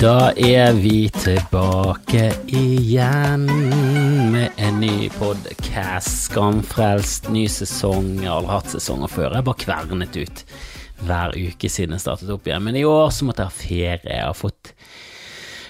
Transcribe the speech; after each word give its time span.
Da 0.00 0.30
er 0.32 0.72
vi 0.80 1.10
tilbake 1.12 2.30
igjen 2.56 3.42
med 4.32 4.56
en 4.56 4.78
ny 4.80 5.10
podcast. 5.12 6.30
Skamfrelst, 6.30 7.28
ny 7.28 7.42
sesong. 7.52 8.14
Jeg 8.22 8.30
har 8.30 8.38
aldri 8.38 8.54
hatt 8.54 8.72
sesonger 8.72 9.12
før. 9.12 9.36
Jeg 9.36 9.44
bare 9.50 9.60
kvernet 9.60 10.16
ut 10.16 10.40
hver 11.04 11.36
uke 11.36 11.68
siden 11.68 11.98
jeg 11.98 12.04
startet 12.06 12.32
opp 12.32 12.48
igjen. 12.48 12.64
Men 12.64 12.80
i 12.80 12.86
år 12.88 13.12
så 13.12 13.28
måtte 13.28 13.44
jeg 13.44 13.52
ha 13.52 13.58
ferie. 13.58 14.16
Jeg 14.16 14.24
har 14.24 14.40
fått, 14.40 14.72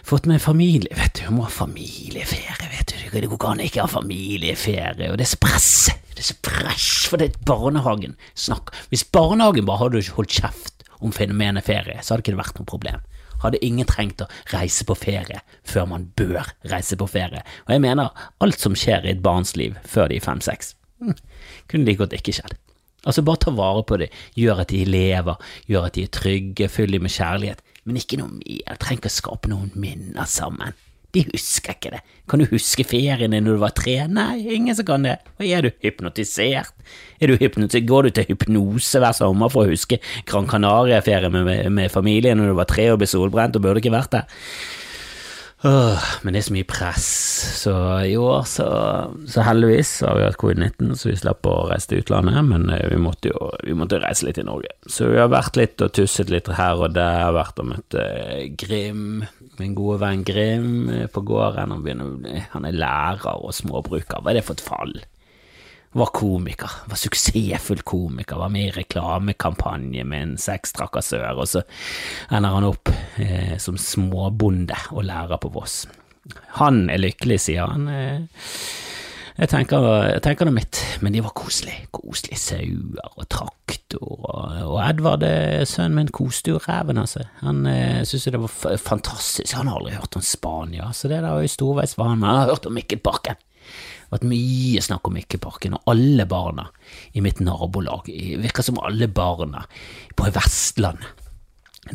fått 0.07 0.31
meg 0.31 0.39
familie. 0.47 0.95
Vet 0.95 1.19
du, 1.19 1.27
jeg 1.27 1.35
må 1.35 1.49
ha 1.49 1.51
familieferie, 1.51 2.71
vet 2.71 2.95
du. 2.95 3.03
Det 3.11 3.27
går 3.35 3.51
an 3.51 3.67
å 3.67 3.67
ikke 3.67 3.83
ha 3.83 3.91
familieferie. 3.99 5.11
Og 5.11 5.19
det 5.19 5.27
er 5.27 5.35
så 5.35 5.43
press. 5.43 5.73
Det 6.15 6.23
er 6.23 6.31
så 6.31 6.39
press, 6.47 6.91
for 7.11 7.19
det 7.19 7.33
er 7.33 7.47
barnehagen. 7.51 8.15
Snakk. 8.39 8.71
Hvis 8.95 9.09
barnehagen 9.11 9.67
bare 9.67 9.89
hadde 9.89 10.07
holdt 10.15 10.39
kjeft 10.39 10.87
om 11.03 11.11
fenomenet 11.11 11.67
ferie, 11.67 11.99
så 11.99 12.15
hadde 12.15 12.23
det 12.23 12.31
ikke 12.31 12.45
vært 12.45 12.63
noe 12.63 12.77
problem 12.79 13.10
hadde 13.43 13.61
ingen 13.65 13.89
trengt 13.89 14.23
å 14.25 14.29
reise 14.53 14.87
på 14.89 14.97
ferie 14.99 15.43
før 15.67 15.89
man 15.91 16.09
bør 16.19 16.53
reise 16.71 16.99
på 17.01 17.09
ferie. 17.11 17.43
Og 17.67 17.75
jeg 17.75 17.85
mener, 17.85 18.11
alt 18.41 18.61
som 18.61 18.77
skjer 18.77 19.07
i 19.07 19.15
et 19.15 19.23
barns 19.25 19.57
liv 19.59 19.79
før 19.89 20.11
de 20.11 20.19
er 20.21 20.27
fem-seks, 20.27 20.75
hm, 21.01 21.17
kunne 21.71 21.89
like 21.89 22.03
godt 22.03 22.17
ikke 22.19 22.37
skjedd. 22.41 22.57
Altså, 23.09 23.25
bare 23.25 23.41
ta 23.41 23.53
vare 23.57 23.83
på 23.89 23.97
det, 24.03 24.11
gjør 24.37 24.61
at 24.65 24.73
de 24.75 24.85
lever, 24.85 25.53
gjør 25.71 25.89
at 25.89 25.97
de 25.97 26.05
er 26.05 26.13
trygge, 26.13 26.69
fyll 26.69 26.93
dem 26.93 27.07
med 27.07 27.15
kjærlighet, 27.15 27.63
men 27.89 27.97
ikke 27.97 28.21
noe 28.21 28.35
mer, 28.35 28.77
trenger 28.77 29.01
ikke 29.01 29.13
å 29.13 29.17
skape 29.17 29.53
noen 29.53 29.73
minner 29.81 30.29
sammen. 30.29 30.77
De 31.15 31.25
husker 31.33 31.75
ikke 31.75 31.91
det. 31.97 32.01
Kan 32.31 32.39
du 32.43 32.47
huske 32.53 32.85
ferien 32.87 33.35
din 33.35 33.47
når 33.47 33.57
du 33.57 33.63
var 33.65 33.73
tre? 33.75 33.97
Nei, 34.07 34.39
ingen 34.55 34.77
som 34.79 34.87
kan 34.87 35.07
det. 35.07 35.17
Og 35.41 35.47
er 35.49 35.67
du 35.67 35.71
hypnotisert? 35.83 36.71
Er 37.19 37.33
du 37.33 37.41
hypnotisert? 37.41 37.89
Går 37.89 38.07
du 38.07 38.11
til 38.15 38.29
hypnose 38.31 39.03
hver 39.03 39.17
sommer 39.17 39.51
for 39.51 39.67
å 39.67 39.73
huske 39.73 39.99
Gran 40.31 40.47
Canaria-ferie 40.51 41.33
med, 41.35 41.51
med, 41.67 41.91
familien 41.91 42.39
når 42.39 42.53
du 42.53 42.61
var 42.61 42.71
tre 42.71 42.87
og 42.93 43.01
ble 43.03 43.11
solbrent 43.11 43.59
og 43.59 43.67
burde 43.67 43.83
ikke 43.83 43.95
vært 43.97 44.15
der? 44.15 44.39
Åh, 45.61 46.05
men 46.25 46.33
det 46.33 46.41
er 46.41 46.45
så 46.47 46.55
mye 46.57 46.69
press, 46.69 47.07
så 47.61 47.73
i 48.09 48.15
år 48.17 48.47
så, 48.49 48.67
så 49.29 49.43
heldigvis 49.45 49.91
har 50.07 50.17
vi 50.17 50.23
hatt 50.25 50.39
covid-19, 50.41 50.95
så 50.97 51.11
vi 51.11 51.19
slapp 51.21 51.45
å 51.51 51.57
reise 51.69 51.91
til 51.91 52.01
utlandet, 52.01 52.39
men 52.49 52.65
eh, 52.73 52.87
vi 52.89 52.97
måtte 53.05 53.29
jo 53.29 53.51
vi 53.61 53.77
måtte 53.77 54.01
reise 54.01 54.25
litt 54.25 54.41
i 54.41 54.47
Norge. 54.49 54.73
Så 54.89 55.11
vi 55.13 55.21
har 55.21 55.29
vært 55.29 55.61
litt 55.61 55.85
og 55.85 55.93
tusset 55.99 56.33
litt 56.33 56.49
her 56.57 56.81
og 56.81 56.97
der, 56.97 57.29
vært 57.37 57.61
og 57.61 57.69
møtt 57.75 57.99
eh, 58.01 58.49
Grim, 58.57 59.21
min 59.61 59.77
gode 59.77 60.01
venn 60.01 60.25
Grim 60.25 60.89
eh, 60.97 61.07
på 61.13 61.27
gården. 61.29 61.77
Han, 61.77 62.27
han 62.55 62.69
er 62.71 62.81
lærer 62.81 63.29
og 63.37 63.53
småbruker. 63.53 64.25
Hva 64.25 64.33
er 64.33 64.41
det 64.41 64.47
for 64.49 64.57
et 64.57 64.65
fall? 64.65 64.97
Var 65.93 66.13
komiker, 66.15 66.71
var 66.87 66.99
suksessfull 66.99 67.83
komiker, 67.83 68.39
var 68.39 68.53
med 68.53 68.69
i 68.69 68.75
reklamekampanje 68.79 70.05
med 70.07 70.23
en 70.23 70.37
sextrakassør, 70.39 71.33
og 71.35 71.49
så 71.51 71.65
ender 72.31 72.55
han 72.55 72.69
opp 72.69 72.93
eh, 73.19 73.57
som 73.59 73.79
småbonde 73.81 74.79
og 74.95 75.09
lærer 75.09 75.43
på 75.43 75.51
Voss. 75.55 75.83
Han 76.61 76.85
er 76.93 77.03
lykkelig, 77.03 77.41
sier 77.43 77.67
han. 77.73 77.91
Eh, 77.91 78.47
jeg 79.41 79.49
tenker, 79.49 79.85
jeg 80.05 80.23
tenker 80.23 80.47
det 80.47 80.55
mitt, 80.55 80.79
men 81.03 81.15
de 81.15 81.25
var 81.25 81.35
koselige. 81.35 81.89
Koselige 81.97 82.39
sauer 82.39 83.15
og 83.17 83.27
traktor, 83.33 84.05
og, 84.05 84.57
og 84.69 84.79
Edvard, 84.85 85.27
eh, 85.27 85.65
sønnen 85.67 85.97
min, 85.97 86.15
koste 86.15 86.53
jo 86.55 86.63
ræven 86.63 87.01
av 87.03 87.11
seg. 87.11 87.27
Han 87.43 87.65
eh, 87.67 88.03
syntes 88.07 88.31
det 88.31 88.43
var 88.43 88.79
fantastisk. 88.79 89.57
Han 89.59 89.73
har 89.73 89.81
aldri 89.81 89.99
hørt 89.99 90.19
om 90.21 90.23
Spania, 90.23 90.93
så 90.95 91.11
det 91.11 91.23
der 91.25 91.33
var 91.33 91.43
jo 91.43 91.51
storveis 91.51 91.97
for 91.99 92.13
han, 92.13 92.23
han 92.23 92.45
har 92.45 92.53
hørt 92.53 92.71
om 92.71 92.79
Mikkelparken 92.79 93.41
vært 94.11 94.27
mye 94.31 94.83
snakk 94.85 95.09
om 95.09 95.17
Mikkeparken, 95.17 95.79
og 95.79 95.93
alle 95.93 96.27
barna 96.31 96.69
i 97.15 97.23
mitt 97.25 97.43
nabolag, 97.45 98.11
det 98.11 98.43
virker 98.43 98.67
som 98.67 98.81
alle 98.83 99.11
barna 99.11 99.65
på 100.19 100.29
Vestlandet 100.35 101.17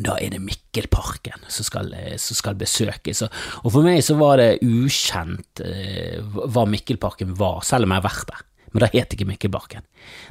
da 0.02 0.16
er 0.18 0.32
det 0.34 0.42
Mikkelparken 0.42 1.46
som 1.48 1.64
skal, 1.64 1.92
som 2.20 2.36
skal 2.36 2.56
besøkes. 2.58 3.22
Og 3.62 3.70
for 3.70 3.86
meg 3.86 4.02
så 4.04 4.16
var 4.18 4.40
det 4.40 4.58
ukjent 4.66 5.62
eh, 5.64 6.18
hva 6.20 6.66
Mikkelparken 6.68 7.36
var, 7.38 7.62
selv 7.64 7.86
om 7.86 7.94
jeg 7.94 8.02
har 8.02 8.08
vært 8.08 8.32
der. 8.32 8.42
Men 8.72 8.82
da 8.82 8.90
het 8.92 9.14
ikke 9.14 9.28
Mikkelparken. 9.30 9.86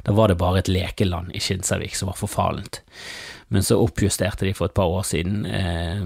Da 0.06 0.14
var 0.14 0.30
det 0.30 0.38
bare 0.38 0.60
et 0.62 0.70
lekeland 0.70 1.32
i 1.34 1.40
Kinsarvik 1.42 1.96
som 1.98 2.12
var 2.12 2.20
forfallent. 2.20 2.82
Men 3.54 3.62
så 3.62 3.76
oppjusterte 3.78 4.42
de 4.48 4.52
for 4.58 4.66
et 4.66 4.74
par 4.74 4.90
år 4.90 5.04
siden 5.06 5.44
eh, 5.46 6.00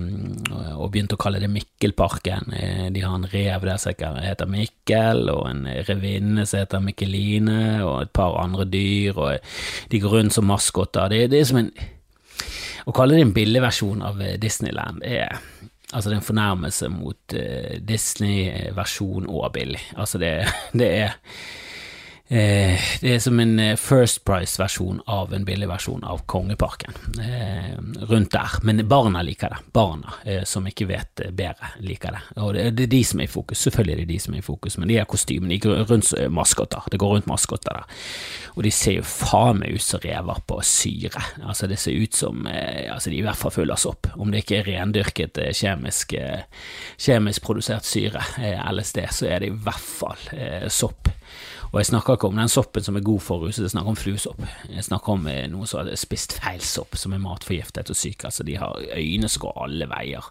og 0.74 0.90
begynte 0.92 1.16
å 1.16 1.20
kalle 1.20 1.40
det 1.40 1.48
Mikkelparken. 1.48 2.52
Eh, 2.52 2.82
de 2.92 3.00
har 3.00 3.14
en 3.16 3.28
rev 3.32 3.64
der 3.64 3.80
som 3.80 4.18
heter 4.20 4.50
Mikkel, 4.50 5.24
og 5.32 5.46
en 5.48 5.62
revinne 5.88 6.44
som 6.44 6.60
heter 6.60 6.84
Mikkeline, 6.84 7.62
og 7.86 7.94
et 8.02 8.12
par 8.16 8.36
andre 8.42 8.68
dyr, 8.68 9.16
og 9.16 9.54
de 9.88 10.02
går 10.02 10.16
rundt 10.18 10.36
som 10.36 10.50
maskoter. 10.50 11.08
Det, 11.08 11.22
det, 11.32 11.40
er 11.40 11.48
som 11.48 11.62
en 11.62 11.72
Å 12.88 12.92
kalle 12.96 13.16
det 13.16 13.24
en 13.24 13.36
billigversjon 13.36 14.04
av 14.04 14.22
Disneyland 14.40 15.02
er 15.04 15.40
Altså, 15.90 16.06
det 16.06 16.14
er 16.14 16.20
en 16.20 16.26
fornærmelse 16.28 16.88
mot 16.94 17.34
uh, 17.34 17.72
Disney-versjon 17.82 19.24
og 19.26 19.48
billig. 19.56 19.80
Altså, 19.98 20.20
det, 20.22 20.30
det 20.80 20.86
er 21.00 21.16
Eh, 22.32 22.80
det 23.00 23.14
er 23.14 23.18
som 23.18 23.40
en 23.42 23.58
eh, 23.58 23.76
First 23.76 24.20
Price-versjon 24.24 25.00
av 25.10 25.32
en 25.34 25.44
billig 25.44 25.66
versjon 25.66 26.04
av 26.06 26.20
Kongeparken. 26.30 26.94
Eh, 27.18 27.72
rundt 28.06 28.30
der. 28.30 28.52
Men 28.62 28.84
barna 28.88 29.22
liker 29.26 29.50
det. 29.50 29.58
Barna 29.74 30.14
eh, 30.24 30.44
som 30.46 30.68
ikke 30.70 30.86
vet 30.86 31.24
eh, 31.24 31.32
bedre, 31.34 31.72
liker 31.82 32.14
det. 32.14 32.20
Og 32.38 32.52
det, 32.54 32.68
det, 32.78 32.86
er 32.86 32.92
de 32.92 33.00
som 33.08 33.24
er 33.24 33.26
i 33.26 33.32
fokus. 33.32 33.64
Selvfølgelig 33.66 33.96
er 33.96 34.02
det 34.04 34.12
de 34.12 34.20
som 34.22 34.36
er 34.36 34.44
i 34.44 34.46
fokus, 34.46 34.78
men 34.78 34.92
de 34.92 35.00
har 35.00 35.10
kostymene. 35.10 35.56
De 35.56 35.58
går 35.64 35.82
rundt 35.90 36.12
maskotter. 36.30 36.86
Det 36.94 37.02
går 37.02 37.16
rundt 37.16 37.26
maskotter 37.32 37.80
der. 37.80 38.06
Og 38.54 38.62
de 38.62 38.74
ser 38.78 39.00
jo 39.00 39.08
faen 39.10 39.64
meg 39.64 39.74
ut 39.74 39.88
som 39.88 40.06
rever 40.06 40.42
på 40.46 40.62
syre. 40.62 41.26
Altså, 41.42 41.66
det 41.66 41.82
ser 41.82 41.98
ut 41.98 42.14
som 42.14 42.46
Altså, 42.46 43.10
de 43.10 43.18
i 43.18 43.24
hvert 43.24 43.38
fall 43.38 43.52
full 43.52 43.74
av 43.74 43.78
sopp. 43.82 44.06
Om 44.14 44.30
det 44.30 44.44
ikke 44.44 44.60
er 44.60 44.68
rendyrket 44.70 45.38
kjemisk, 45.56 46.14
kjemisk 46.94 47.42
produsert 47.42 47.86
syre, 47.86 48.22
LSD, 48.70 49.02
så 49.18 49.28
er 49.30 49.42
det 49.42 49.50
i 49.50 49.62
hvert 49.66 49.88
fall 49.98 50.70
sopp. 50.70 51.10
Og 51.70 51.78
jeg 51.78 51.86
snakker 51.92 52.16
ikke 52.16 52.30
om 52.30 52.38
den 52.40 52.50
soppen 52.50 52.82
som 52.82 52.96
er 52.98 53.06
god 53.06 53.22
for 53.22 53.44
ruset, 53.44 53.62
jeg 53.62 53.70
snakker 53.70 53.92
om 53.92 53.98
fluesopp. 53.98 54.42
Jeg 54.72 54.86
snakker 54.88 55.14
om 55.14 55.26
noe 55.28 55.46
noen 55.52 55.70
som 55.70 55.84
har 55.84 55.98
spist 56.00 56.34
feil 56.40 56.62
sopp, 56.66 56.98
som 56.98 57.14
er 57.14 57.22
matforgiftet 57.22 57.92
og 57.92 57.98
syk. 57.98 58.26
Altså, 58.26 58.46
de 58.46 58.56
har 58.58 58.80
øyne 58.96 59.30
som 59.30 59.44
går 59.46 59.60
alle 59.64 59.90
veier. 59.90 60.30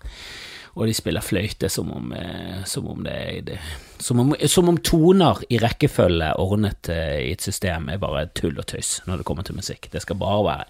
Og 0.76 0.86
de 0.88 0.94
spiller 0.94 1.24
fløyte 1.26 1.70
som 1.72 1.90
om, 1.92 2.12
eh, 2.14 2.60
som 2.70 2.88
om 2.88 3.00
det 3.04 3.16
det, 3.48 3.58
som, 4.00 4.20
om, 4.20 4.36
som 4.48 4.70
om 4.70 4.78
toner 4.78 5.42
i 5.50 5.58
rekkefølge 5.60 6.30
ordnet 6.40 6.92
eh, 6.94 7.16
i 7.26 7.32
et 7.34 7.44
system 7.44 7.90
er 7.90 8.00
bare 8.00 8.28
tull 8.38 8.60
og 8.60 8.68
tøys 8.70 9.00
når 9.08 9.22
det 9.22 9.28
kommer 9.28 9.48
til 9.48 9.58
musikk. 9.58 9.90
Det 9.92 10.04
skal 10.04 10.20
bare 10.20 10.44
være 10.46 10.66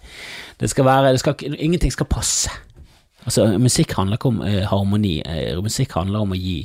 Det 0.60 0.70
skal 0.70 0.86
være 0.86 1.12
det 1.12 1.20
skal, 1.20 1.36
Ingenting 1.60 1.92
skal 1.92 2.10
passe. 2.10 2.50
Altså, 3.26 3.50
musikk 3.60 3.98
handler 3.98 4.20
ikke 4.20 4.32
om 4.32 4.40
eh, 4.48 4.64
harmoni, 4.70 5.18
eh, 5.26 5.58
musikk 5.64 5.98
handler 5.98 6.24
om 6.24 6.32
å 6.36 6.40
gi 6.40 6.62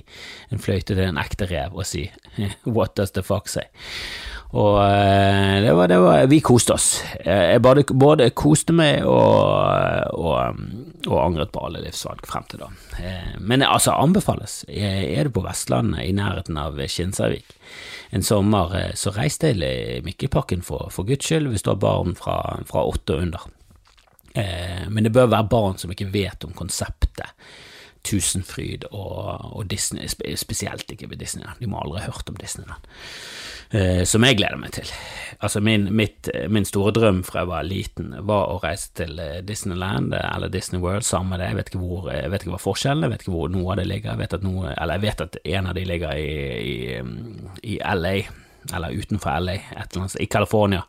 en 0.54 0.62
fløyte 0.62 0.94
til 0.94 1.02
en 1.08 1.18
ekte 1.18 1.48
rev 1.50 1.74
og 1.74 1.88
si 1.88 2.06
what 2.76 2.94
does 2.98 3.14
the 3.16 3.24
fuck 3.26 3.50
say? 3.50 3.66
Og 4.54 4.76
eh, 4.86 5.62
det 5.64 5.72
var, 5.74 5.88
det 5.90 5.96
var 5.98 6.26
Vi 6.30 6.38
koste 6.44 6.76
oss. 6.76 6.88
Jeg 7.24 7.62
både, 7.62 7.82
både 7.90 8.28
koste 8.38 8.74
meg 8.76 9.02
og, 9.02 10.14
og, 10.14 10.60
og, 11.08 11.16
angret 11.18 11.50
på 11.54 11.64
alle 11.66 11.82
livsvalg 11.82 12.22
frem 12.28 12.46
til 12.50 12.62
da. 12.62 12.70
Eh, 13.02 13.34
men 13.40 13.66
altså, 13.66 13.96
anbefales. 13.98 14.62
Er 14.70 15.26
du 15.26 15.34
på 15.34 15.42
Vestlandet, 15.46 16.04
i 16.06 16.14
nærheten 16.14 16.60
av 16.60 16.78
Kinsarvik, 16.86 17.56
en 18.14 18.22
sommer, 18.22 18.78
eh, 18.78 18.94
så 18.94 19.10
reis 19.16 19.40
til 19.42 19.66
Mikkelpakken 20.06 20.62
for, 20.62 20.86
for 20.94 21.08
guds 21.08 21.26
skyld, 21.26 21.50
hvis 21.50 21.66
du 21.66 21.74
har 21.74 21.82
barn 21.82 22.14
fra 22.14 22.86
åtte 22.86 23.18
og 23.18 23.26
under. 23.26 23.50
Eh, 24.34 24.88
men 24.90 25.06
det 25.06 25.14
bør 25.14 25.30
være 25.30 25.50
barn 25.50 25.78
som 25.78 25.92
ikke 25.94 26.10
vet 26.14 26.44
om 26.46 26.54
konseptet 26.58 27.30
Tusenfryd 28.04 28.88
og, 28.90 29.54
og 29.56 29.70
Disney, 29.70 30.10
spesielt 30.36 30.90
ikke 30.92 31.08
ved 31.10 31.22
Disneyland. 31.22 31.56
De 31.60 31.70
må 31.70 31.80
aldri 31.80 32.02
ha 32.02 32.10
hørt 32.10 32.28
om 32.28 32.36
Disneyland. 32.36 32.90
Eh, 33.74 34.02
som 34.04 34.26
jeg 34.26 34.36
gleder 34.36 34.60
meg 34.60 34.74
til. 34.76 34.90
Altså 35.40 35.62
min, 35.64 35.86
mitt, 35.96 36.28
min, 36.52 36.66
store 36.68 36.92
drøm 36.94 37.22
fra 37.24 37.42
jeg 37.42 37.50
var 37.50 37.64
liten, 37.66 38.12
var 38.28 38.52
å 38.52 38.60
reise 38.62 38.92
til 38.98 39.16
eh, 39.22 39.40
Disneyland 39.46 40.12
eller 40.18 40.52
Disney 40.52 40.82
World, 40.82 41.06
samme 41.08 41.40
det. 41.40 41.48
Jeg 41.48 41.60
vet 41.60 41.72
ikke 41.72 41.82
hvor, 41.86 42.10
jeg 42.12 42.30
vet 42.34 42.44
ikke 42.44 42.54
hva 42.58 42.62
forskjellen 42.66 43.02
er, 43.02 43.08
jeg 43.08 43.14
vet 43.14 43.24
ikke 43.24 43.36
hvor 43.38 43.54
noe 43.54 43.72
av 43.72 43.80
det 43.80 43.88
ligger. 43.88 44.12
Jeg 44.12 44.24
vet 44.24 44.38
at, 44.38 44.46
noe, 44.46 44.74
eller 44.74 44.98
jeg 44.98 45.06
vet 45.06 45.24
at 45.24 45.40
en 45.56 45.70
av 45.70 45.78
de 45.78 45.86
ligger 45.88 46.20
i, 46.20 46.32
i, 46.74 47.74
i 47.74 47.78
LA 47.80 48.16
eller 48.72 48.94
utenfor 48.94 49.40
LA, 49.40 49.52
et 49.52 49.92
eller 49.92 50.04
annet, 50.04 50.16
i 50.20 50.28
California, 50.30 50.82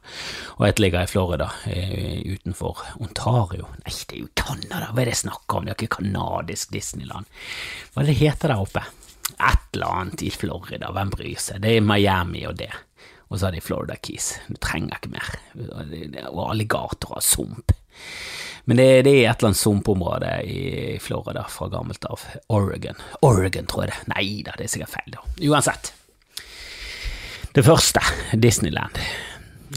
og 0.55 0.67
et 0.67 0.79
ligger 0.79 1.03
i 1.03 1.09
Florida, 1.11 1.49
eh, 1.67 2.21
utenfor 2.25 2.83
Ontario. 2.99 3.69
Nei, 3.83 3.93
det 3.93 4.17
er 4.17 4.23
jo 4.23 4.31
Canada, 4.35 4.91
hva 4.91 5.01
er 5.01 5.09
det 5.09 5.15
jeg 5.15 5.23
snakker 5.25 5.59
om, 5.59 5.65
det 5.65 5.73
er 5.73 5.79
ikke 5.81 5.97
canadisk 5.99 6.73
Disneyland. 6.75 7.31
Hva 7.93 8.03
er 8.03 8.11
det 8.11 8.19
heter 8.21 8.53
der 8.53 8.63
oppe? 8.63 8.85
Et 9.35 9.73
eller 9.73 10.01
annet 10.01 10.21
i 10.23 10.31
Florida, 10.31 10.91
hvem 10.93 11.13
bryr 11.13 11.41
seg, 11.41 11.63
det 11.65 11.75
er 11.75 11.85
Miami 11.85 12.45
og 12.47 12.59
det. 12.61 12.71
Og 13.27 13.39
så 13.39 13.47
har 13.47 13.55
de 13.55 13.63
Florida 13.65 13.97
Keys, 13.97 14.35
du 14.47 14.59
trenger 14.61 14.99
ikke 14.99 15.15
mer, 15.15 15.33
og 16.29 16.45
alligatorer 16.51 17.17
og 17.17 17.25
sump. 17.25 17.73
Men 18.65 18.77
det, 18.77 18.87
det, 19.05 19.11
er 19.11 19.29
et 19.29 19.37
eller 19.37 19.51
annet 19.51 19.61
sumpområde 19.61 20.31
i 20.49 20.61
Florida 21.01 21.43
fra 21.49 21.67
gammelt 21.69 22.05
av. 22.09 22.23
Oregon. 22.49 22.97
Oregon, 23.21 23.67
tror 23.69 23.85
jeg 23.85 23.93
det. 23.93 23.99
Nei 24.15 24.25
da, 24.45 24.55
det 24.57 24.65
er 24.65 24.73
sikkert 24.73 24.95
feil, 24.95 25.13
da. 25.13 25.21
Uansett. 25.51 25.91
Det 27.55 27.63
første, 27.63 28.01
Disneyland. 28.35 28.97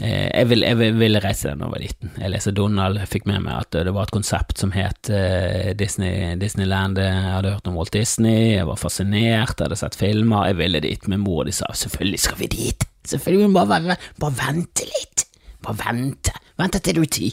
Eh, 0.03 0.27
jeg 0.27 0.47
ville 0.49 0.71
vil, 0.75 0.97
vil 0.99 1.19
reise 1.23 1.53
da 1.53 1.63
jeg 1.63 1.71
var 1.71 1.79
liten. 1.79 2.11
Jeg 2.19 2.33
leser 2.33 2.51
Donald, 2.51 2.99
fikk 3.07 3.29
med 3.29 3.45
meg 3.45 3.55
at 3.55 3.77
det 3.87 3.93
var 3.95 4.09
et 4.09 4.15
konsept 4.17 4.59
som 4.59 4.73
het 4.75 5.07
uh, 5.07 5.71
Disney, 5.79 6.35
Disneyland. 6.41 6.99
Jeg 6.99 7.23
hadde 7.37 7.55
hørt 7.55 7.71
om 7.71 7.79
Walt 7.79 7.95
Disney, 7.95 8.57
jeg 8.57 8.67
var 8.67 8.81
fascinert, 8.83 9.55
jeg 9.55 9.69
hadde 9.69 9.79
sett 9.79 9.95
filmer. 9.95 10.49
Jeg 10.51 10.59
ville 10.59 10.83
dit 10.83 11.07
med 11.07 11.23
mor, 11.23 11.45
og 11.45 11.47
de 11.47 11.55
sa 11.55 11.71
selvfølgelig 11.71 12.21
skal 12.25 12.41
vi 12.43 12.51
dit. 12.57 12.87
Selvfølgelig, 13.07 13.53
bare, 13.55 13.99
bare, 14.19 14.37
vente 14.43 14.91
litt. 14.91 15.27
Bare 15.63 15.79
vente. 15.85 16.35
Vente 16.59 16.83
til 16.83 16.99
du 16.99 17.05
er 17.07 17.13
ti. 17.15 17.31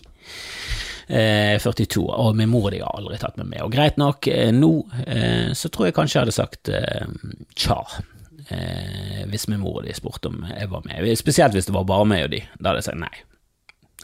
Eh, 1.06 1.58
42, 1.58 2.06
og 2.06 2.38
min 2.38 2.54
mor 2.54 2.70
de 2.70 2.84
har 2.86 2.94
aldri 2.94 3.18
tatt 3.18 3.42
meg 3.42 3.50
med. 3.50 3.64
Og 3.66 3.74
greit 3.74 3.98
nok, 3.98 4.30
eh, 4.30 4.54
nå 4.54 4.76
eh, 5.06 5.50
så 5.58 5.74
tror 5.74 5.90
jeg 5.90 5.98
kanskje 5.98 6.20
jeg 6.20 6.28
hadde 6.28 6.38
sagt 6.38 6.76
tja 7.58 7.82
eh, 8.54 9.22
hvis 9.30 9.48
min 9.50 9.62
mor 9.62 9.80
og 9.80 9.86
de 9.88 9.94
spurte 9.96 10.30
om 10.32 10.44
jeg 10.50 10.70
var 10.72 10.84
med. 10.86 11.08
Spesielt 11.18 11.56
hvis 11.56 11.68
det 11.68 11.76
var 11.76 11.88
bare 11.88 12.08
meg 12.08 12.26
og 12.26 12.36
de. 12.36 12.44
Da 12.58 12.70
hadde 12.70 12.84
jeg 12.84 12.90
sagt 12.90 13.02
nei. 13.04 13.14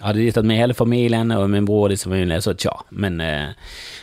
Hadde 0.00 0.22
de 0.22 0.30
tatt 0.32 0.46
med 0.48 0.56
hele 0.56 0.74
familien 0.74 1.30
og 1.34 1.44
min 1.52 1.66
bror 1.68 1.84
og 1.84 1.92
de 1.92 1.98
som 2.00 2.10
familie, 2.14 2.40
så 2.42 2.54
tja. 2.56 2.72
Men, 2.90 3.20
eh, 3.20 3.52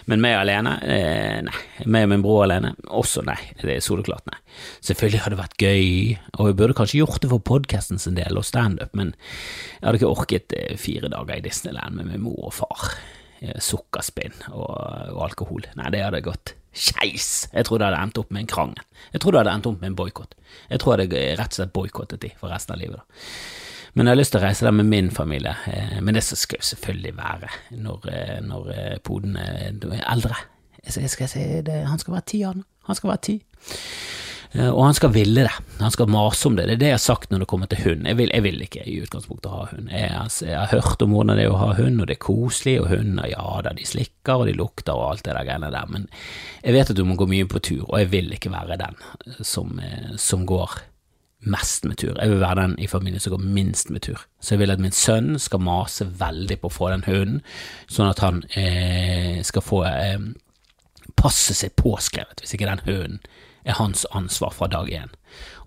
men 0.05 0.21
meg 0.21 0.37
alene? 0.37 0.75
Eh, 0.85 1.39
nei. 1.43 1.61
Meg 1.85 2.05
og 2.05 2.11
min 2.13 2.23
bror 2.23 2.43
alene? 2.45 2.75
Også 2.93 3.23
nei. 3.25 3.39
Det 3.59 3.73
er 3.73 3.83
soleklart 3.83 4.29
nei. 4.29 4.37
Selvfølgelig 4.85 5.23
hadde 5.25 5.35
det 5.35 5.41
vært 5.41 5.65
gøy, 5.65 6.19
og 6.37 6.51
jeg 6.51 6.59
burde 6.61 6.77
kanskje 6.77 7.01
gjort 7.01 7.23
det 7.23 7.31
for 7.33 7.43
podkasten 7.51 7.99
sin 7.99 8.19
del 8.19 8.37
og 8.37 8.45
standup, 8.45 8.93
men 8.93 9.15
jeg 9.79 9.87
hadde 9.87 9.99
ikke 9.99 10.13
orket 10.13 10.55
eh, 10.55 10.77
fire 10.77 11.09
dager 11.09 11.35
i 11.35 11.43
Disneyland 11.49 11.97
med 11.97 12.13
min 12.13 12.23
mor 12.29 12.51
og 12.51 12.55
far. 12.61 12.93
Eh, 13.41 13.57
sukkerspinn 13.57 14.35
og, 14.53 14.69
og 15.15 15.21
alkohol. 15.25 15.67
Nei, 15.79 15.89
det 15.95 16.05
hadde 16.05 16.23
gått 16.23 16.53
skeis. 16.73 17.47
Jeg 17.53 17.65
tror 17.65 17.79
det 17.79 17.89
hadde 17.89 18.01
endt 18.03 18.19
opp 18.21 18.31
med 18.31 18.43
en 18.43 18.51
krangel. 18.51 18.83
Jeg 19.13 19.23
tror 19.23 19.33
det 19.33 19.41
hadde 19.43 19.55
endt 19.57 19.69
opp 19.71 19.79
med 19.81 19.91
en 19.91 19.97
boikott. 19.99 20.35
Jeg 20.69 20.81
tror 20.81 20.95
jeg 20.95 21.09
hadde 21.09 21.23
rett 21.39 21.55
og 21.55 21.59
slett 21.61 21.73
boikottet 21.73 22.21
de 22.21 22.31
for 22.39 22.53
resten 22.53 22.75
av 22.75 22.81
livet. 22.81 23.01
da. 23.01 23.25
Men 23.93 24.05
jeg 24.05 24.13
har 24.13 24.19
lyst 24.19 24.33
til 24.35 24.41
å 24.41 24.45
reise 24.45 24.65
der 24.67 24.75
med 24.77 24.85
min 24.85 25.09
familie. 25.11 25.55
Eh, 25.67 25.97
men 26.01 26.13
det 26.15 26.23
skal 26.27 26.61
jo 26.61 26.69
selvfølgelig 26.69 27.15
være 27.17 27.49
når, 27.81 28.09
eh, 28.13 28.39
når 28.45 28.71
poden 29.03 29.35
er 29.37 30.05
eldre. 30.05 30.37
Jeg 30.85 31.09
skal, 31.09 31.29
jeg 31.35 31.65
det, 31.65 31.81
han 31.87 31.99
skal 31.99 32.13
være 32.13 32.27
ti, 32.27 32.41
han. 32.41 32.63
Han 32.87 32.95
skal 32.95 33.09
være 33.09 33.23
ti. 33.25 33.41
Eh, 34.51 34.69
og 34.69 34.81
han 34.87 34.95
skal 34.97 35.13
ville 35.13 35.45
det. 35.45 35.53
Han 35.79 35.93
skal 35.93 36.09
mase 36.09 36.47
om 36.49 36.55
det. 36.57 36.65
Det 36.65 36.75
er 36.77 36.81
det 36.81 36.89
jeg 36.89 36.97
har 36.97 37.03
sagt 37.03 37.31
når 37.31 37.43
det 37.43 37.49
kommer 37.51 37.69
til 37.69 37.83
hund. 37.83 38.07
Jeg 38.09 38.17
vil, 38.17 38.31
jeg 38.33 38.45
vil 38.45 38.63
ikke 38.65 38.85
i 38.89 38.97
utgangspunktet 39.03 39.53
ha 39.53 39.65
hund. 39.69 39.89
Jeg, 39.93 40.09
jeg, 40.41 40.57
har 40.57 40.73
hørt 40.73 41.05
om 41.05 41.13
hvordan 41.13 41.37
det 41.37 41.45
er 41.45 41.53
å 41.53 41.61
ha 41.61 41.71
hund, 41.77 42.01
og 42.01 42.09
det 42.09 42.17
er 42.17 42.23
koselig, 42.25 42.75
og 42.81 42.89
hunder, 42.93 43.29
ja 43.29 43.47
da, 43.65 43.73
de 43.77 43.85
slikker 43.85 44.41
og 44.41 44.49
de 44.49 44.57
lukter 44.57 44.97
og 44.97 45.11
alt 45.11 45.25
det 45.27 45.35
der 45.37 45.45
greiene 45.45 45.73
der, 45.73 45.89
men 45.93 46.07
jeg 46.63 46.75
vet 46.75 46.91
at 46.91 46.97
du 46.97 47.05
må 47.07 47.17
gå 47.19 47.27
mye 47.29 47.49
på 47.49 47.61
tur, 47.63 47.83
og 47.87 47.99
jeg 48.01 48.09
vil 48.11 48.33
ikke 48.35 48.51
være 48.53 48.79
den 48.81 48.97
som, 49.45 49.77
eh, 49.83 50.15
som 50.17 50.47
går 50.49 50.79
mest 51.49 51.85
med 51.87 51.95
tur. 52.01 52.17
Jeg 52.17 52.33
vil 52.33 52.41
være 52.41 52.65
den 52.65 52.73
i 52.83 52.87
familien 52.89 53.21
som 53.23 53.31
går 53.37 53.45
minst 53.45 53.93
med 53.93 54.03
tur. 54.03 54.25
Så 54.43 54.55
jeg 54.55 54.63
vil 54.63 54.73
at 54.73 54.81
min 54.83 54.95
sønn 54.95 55.37
skal 55.39 55.61
mase 55.63 56.09
veldig 56.19 56.57
på 56.59 56.67
å 56.67 56.73
få 56.73 56.89
den 56.91 57.05
hunden, 57.07 57.39
sånn 57.87 58.09
at 58.09 58.19
han 58.25 58.41
eh, 58.59 59.39
skal 59.47 59.63
få 59.63 59.85
eh, 59.87 60.25
passet 61.19 61.57
sitt 61.57 61.77
påskrevet 61.79 62.41
hvis 62.41 62.57
ikke 62.57 62.67
den 62.67 62.83
hunden 62.87 63.21
er 63.63 63.77
hans 63.79 64.05
ansvar 64.15 64.53
fra 64.55 64.69
dag 64.71 64.89
én. 64.89 65.11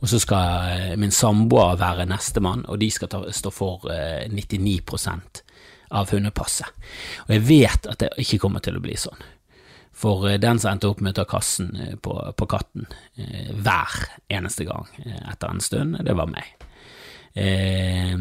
Og 0.03 0.09
så 0.11 0.19
skal 0.23 0.73
eh, 0.73 0.97
min 0.99 1.15
samboer 1.15 1.79
være 1.81 2.07
nestemann, 2.11 2.65
og 2.69 2.81
de 2.83 2.91
skal 2.91 3.11
ta, 3.13 3.23
stå 3.31 3.53
for 3.55 3.87
99 4.33 4.81
eh, 5.13 5.45
av 5.93 6.11
hundepasset. 6.11 6.83
Og 7.29 7.37
jeg 7.37 7.47
vet 7.49 7.87
at 7.87 8.03
det 8.03 8.11
ikke 8.25 8.41
kommer 8.43 8.65
til 8.65 8.79
å 8.79 8.83
bli 8.83 8.97
sånn. 8.99 9.23
For 9.93 10.27
eh, 10.31 10.41
den 10.43 10.59
som 10.59 10.73
endte 10.73 10.91
opp 10.91 11.05
med 11.05 11.15
å 11.15 11.23
ta 11.23 11.29
kassen 11.31 11.71
på, 12.03 12.19
på 12.37 12.51
katten 12.51 12.89
hver 13.63 13.99
eneste 14.33 14.67
gang 14.67 14.89
etter 15.31 15.53
en 15.53 15.63
stund, 15.63 16.01
det 16.03 16.19
var 16.19 16.31
meg. 16.33 16.51
Eh, 17.35 18.13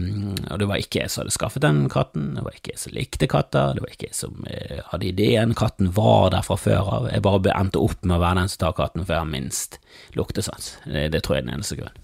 og 0.47 0.59
det 0.61 0.67
var 0.69 0.79
ikke 0.79 1.01
jeg 1.01 1.11
som 1.11 1.23
hadde 1.23 1.35
skaffet 1.35 1.65
den 1.65 1.81
katten, 1.91 2.29
det 2.37 2.45
var 2.45 2.55
ikke 2.55 2.73
jeg 2.73 2.79
som 2.79 2.95
likte 2.95 3.27
katter, 3.31 3.73
det 3.75 3.83
var 3.83 3.91
ikke 3.91 4.07
jeg 4.07 4.17
som 4.17 4.45
eh, 4.47 4.79
hadde 4.91 5.09
ideen, 5.09 5.55
katten 5.57 5.91
var 5.97 6.29
der 6.35 6.45
fra 6.47 6.55
før 6.59 6.93
av, 6.95 7.09
jeg 7.11 7.25
bare 7.25 7.55
endte 7.57 7.81
opp 7.83 8.05
med 8.05 8.17
å 8.17 8.21
være 8.23 8.39
den 8.39 8.53
som 8.53 8.63
tar 8.63 8.77
katten, 8.79 9.03
for 9.03 9.17
jeg 9.17 9.25
har 9.25 9.33
minst 9.33 9.81
luktesans. 10.15 10.75
Det, 10.85 11.09
det 11.11 11.23
tror 11.25 11.37
jeg 11.37 11.43
er 11.43 11.49
den 11.49 11.57
eneste 11.57 11.79
grunnen. 11.81 11.99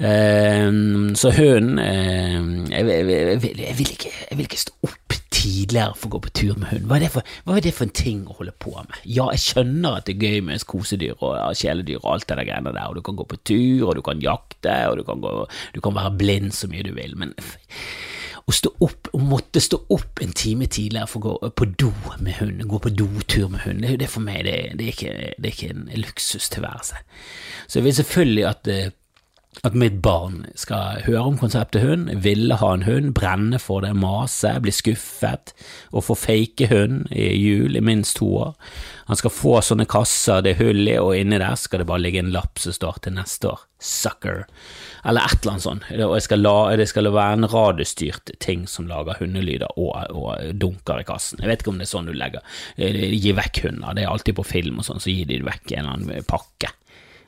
Eh, 0.00 0.68
så 1.20 1.34
hunden 1.36 1.82
eh, 1.82 2.38
jeg, 2.70 2.86
jeg, 2.86 3.10
jeg, 3.10 3.58
jeg, 3.66 3.90
ikke, 3.90 4.14
jeg 4.30 4.38
vil 4.38 4.46
ikke 4.46 4.64
stå 4.68 4.78
opp 4.88 5.19
tidligere 5.40 5.96
for 5.96 6.10
å 6.10 6.14
gå 6.16 6.22
på 6.26 6.32
tur 6.40 6.60
med 6.60 6.68
hund. 6.74 6.86
Hva 6.90 7.00
er, 7.00 7.08
for, 7.12 7.34
hva 7.46 7.56
er, 7.56 7.64
det 7.64 7.74
for, 7.76 7.88
en 7.88 7.96
ting 7.96 8.22
å 8.28 8.36
holde 8.40 8.54
på 8.62 8.74
med? 8.76 9.00
Ja, 9.04 9.30
jeg 9.34 9.44
skjønner 9.46 9.98
at 9.98 10.08
det 10.08 10.16
er 10.16 10.28
gøy 10.28 10.46
med 10.46 10.68
kosedyr 10.68 11.16
og 11.18 11.56
kjæledyr 11.56 12.02
og 12.02 12.12
alt 12.14 12.28
det 12.28 12.38
der 12.40 12.48
greiene 12.50 12.76
der, 12.76 12.86
og 12.90 13.00
du 13.00 13.04
kan 13.06 13.18
gå 13.18 13.26
på 13.30 13.40
tur, 13.48 13.88
og 13.88 13.96
du 13.98 14.04
kan 14.06 14.22
jakte, 14.24 14.76
og 14.90 15.00
du 15.00 15.04
kan, 15.08 15.24
gå, 15.24 15.34
du 15.74 15.82
kan 15.84 15.96
være 15.96 16.16
blind 16.20 16.54
så 16.56 16.70
mye 16.70 16.86
du 16.86 16.92
vil, 16.96 17.16
men 17.20 17.34
å 18.50 18.54
stå 18.54 18.72
opp, 18.82 19.10
å 19.14 19.20
måtte 19.22 19.62
stå 19.62 19.78
opp 19.94 20.22
en 20.24 20.32
time 20.36 20.66
tidligere 20.70 21.08
for 21.10 21.20
å 21.22 21.34
gå 21.38 21.50
på 21.60 21.68
do 21.78 21.90
med 22.18 22.38
hund, 22.40 22.62
gå 22.66 22.80
på 22.82 22.92
dotur 22.98 23.50
med 23.52 23.64
hund, 23.66 23.84
det, 23.84 23.98
det 24.02 24.10
for 24.10 24.24
meg 24.24 24.42
det, 24.48 24.56
det, 24.78 24.88
er 24.88 24.94
ikke, 24.94 25.12
det 25.36 25.50
er 25.50 25.54
ikke 25.54 25.74
en 25.76 25.84
luksustilværelse. 26.04 27.02
Så 27.66 27.78
jeg 27.78 27.86
vil 27.86 27.98
selvfølgelig 28.00 28.46
at 28.50 28.72
eh, 28.72 28.90
at 29.66 29.74
mitt 29.74 29.96
barn 30.00 30.44
skal 30.56 31.02
høre 31.04 31.24
om 31.26 31.38
konseptet 31.40 31.82
hund, 31.82 32.06
ville 32.22 32.54
ha 32.60 32.68
en 32.72 32.84
hund, 32.86 33.10
brenne 33.18 33.58
for 33.60 33.82
det, 33.82 33.90
mase, 33.98 34.52
bli 34.62 34.72
skuffet 34.72 35.50
og 35.90 36.04
få 36.06 36.16
fake 36.16 36.68
hund 36.70 37.10
i 37.10 37.26
jul 37.34 37.76
i 37.76 37.82
minst 37.84 38.20
to 38.20 38.28
år. 38.40 38.54
Han 39.10 39.18
skal 39.18 39.34
få 39.34 39.56
sånne 39.66 39.88
kasser 39.90 40.44
det 40.46 40.54
er 40.54 40.62
hull 40.62 40.86
i, 40.86 40.94
og 41.02 41.16
inni 41.18 41.40
der 41.42 41.58
skal 41.58 41.82
det 41.82 41.88
bare 41.90 42.04
ligge 42.04 42.22
en 42.22 42.32
lapp 42.32 42.62
som 42.62 42.76
står 42.76 43.02
til 43.04 43.16
neste 43.18 43.50
år, 43.50 43.64
sucker, 43.82 44.44
eller 45.02 45.26
et 45.26 45.40
eller 45.42 45.56
annet 45.56 45.66
sånt. 45.66 45.88
Og 46.06 46.16
skal 46.24 46.44
la, 46.46 46.56
det 46.78 46.86
skal 46.88 47.10
være 47.10 47.40
en 47.40 47.50
radiostyrt 47.50 48.32
ting 48.40 48.68
som 48.70 48.86
lager 48.88 49.18
hundelyder 49.18 49.74
og, 49.74 49.92
og, 50.14 50.52
dunker 50.62 51.02
i 51.02 51.08
kassen. 51.08 51.42
Jeg 51.42 51.50
vet 51.50 51.64
ikke 51.64 51.74
om 51.74 51.82
det 51.82 51.90
er 51.90 51.96
sånn 51.96 52.08
du 52.08 52.14
legger, 52.14 52.46
eh, 52.78 53.02
gi 53.18 53.34
vekk 53.36 53.64
hunder, 53.66 53.98
det 53.98 54.06
er 54.06 54.14
alltid 54.14 54.38
på 54.38 54.46
film 54.46 54.78
og 54.78 54.86
sånn, 54.86 55.02
så 55.02 55.10
gir 55.12 55.26
de 55.28 55.42
vekk 55.50 55.74
en 55.74 55.82
eller 55.82 55.98
annen 55.98 56.30
pakke, 56.30 56.70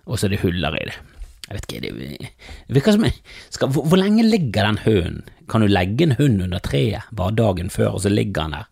og 0.06 0.14
så 0.14 0.30
er 0.30 0.36
det 0.36 0.46
huller 0.46 0.78
i 0.78 0.86
det. 0.92 1.02
Jeg 1.48 1.56
vet 1.56 1.64
ikke, 1.66 1.80
det, 1.82 2.28
virker 2.72 2.94
som 2.94 3.06
skal, 3.50 3.72
hvor, 3.74 3.86
hvor, 3.90 3.98
lenge 3.98 4.24
ligger 4.24 4.68
den 4.68 4.78
hunden? 4.84 5.22
Kan 5.50 5.64
du 5.64 5.68
legge 5.68 6.06
en 6.06 6.16
hund 6.16 6.44
under 6.44 6.62
treet 6.62 7.08
bare 7.12 7.34
dagen 7.36 7.72
før, 7.72 7.96
og 7.96 8.04
så 8.04 8.12
ligger 8.12 8.46
han 8.46 8.54
der 8.56 8.68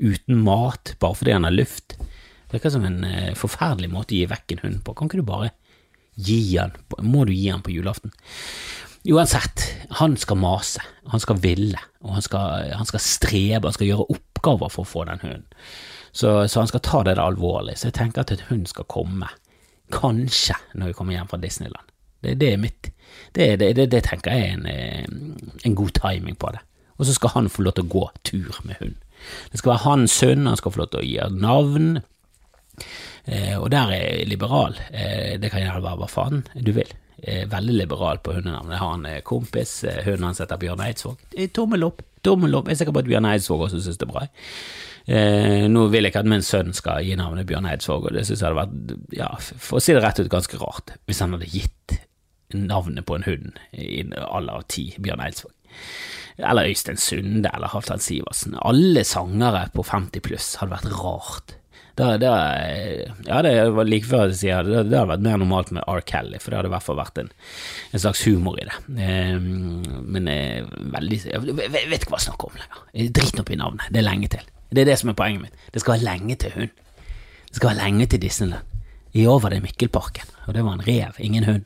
uten 0.00 0.42
mat 0.44 0.94
bare 1.00 1.16
fordi 1.16 1.34
han 1.34 1.48
har 1.48 1.56
luft? 1.56 1.96
Det 1.96 2.58
virker 2.58 2.74
som 2.74 2.84
en 2.84 3.00
uh, 3.06 3.32
forferdelig 3.38 3.90
måte 3.92 4.14
å 4.14 4.20
gi 4.20 4.28
vekk 4.30 4.54
en 4.56 4.62
hund 4.66 4.78
på. 4.84 4.94
Kan 4.98 5.08
ikke 5.10 5.22
du 5.22 5.26
bare 5.26 5.52
gi 6.20 6.40
han 6.58 6.74
på, 6.90 7.00
Må 7.06 7.24
du 7.24 7.32
gi 7.32 7.48
han 7.48 7.64
på 7.64 7.72
julaften? 7.72 8.12
Uansett, 9.08 9.64
han 9.96 10.16
skal 10.20 10.36
mase, 10.36 10.82
han 11.08 11.22
skal 11.22 11.38
ville, 11.40 11.78
og 12.04 12.18
han 12.18 12.24
skal, 12.24 12.66
han 12.76 12.88
skal 12.88 13.00
strebe, 13.00 13.64
han 13.64 13.76
skal 13.76 13.88
gjøre 13.88 14.10
oppgaver 14.12 14.68
for 14.68 14.84
å 14.84 14.90
få 14.90 15.06
den 15.08 15.22
hunden. 15.24 15.46
Så, 16.12 16.34
så, 16.50 16.60
han 16.60 16.68
skal 16.68 16.82
ta 16.84 17.00
det 17.06 17.16
alvorlig. 17.22 17.78
Så 17.80 17.88
jeg 17.88 17.96
tenker 17.96 18.26
at 18.26 18.34
en 18.34 18.44
hund 18.50 18.68
skal 18.68 18.88
komme, 18.92 19.30
kanskje 19.94 20.58
når 20.74 20.90
vi 20.90 20.98
kommer 20.98 21.16
hjem 21.16 21.30
fra 21.30 21.40
Disneyland. 21.40 21.89
Det, 22.20 22.36
det 22.40 22.52
er 22.52 22.60
mitt 22.60 22.90
det, 23.34 23.56
det, 23.60 23.74
det, 23.90 24.02
tenker 24.06 24.34
jeg 24.34 24.46
er 24.46 24.56
en, 24.56 24.66
eh, 24.66 25.66
en, 25.66 25.74
god 25.78 25.92
timing 25.96 26.36
på 26.38 26.50
det. 26.54 26.62
Og 26.98 27.06
så 27.06 27.14
skal 27.16 27.34
han 27.34 27.50
få 27.50 27.64
lov 27.64 27.76
til 27.76 27.86
å 27.86 27.92
gå 27.92 28.06
tur 28.26 28.60
med 28.66 28.80
hund. 28.80 28.96
Det 29.52 29.60
skal 29.60 29.74
være 29.74 29.84
hans 29.86 30.16
hund, 30.24 30.48
han 30.48 30.58
skal 30.58 30.74
få 30.74 30.82
lov 30.82 30.90
til 30.92 31.02
å 31.02 31.06
gi 31.06 31.40
navn. 31.40 32.00
Eh, 33.24 33.54
og 33.58 33.70
der 33.72 33.94
er 33.94 34.02
jeg 34.02 34.28
liberal. 34.30 34.78
Eh, 34.90 35.38
det 35.40 35.52
kan 35.52 35.62
gjerne 35.62 35.84
være 35.84 36.02
hva 36.02 36.10
faen 36.10 36.44
du 36.54 36.72
vil. 36.76 36.90
Eh, 37.22 37.48
veldig 37.48 37.74
liberal 37.74 38.18
på 38.18 38.32
hundenavn. 38.32 38.70
Jeg 38.72 38.80
har 38.80 38.94
en 38.94 39.06
eh, 39.06 39.22
kompis, 39.26 39.72
eh, 39.84 40.04
hunden 40.06 40.30
hans 40.30 40.40
heter 40.40 40.60
Bjørn 40.60 40.80
Eidsvåg. 40.80 41.18
Tommel 41.52 41.84
opp, 41.84 42.00
tommel 42.24 42.54
opp. 42.56 42.68
Jeg 42.68 42.78
er 42.78 42.80
sikker 42.80 42.96
på 42.96 43.02
at 43.02 43.10
Bjørn 43.10 43.28
Eidsvåg 43.28 43.66
også 43.66 43.80
synes 43.84 44.00
det 44.00 44.08
er 44.08 44.14
bra. 44.14 44.28
Nå 45.10 45.86
vil 45.90 46.06
jeg 46.06 46.12
ikke 46.12 46.22
at 46.22 46.28
min 46.30 46.44
sønn 46.44 46.70
skal 46.76 47.02
gi 47.02 47.16
navnet 47.18 47.48
Bjørn 47.48 47.66
Eidsvåg, 47.66 48.06
og 48.06 48.14
det 48.14 48.22
synes 48.28 48.40
jeg 48.40 48.46
hadde 48.46 48.60
vært, 48.60 48.94
ja, 49.16 49.28
for 49.40 49.80
å 49.80 49.82
si 49.82 49.96
det 49.96 50.04
rett 50.04 50.20
ut, 50.20 50.30
ganske 50.30 50.60
rart 50.60 50.92
hvis 51.08 51.22
han 51.24 51.34
hadde 51.34 51.48
gitt 51.50 51.96
navnet 52.56 53.06
på 53.06 53.18
en 53.18 53.26
hund 53.26 53.60
i 53.72 54.02
alder 54.20 54.60
av 54.60 54.66
ti, 54.72 54.90
Bjørn 54.98 55.22
Eidsvåg. 55.24 55.54
Eller 56.40 56.70
Øystein 56.70 56.98
Sunde 57.00 57.50
eller 57.52 57.72
Halvdan 57.72 58.00
Sivertsen. 58.02 58.56
Alle 58.64 59.04
sangere 59.04 59.66
på 59.74 59.84
50 59.84 60.24
pluss 60.24 60.54
hadde 60.60 60.76
vært 60.76 60.94
rart. 61.02 61.56
Det, 62.00 62.06
da, 62.22 62.32
ja, 63.26 63.40
det 63.44 63.52
var 63.76 63.84
like 63.84 64.08
før 64.08 64.30
jeg 64.30 64.38
sier 64.38 64.64
det, 64.64 64.86
det 64.88 64.96
hadde 64.96 65.10
vært 65.10 65.24
mer 65.26 65.40
normalt 65.42 65.72
med 65.74 65.84
R. 65.90 66.00
Kelly, 66.06 66.38
for 66.40 66.52
det 66.52 66.60
hadde 66.60 66.70
i 66.70 66.72
hvert 66.72 66.86
fall 66.86 67.00
vært 67.00 67.20
en, 67.20 67.28
en 67.90 68.02
slags 68.06 68.22
humor 68.24 68.56
i 68.62 68.64
det. 68.68 68.78
Eh, 69.04 69.34
men 69.36 70.30
eh, 70.30 70.70
veldig 70.94 71.20
Jeg 71.26 71.42
vet 71.44 71.98
ikke 71.98 72.14
hva 72.14 72.22
jeg 72.22 72.30
snakker 72.30 72.48
om 72.48 72.62
lenger. 72.62 73.12
Drit 73.18 73.36
nå 73.36 73.44
i 73.44 73.60
navnet, 73.60 73.90
det 73.92 74.00
er 74.00 74.08
lenge 74.08 74.32
til. 74.32 74.48
Det 74.70 74.84
er 74.84 74.92
det 74.92 74.98
som 75.02 75.12
er 75.12 75.18
poenget 75.18 75.48
mitt. 75.48 75.68
Det 75.74 75.82
skal 75.82 75.98
være 75.98 76.06
lenge 76.06 76.38
til 76.40 76.56
hund. 76.56 76.82
Det 77.50 77.58
skal 77.58 77.72
være 77.72 77.82
lenge 77.82 78.06
til 78.06 78.22
Disneyland. 78.22 78.69
I 79.12 79.26
år 79.26 79.40
var 79.42 79.50
det 79.50 79.62
Mikkelparken, 79.64 80.28
og 80.46 80.54
det 80.54 80.62
var 80.62 80.76
en 80.76 80.86
rev, 80.86 81.16
ingen 81.18 81.44
hund. 81.44 81.64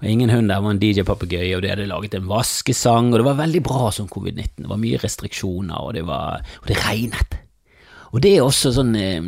Og 0.00 0.08
ingen 0.10 0.30
hund 0.30 0.50
der 0.50 0.62
var 0.64 0.74
en 0.74 0.80
DJ-papegøye, 0.82 1.54
og 1.56 1.62
de 1.62 1.70
hadde 1.70 1.86
laget 1.86 2.16
en 2.18 2.26
vaskesang, 2.28 3.12
og 3.12 3.20
det 3.20 3.28
var 3.28 3.38
veldig 3.38 3.62
bra 3.62 3.92
som 3.94 4.10
covid-19. 4.10 4.64
Det 4.64 4.70
var 4.72 4.82
mye 4.82 4.98
restriksjoner, 5.02 5.78
og 5.78 5.94
det, 5.94 6.02
var, 6.08 6.42
og 6.62 6.70
det 6.70 6.80
regnet. 6.82 7.38
Og 8.14 8.22
det 8.22 8.36
er 8.36 8.44
også 8.46 8.70
sånn 8.76 8.92
eh, 8.94 9.24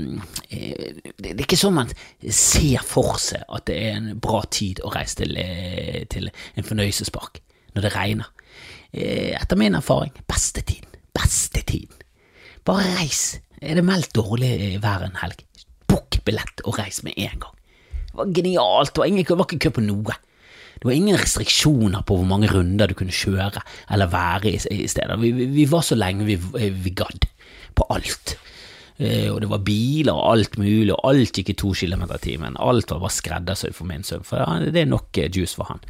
eh, 0.55 0.99
Det 1.19 1.33
er 1.33 1.43
ikke 1.43 1.59
sånn 1.59 1.75
man 1.75 1.91
ser 2.23 2.85
for 2.87 3.19
seg 3.19 3.43
at 3.51 3.67
det 3.67 3.79
er 3.83 3.97
en 3.99 4.13
bra 4.23 4.45
tid 4.47 4.79
å 4.87 4.93
reise 4.95 5.19
til, 5.25 5.35
eh, 5.43 6.05
til 6.11 6.31
en 6.31 6.67
fornøyelsespark. 6.67 7.43
når 7.77 7.83
det 7.83 7.93
regner. 7.93 8.29
Etter 8.97 9.59
min 9.61 9.75
erfaring, 9.77 10.15
beste 10.25 10.63
tiden. 10.65 10.89
Beste 11.13 11.61
tiden. 11.61 11.93
Bare 12.65 12.87
reis. 12.97 13.37
Er 13.61 13.77
det 13.77 13.85
meldt 13.85 14.15
dårlig 14.17 14.81
vær 14.81 15.05
en 15.05 15.19
helg? 15.21 15.46
Book 15.91 16.21
billett 16.27 16.63
og 16.65 16.79
reis 16.81 17.03
med 17.07 17.17
en 17.17 17.43
gang. 17.43 17.59
Det 18.07 18.21
var 18.21 18.33
genialt. 18.35 18.95
Det 18.95 19.03
var, 19.03 19.11
ingen, 19.11 19.27
det 19.29 19.39
var 19.39 19.49
ikke 19.49 19.67
kø 19.67 19.75
på 19.79 19.87
noe. 19.87 20.17
Det 20.77 20.85
var 20.85 20.97
ingen 20.97 21.17
restriksjoner 21.17 22.05
på 22.05 22.19
hvor 22.19 22.29
mange 22.29 22.51
runder 22.53 22.91
du 22.91 22.97
kunne 22.99 23.15
kjøre 23.15 23.63
eller 23.93 24.13
være 24.13 24.53
i, 24.53 24.59
i 24.85 24.89
stedet. 24.91 25.17
Vi, 25.23 25.33
vi, 25.33 25.65
var 25.71 25.87
så 25.87 25.97
lenge 25.97 26.29
vi, 26.29 26.37
vi 26.37 26.93
gadd. 26.97 27.29
På 27.77 27.85
alt. 27.93 28.37
Eh, 28.97 29.29
og 29.29 29.43
det 29.45 29.49
var 29.51 29.65
biler 29.65 30.17
og 30.17 30.31
alt 30.33 30.55
mulig, 30.61 30.89
og 30.95 31.03
alt 31.11 31.37
gikk 31.37 31.53
i 31.53 31.57
to 31.61 31.73
kilometer 31.77 32.17
i 32.17 32.25
timen. 32.31 32.57
Alt 32.57 32.93
var 32.93 33.03
bare 33.03 33.17
skreddersydd 33.17 33.77
for 33.77 33.89
min 33.89 34.07
sønn, 34.07 34.25
for 34.25 34.41
ja, 34.41 34.71
det 34.73 34.85
er 34.85 34.89
nok 34.89 35.21
eh, 35.21 35.29
juice 35.29 35.57
for 35.59 35.69
han. 35.69 35.83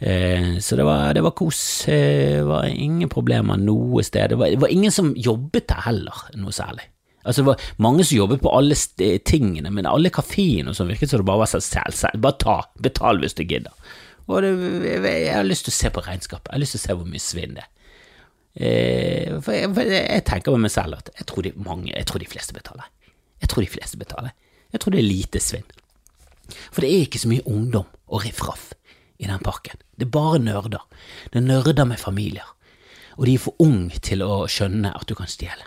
Eh, 0.00 0.54
så 0.64 0.78
det 0.78 0.86
var, 0.88 1.12
det 1.16 1.24
var 1.26 1.36
kos. 1.36 1.60
Det 1.88 2.44
var 2.48 2.68
ingen 2.70 3.12
problemer 3.12 3.60
noe 3.60 4.04
sted. 4.06 4.32
Det 4.32 4.40
var, 4.40 4.52
det 4.54 4.62
var 4.64 4.72
ingen 4.72 4.94
som 4.94 5.12
jobbet 5.16 5.68
der 5.68 5.84
heller, 5.90 6.24
noe 6.40 6.54
særlig. 6.56 6.88
Altså, 7.28 7.42
det 7.42 7.50
var 7.50 7.64
mange 7.84 8.06
som 8.08 8.16
jobbet 8.16 8.40
på 8.40 8.52
alle 8.56 8.76
tingene, 9.28 9.72
men 9.74 9.88
alle 9.88 10.12
kafeene 10.14 10.72
og 10.72 10.78
sånn 10.78 10.88
virket 10.88 11.12
som 11.12 11.20
det 11.20 11.28
bare 11.28 11.42
var 11.44 11.50
seg 11.52 11.64
selv, 11.66 11.96
selv. 11.96 12.22
Bare 12.24 12.40
ta, 12.40 12.58
betal 12.80 13.20
hvis 13.20 13.36
du 13.36 13.44
gidder. 13.44 13.74
Og 14.28 14.44
det, 14.44 14.52
jeg 15.04 15.34
har 15.34 15.44
lyst 15.46 15.68
til 15.68 15.74
å 15.74 15.78
se 15.78 15.90
på 15.92 16.04
regnskapet, 16.04 16.48
jeg 16.48 16.56
har 16.56 16.64
lyst 16.64 16.76
til 16.76 16.82
å 16.82 16.86
se 16.86 16.96
hvor 16.96 17.10
mye 17.12 17.24
svinn 17.24 17.58
det 17.58 17.64
er. 17.64 17.74
Eh, 18.58 19.36
for 19.44 19.54
jeg, 19.54 19.70
for 19.76 19.92
jeg, 19.92 20.22
tenker 20.26 20.56
med 20.56 20.66
meg 20.66 20.72
selv 20.74 20.98
at 20.98 21.12
jeg 21.14 21.28
tror 21.30 21.46
de, 21.46 21.52
mange, 21.62 21.92
jeg 21.92 22.08
tror 22.10 22.22
de 22.24 22.30
fleste 22.30 22.56
betaler. 22.56 22.88
Jeg 23.38 23.52
tror 23.52 23.64
de 23.64 23.70
fleste 23.70 24.00
betaler. 24.00 24.34
Jeg 24.74 24.82
tror 24.82 24.94
det 24.94 25.00
er 25.00 25.08
lite 25.08 25.42
svinn. 25.42 25.68
For 26.72 26.82
det 26.82 26.90
er 26.90 27.06
ikke 27.06 27.20
så 27.22 27.30
mye 27.30 27.46
ungdom 27.46 27.86
og 28.08 28.24
riffraff 28.24 28.72
i 29.20 29.28
den 29.28 29.42
parken. 29.44 29.78
Det 29.96 30.08
er 30.08 30.14
bare 30.16 30.40
nerder. 30.42 30.84
Det 31.30 31.40
er 31.40 31.46
nerder 31.46 31.86
med 31.88 32.00
familier. 32.02 32.48
Og 33.18 33.26
de 33.26 33.34
er 33.34 33.42
for 33.42 33.62
unge 33.62 33.98
til 34.04 34.22
å 34.22 34.46
skjønne 34.50 34.92
at 34.94 35.06
du 35.10 35.14
kan 35.18 35.30
stjele. 35.30 35.66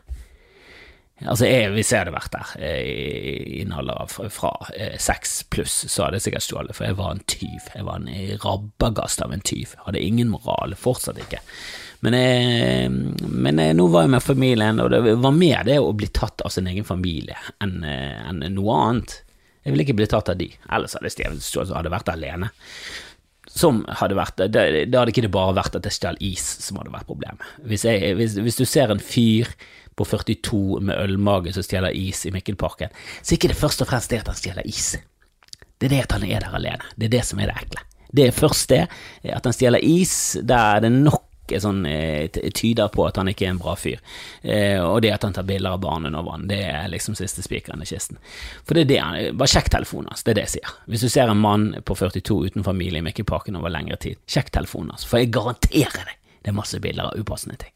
Altså, 1.21 1.45
jeg, 1.45 1.69
Hvis 1.75 1.91
jeg 1.93 2.01
hadde 2.01 2.15
vært 2.15 2.33
der 2.33 2.53
eh, 2.65 2.81
i 3.59 3.61
en 3.61 3.75
alder 3.77 4.09
fra, 4.09 4.27
fra 4.33 4.51
eh, 4.73 4.97
seks 5.01 5.41
pluss, 5.53 5.75
så 5.85 6.05
hadde 6.07 6.17
jeg 6.17 6.27
sikkert 6.29 6.47
stjålet, 6.47 6.77
for 6.77 6.87
jeg 6.87 6.97
var 6.97 7.15
en 7.15 7.23
tyv. 7.29 7.69
Jeg 7.75 7.85
var 7.87 8.01
en 8.01 8.09
rabagast 8.43 9.21
av 9.21 9.33
en 9.35 9.45
tyv. 9.45 9.75
Hadde 9.85 10.01
ingen 10.01 10.31
moral, 10.33 10.73
fortsatt 10.79 11.21
ikke. 11.21 11.41
Men, 12.01 12.17
jeg, 12.17 12.89
men 13.29 13.61
jeg, 13.61 13.77
nå 13.77 13.85
var 13.93 14.07
jeg 14.07 14.15
med 14.15 14.25
familien, 14.25 14.81
og 14.81 14.89
det 14.89 15.03
var 15.21 15.35
mer 15.37 15.67
det 15.67 15.77
å 15.77 15.93
bli 15.93 16.09
tatt 16.09 16.41
av 16.41 16.53
sin 16.53 16.69
egen 16.71 16.87
familie 16.87 17.37
enn, 17.61 17.83
en 17.85 18.41
noe 18.55 18.79
annet. 18.87 19.19
Jeg 19.61 19.73
ville 19.73 19.85
ikke 19.85 19.99
bli 19.99 20.09
tatt 20.09 20.31
av 20.33 20.39
de, 20.39 20.49
ellers 20.73 20.97
hadde 20.97 21.11
jeg 21.21 21.69
hadde 21.69 21.93
vært 21.93 22.09
alene. 22.09 22.49
Som 23.51 23.81
hadde 23.99 24.15
vært, 24.15 24.39
Da 24.53 24.63
hadde 24.63 25.11
ikke 25.11 25.25
det 25.25 25.33
bare 25.33 25.53
vært 25.57 25.75
at 25.77 25.85
jeg 25.85 25.97
stjal 25.97 26.17
is 26.23 26.43
som 26.63 26.79
hadde 26.79 26.93
vært 26.93 27.09
problemet. 27.09 27.45
Hvis, 27.67 27.85
jeg, 27.85 28.15
hvis, 28.17 28.37
hvis, 28.39 28.57
du 28.57 28.65
ser 28.65 28.93
en 28.93 29.01
fyr 29.03 29.49
på 30.01 30.09
42 30.09 30.81
med 30.81 30.97
ølmage 30.97 31.53
som 31.53 31.65
stjeler 31.65 31.95
is 31.97 32.25
i 32.25 32.33
Mikkelparken, 32.33 32.93
så 33.21 33.37
ikke 33.37 33.51
det 33.51 33.59
først 33.59 33.83
og 33.85 33.91
fremst 33.91 34.11
det 34.11 34.23
at 34.23 34.31
han 34.31 34.39
stjeler 34.39 34.67
is. 34.67 34.95
Det 35.77 35.89
er 35.89 35.95
det 35.95 36.05
at 36.05 36.17
han 36.17 36.27
er 36.27 36.43
der 36.43 36.55
alene. 36.57 36.93
Det 36.95 37.09
er 37.09 37.17
det 37.17 37.25
som 37.25 37.41
er 37.41 37.51
det 37.51 37.57
ekle. 37.63 37.83
Det 38.11 38.27
er 38.27 38.35
først 38.35 38.69
det, 38.69 38.85
at 39.23 39.45
han 39.47 39.55
stjeler 39.55 39.83
is 39.85 40.15
der 40.43 40.77
er 40.77 40.83
det 40.83 40.91
nok 40.93 41.27
sånn, 41.59 41.85
eh, 41.85 42.29
tyder 42.29 42.87
på 42.93 43.03
at 43.07 43.17
han 43.19 43.27
ikke 43.27 43.47
er 43.47 43.49
en 43.51 43.59
bra 43.59 43.73
fyr. 43.75 43.99
Eh, 44.41 44.79
og 44.79 45.01
det 45.03 45.11
at 45.11 45.25
han 45.25 45.33
tar 45.35 45.43
bilder 45.47 45.75
av 45.75 45.81
barnet 45.83 46.11
under 46.11 46.23
vann, 46.23 46.45
det 46.47 46.61
er 46.63 46.87
liksom 46.91 47.17
siste 47.17 47.43
spikeren 47.43 47.81
i 47.83 47.87
kisten. 47.89 48.21
For 48.63 48.77
det 48.77 48.85
er 48.85 48.91
det 48.91 48.99
han 49.01 49.37
Bare 49.41 49.51
sjekk 49.51 49.71
telefonen 49.73 50.11
hans, 50.11 50.23
det 50.23 50.31
er 50.31 50.39
det 50.39 50.45
jeg 50.47 50.53
sier. 50.55 50.77
Hvis 50.87 51.03
du 51.03 51.09
ser 51.11 51.31
en 51.31 51.41
mann 51.41 51.73
på 51.83 51.97
42 51.97 52.39
uten 52.47 52.63
familie 52.63 53.01
i 53.01 53.05
Mikkelparken 53.05 53.57
over 53.59 53.73
lengre 53.73 53.99
tid, 53.99 54.21
sjekk 54.27 54.53
telefonen 54.55 54.95
hans, 54.95 55.03
for 55.07 55.19
jeg 55.19 55.33
garanterer 55.33 56.05
deg 56.05 56.17
det 56.41 56.49
er 56.49 56.57
masse 56.57 56.79
bilder 56.81 57.11
av 57.11 57.19
upassende 57.19 57.59
ting. 57.61 57.73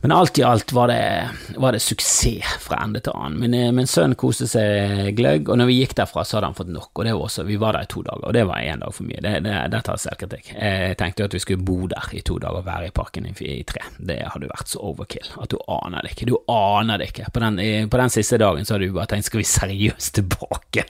Men 0.00 0.12
alt 0.12 0.38
i 0.38 0.42
alt 0.42 0.72
var 0.72 0.88
det, 0.88 1.28
var 1.56 1.72
det 1.72 1.80
suksess 1.80 2.58
fra 2.60 2.78
ende 2.84 3.00
til 3.00 3.14
annen. 3.16 3.38
Min, 3.40 3.54
eh, 3.54 3.72
min 3.74 3.88
sønn 3.88 4.14
koste 4.18 4.46
seg 4.46 5.14
gløgg, 5.16 5.48
og 5.48 5.58
når 5.58 5.70
vi 5.70 5.78
gikk 5.80 5.96
derfra, 5.98 6.24
så 6.24 6.38
hadde 6.38 6.50
han 6.52 6.58
fått 6.58 6.72
nok. 6.72 6.90
og 6.92 7.04
det 7.04 7.14
var 7.14 7.24
også, 7.24 7.44
Vi 7.48 7.56
var 7.56 7.72
der 7.72 7.88
i 7.88 7.90
to 7.90 8.02
dager, 8.02 8.26
og 8.28 8.34
det 8.34 8.44
var 8.46 8.60
én 8.60 8.80
dag 8.80 8.94
for 8.94 9.08
mye. 9.08 9.20
Det, 9.20 9.32
det, 9.42 9.56
det 9.72 9.82
tar 9.84 9.96
selvkritikk. 9.96 10.52
Jeg 10.54 10.96
tenkte 10.96 11.24
at 11.24 11.34
vi 11.34 11.42
skulle 11.42 11.64
bo 11.64 11.86
der 11.86 12.10
i 12.12 12.20
to 12.20 12.38
dager 12.38 12.60
og 12.60 12.66
være 12.66 12.86
i 12.86 12.94
parken 12.94 13.26
i, 13.26 13.34
i 13.40 13.62
tre. 13.64 13.82
Det 13.98 14.20
hadde 14.28 14.52
vært 14.52 14.68
så 14.68 14.78
overkill 14.78 15.32
at 15.42 15.50
du 15.50 15.58
aner 15.66 16.04
det 16.04 16.14
ikke. 16.14 16.30
Du 16.30 16.36
aner 16.52 16.98
det 16.98 17.10
ikke. 17.10 17.32
På 17.32 17.40
den, 17.40 17.88
på 17.88 17.96
den 18.04 18.10
siste 18.10 18.38
dagen 18.38 18.64
så 18.64 18.76
hadde 18.76 18.86
du 18.86 18.94
bare 18.94 19.10
tenkt 19.10 19.26
skal 19.26 19.42
vi 19.42 19.50
seriøst 19.56 20.14
tilbake? 20.20 20.84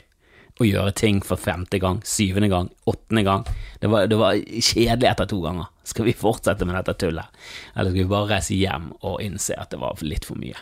Å 0.58 0.66
gjøre 0.66 0.94
ting 0.98 1.20
for 1.24 1.40
femte 1.40 1.78
gang, 1.82 2.00
syvende 2.06 2.48
gang, 2.50 2.70
åttende 2.90 3.22
gang. 3.26 3.44
Det 3.80 3.90
var, 3.90 4.08
det 4.10 4.18
var, 4.18 4.38
kjedelig 4.38 5.10
etter 5.10 5.28
to 5.30 5.38
ganger. 5.44 5.68
Skal 5.86 6.08
vi 6.08 6.16
fortsette 6.16 6.66
med 6.68 6.76
dette 6.80 6.96
tullet, 6.98 7.38
eller 7.74 7.92
skal 7.92 8.02
vi 8.02 8.10
bare 8.10 8.32
reise 8.34 8.58
hjem 8.58 8.90
og 8.98 9.22
innse 9.24 9.56
at 9.56 9.70
det 9.72 9.80
var 9.82 10.02
litt 10.04 10.26
for 10.28 10.40
mye? 10.40 10.58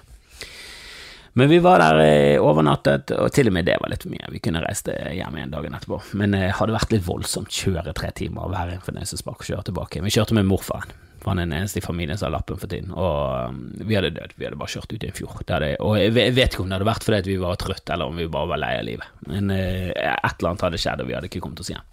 Men 1.37 1.50
vi 1.53 1.59
var 1.61 1.83
der 1.83 1.99
eh, 2.00 2.41
overnattet, 2.41 3.12
og 3.12 3.33
til 3.37 3.50
og 3.50 3.57
med 3.57 3.67
det 3.69 3.76
var 3.81 3.93
litt 3.93 4.07
for 4.07 4.12
mye. 4.15 4.31
Vi 4.33 4.41
kunne 4.45 4.62
reist 4.65 4.88
hjem 4.88 5.37
igjen 5.37 5.53
dagen 5.53 5.76
etterpå, 5.76 6.00
men 6.17 6.33
det 6.33 6.55
hadde 6.57 6.76
vært 6.76 6.95
litt 6.95 7.05
voldsomt 7.09 7.53
kjøre 7.53 7.93
tre 7.97 8.12
timer 8.17 8.47
og 8.47 8.55
være 8.57 8.79
en 8.79 8.87
fornøyelsespark 8.87 9.45
og 9.45 9.50
kjøre 9.50 9.69
tilbake. 9.69 10.05
Vi 10.05 10.15
kjørte 10.17 10.38
med 10.38 10.49
morfaren. 10.49 11.06
Er 11.25 11.39
den 11.41 11.53
eneste 11.53 11.81
i 11.81 11.85
familien 11.85 12.19
som 12.19 12.29
har 12.29 12.37
lappen 12.37 12.59
for 12.61 12.71
tiden. 12.71 12.93
Og 12.95 13.51
um, 13.51 13.63
vi 13.81 13.97
hadde 13.99 14.13
dødd. 14.15 14.37
Vi 14.37 14.47
hadde 14.47 14.59
bare 14.61 14.71
kjørt 14.71 14.93
ut 14.93 15.03
i 15.03 15.09
en 15.09 15.17
fjord. 15.17 15.41
Det, 15.49 15.73
og 15.83 15.97
jeg 15.99 16.35
vet 16.37 16.53
ikke 16.53 16.63
om 16.63 16.71
det 16.71 16.79
hadde 16.79 16.91
vært 16.91 17.07
fordi 17.07 17.33
vi 17.33 17.39
var 17.43 17.59
trøtte, 17.61 17.95
eller 17.95 18.13
om 18.13 18.21
vi 18.21 18.29
bare 18.31 18.51
var 18.53 18.63
lei 18.63 18.73
av 18.79 18.87
livet. 18.87 19.17
Men 19.27 19.51
eh, 19.55 19.91
et 19.91 20.37
eller 20.37 20.53
annet 20.53 20.67
hadde 20.69 20.83
skjedd, 20.83 21.03
og 21.03 21.11
vi 21.11 21.17
hadde 21.17 21.31
ikke 21.31 21.43
kommet 21.43 21.65
oss 21.65 21.73
hjem. 21.73 21.87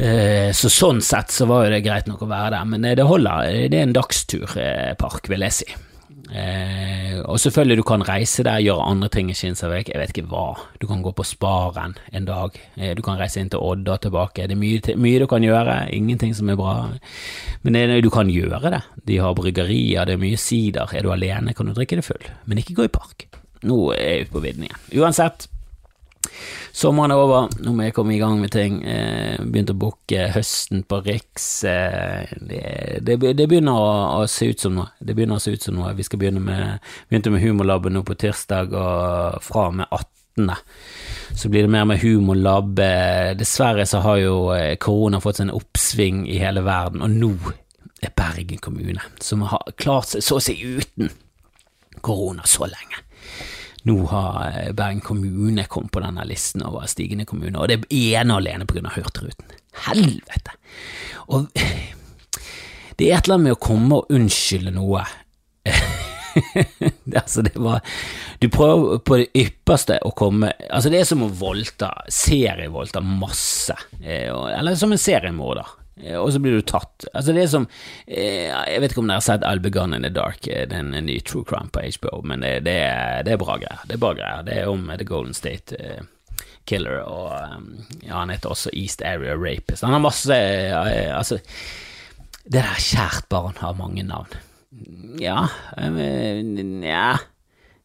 Uh, 0.00 0.48
så 0.56 0.72
sånn 0.72 1.02
sett 1.04 1.34
så 1.34 1.46
var 1.50 1.66
jo 1.66 1.74
det 1.74 1.84
greit 1.84 2.08
nok 2.10 2.24
å 2.24 2.30
være 2.30 2.56
der, 2.56 2.66
men 2.72 2.88
det 2.98 3.06
holder. 3.06 3.52
Det 3.70 3.78
er 3.78 3.86
en 3.86 3.96
dagsturpark, 3.96 5.30
vil 5.30 5.46
jeg 5.46 5.58
si. 5.60 5.70
Eh, 6.30 7.18
og 7.26 7.40
selvfølgelig 7.42 7.80
du 7.80 7.84
kan 7.86 8.04
reise 8.06 8.44
der, 8.46 8.62
gjøre 8.62 8.86
andre 8.92 9.08
ting 9.10 9.30
i 9.32 9.34
Skinsarvik, 9.34 9.90
jeg 9.90 9.98
vet 9.98 10.12
ikke 10.14 10.28
hva. 10.30 10.54
Du 10.80 10.86
kan 10.86 11.02
gå 11.02 11.12
på 11.16 11.26
Sparen 11.26 11.96
en 12.14 12.28
dag, 12.28 12.56
eh, 12.76 12.94
du 12.94 13.02
kan 13.02 13.18
reise 13.18 13.42
inn 13.42 13.50
til 13.50 13.62
Odda 13.62 13.98
tilbake. 14.04 14.46
Det 14.46 14.54
er 14.54 14.60
mye, 14.60 14.96
mye, 14.96 15.22
du 15.22 15.26
kan 15.30 15.44
gjøre, 15.44 15.76
ingenting 15.96 16.34
som 16.36 16.50
er 16.50 16.58
bra. 16.60 16.76
Men 17.62 17.78
det, 17.78 18.02
du 18.06 18.10
kan 18.14 18.30
gjøre 18.30 18.70
det. 18.76 18.82
De 19.10 19.18
har 19.18 19.34
bryggerier, 19.34 20.06
det 20.06 20.16
er 20.16 20.22
mye 20.22 20.38
sider. 20.38 20.94
Er 20.94 21.06
du 21.06 21.12
alene, 21.12 21.54
kan 21.54 21.66
du 21.66 21.74
drikke 21.74 21.98
det 21.98 22.06
full, 22.06 22.30
men 22.46 22.62
ikke 22.62 22.78
gå 22.78 22.86
i 22.86 22.94
park. 22.94 23.26
Nå 23.66 23.90
er 23.92 24.04
jeg 24.06 24.26
ute 24.26 24.36
på 24.36 24.44
vidden 24.44 24.68
igjen. 24.68 24.84
Uansett, 25.02 25.50
Sommeren 26.72 27.10
er 27.10 27.18
over, 27.18 27.48
nå 27.64 27.72
må 27.74 27.86
jeg 27.86 27.94
komme 27.96 28.14
i 28.14 28.20
gang 28.20 28.38
med 28.40 28.52
ting. 28.54 28.78
Eh, 28.86 29.40
begynt 29.42 29.72
å 29.72 29.78
booke 29.78 30.28
høsten 30.34 30.84
på 30.88 31.00
Riks. 31.06 31.48
Eh, 31.66 32.30
det, 32.38 32.62
det, 33.06 33.16
det, 33.38 33.46
begynner 33.50 33.74
å, 33.74 33.90
å, 34.20 34.28
se 34.30 34.50
ut 34.52 34.62
som 34.62 34.76
noe. 34.78 34.92
Det 35.00 35.16
begynner 35.16 35.40
å 35.40 35.42
se 35.42 35.54
ut 35.56 35.66
som 35.66 35.78
noe. 35.78 35.94
Vi 35.98 36.06
skal 36.06 36.22
begynne 36.22 36.42
med, 36.44 36.92
begynte 37.10 37.32
med 37.34 37.42
Humorlaben 37.44 37.96
nå 37.96 38.04
på 38.06 38.16
tirsdag, 38.20 38.76
og 38.76 39.40
fra 39.44 39.66
og 39.72 39.80
med 39.80 39.88
18. 39.90 40.54
Så 41.36 41.50
blir 41.52 41.66
det 41.66 41.72
mer 41.74 41.88
med 41.90 41.98
humorlab. 42.00 42.78
Eh, 42.80 43.32
dessverre 43.36 43.84
så 43.88 44.00
har 44.04 44.20
jo 44.22 44.36
korona 44.80 45.20
fått 45.20 45.40
seg 45.40 45.48
en 45.48 45.56
oppsving 45.58 46.22
i 46.30 46.38
hele 46.40 46.62
verden, 46.64 47.02
og 47.04 47.12
nå 47.12 47.34
er 48.00 48.14
Bergen 48.16 48.62
kommune, 48.62 49.02
som 49.20 49.42
har 49.50 49.74
klart 49.76 50.14
seg 50.14 50.24
så 50.24 50.38
å 50.38 50.44
si 50.44 50.56
uten 50.62 51.10
korona 52.00 52.46
så 52.48 52.70
lenge 52.70 53.02
nå 53.88 53.96
har 54.10 54.50
eh, 54.50 54.72
Bergen 54.76 55.00
kommune 55.00 55.64
kommet 55.64 55.92
på 55.94 56.02
denne 56.04 56.26
listen 56.28 56.64
over 56.66 56.88
stigende 56.90 57.26
kommuner, 57.28 57.62
og 57.62 57.70
det 57.70 57.80
er 57.80 58.20
ene 58.20 58.36
og 58.36 58.42
alene 58.42 58.66
av 58.66 58.96
Hurtigruten. 58.96 59.56
Helvete! 59.86 60.56
Og 61.32 61.48
det 62.98 63.08
er 63.08 63.16
et 63.16 63.24
eller 63.24 63.38
annet 63.38 63.48
med 63.48 63.56
å 63.56 63.62
komme 63.62 64.00
og 64.00 64.12
unnskylde 64.12 64.74
noe. 64.76 65.04
altså, 67.20 67.42
det 67.42 67.56
var 67.58 67.82
Du 68.40 68.46
prøver 68.48 69.00
på 69.04 69.16
det 69.18 69.26
ypperste 69.36 69.96
å 70.06 70.12
komme 70.16 70.52
Altså, 70.70 70.88
det 70.88 71.00
er 71.02 71.08
som 71.08 71.24
å 71.26 71.28
voldta, 71.40 71.90
serievoldta 72.06 73.02
masse, 73.04 73.76
eh, 74.00 74.30
eller 74.30 74.78
som 74.78 74.92
en 74.94 75.00
seriemorder. 75.00 75.79
Eh, 76.04 76.16
og 76.16 76.32
så 76.32 76.40
blir 76.42 76.56
du 76.58 76.66
tatt. 76.66 77.06
Altså 77.12 77.34
Det 77.36 77.44
er 77.44 77.50
som 77.52 77.66
eh, 78.06 78.48
Jeg 78.48 78.82
vet 78.82 78.92
ikke 78.92 79.02
om 79.02 79.10
dere 79.10 79.20
har 79.20 79.26
sett 79.26 79.46
I'll 79.46 79.62
Be 79.62 79.72
Gone 79.74 79.96
in 79.96 80.06
the 80.06 80.12
Dark, 80.14 80.46
eh, 80.48 80.66
den 80.68 80.92
nye 80.94 81.20
true 81.20 81.44
crime 81.48 81.72
på 81.72 81.84
HBO, 81.98 82.22
men 82.26 82.44
det, 82.46 82.60
det, 82.68 82.78
er, 82.86 83.24
det 83.26 83.34
er, 83.34 83.42
bra 83.42 83.58
greier. 83.60 83.84
Det 83.86 83.96
er 83.96 84.02
bra 84.04 84.14
greier. 84.16 84.46
Det 84.46 84.56
er 84.56 84.70
om 84.70 84.88
The 84.90 85.08
Golden 85.08 85.36
State 85.36 85.78
Killer, 86.68 87.00
og 87.02 87.32
ja, 88.04 88.20
han 88.20 88.30
heter 88.30 88.52
også 88.52 88.72
East 88.76 89.02
Area 89.02 89.34
Rapist. 89.34 89.82
Han 89.82 89.96
har 89.96 90.04
masse 90.04 90.36
Altså, 90.36 91.40
det 92.44 92.62
der 92.62 92.84
kjært 92.84 93.26
barn 93.32 93.58
har 93.58 93.76
mange 93.78 94.04
navn. 94.06 94.38
Ja 95.18 95.48
Nja 95.74 97.18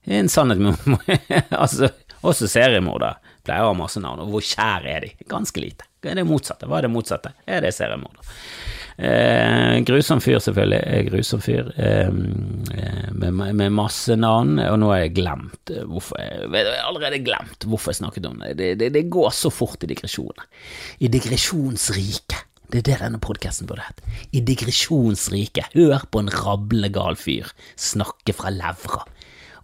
En 0.06 0.30
sannhet 0.30 0.60
med 0.62 1.18
Altså, 1.64 1.90
også 2.32 2.50
seriemordere 2.51 3.17
pleier 3.46 3.65
å 3.65 3.74
ha 3.74 3.77
masse 3.77 4.01
navn, 4.01 4.24
og 4.24 4.34
hvor 4.34 4.46
kjære 4.46 4.91
er 4.91 5.05
de? 5.05 5.12
Ganske 5.29 5.62
lite. 5.62 5.88
Det 6.01 6.13
er 6.13 6.27
motsatte. 6.27 6.70
Hva 6.70 6.79
er 6.79 6.88
det 6.88 6.94
motsatte? 6.94 7.34
Er 7.50 7.65
det 7.65 7.74
seriemorder? 7.75 8.34
Eh, 8.96 9.82
grusom 9.84 10.22
fyr, 10.24 10.38
selvfølgelig. 10.39 10.79
er 10.79 11.08
grusom 11.10 11.41
fyr 11.44 11.72
eh, 11.75 12.08
eh, 12.08 13.10
med, 13.12 13.34
med, 13.51 13.74
masse 13.75 14.15
navn, 14.15 14.55
og 14.63 14.79
nå 14.79 14.91
har 14.94 15.01
jeg 15.03 15.15
glemt 15.17 15.74
eh, 15.74 15.84
hvorfor 15.84 16.22
jeg, 16.22 16.48
jeg 16.55 16.70
har 16.70 16.88
allerede 16.88 17.20
glemt 17.25 17.67
hvorfor 17.67 17.91
jeg 17.91 18.00
snakket 18.00 18.29
om 18.29 18.39
det. 18.44 18.53
Det, 18.62 18.72
det, 18.79 18.91
det 18.96 19.08
går 19.12 19.34
så 19.36 19.51
fort 19.51 19.84
i 19.84 19.91
digresjoner. 19.91 20.48
I 21.03 21.12
digresjonsriket. 21.12 22.46
Det 22.72 22.79
er 22.82 22.88
det 22.88 23.01
denne 23.03 23.20
podkasten 23.22 23.67
burde 23.70 23.84
hett. 23.86 24.00
I 24.34 24.41
digresjonsrike. 24.48 25.67
Hør 25.75 26.08
på 26.12 26.24
en 26.24 26.32
rablende 26.34 26.89
gal 26.96 27.20
fyr 27.20 27.51
snakke 27.77 28.34
fra 28.36 28.50
levra. 28.53 29.03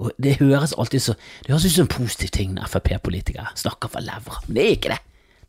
Og 0.02 0.12
Det 0.18 0.40
høres 0.40 0.74
alltid 0.74 1.04
så 1.04 1.14
Det 1.46 1.52
høres 1.54 1.68
ut 1.68 1.76
som 1.76 1.86
en 1.86 1.94
positiv 1.94 2.32
ting 2.34 2.54
når 2.56 2.70
Frp-politikere 2.72 3.54
snakker 3.60 3.92
fra 3.94 4.02
levra, 4.04 4.42
men 4.48 4.58
det 4.58 4.66
er 4.66 4.78
ikke 4.78 4.94
det. 4.96 5.02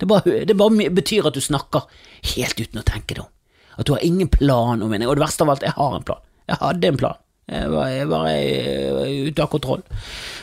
Det 0.03 0.09
bare, 0.11 0.39
det 0.49 0.57
bare 0.59 0.91
betyr 0.91 1.29
at 1.29 1.37
du 1.37 1.41
snakker 1.45 1.87
helt 2.35 2.59
uten 2.59 2.81
å 2.81 2.87
tenke 2.87 3.15
deg 3.15 3.25
om. 3.25 3.31
At 3.79 3.87
du 3.87 3.95
har 3.95 4.05
ingen 4.05 4.29
plan 4.29 4.83
om 4.83 4.91
mening. 4.91 5.09
Og 5.09 5.17
det 5.17 5.23
verste 5.25 5.47
av 5.47 5.53
alt, 5.55 5.65
jeg 5.65 5.77
har 5.77 5.95
en 5.97 6.07
plan. 6.07 6.25
Jeg 6.51 6.59
hadde 6.61 6.89
en 6.91 6.99
plan. 7.01 7.21
Jeg 7.53 7.71
var, 7.71 7.91
jeg 7.93 8.09
var 8.09 8.27
ute 9.29 9.45
av 9.45 9.51
kontroll. 9.53 9.85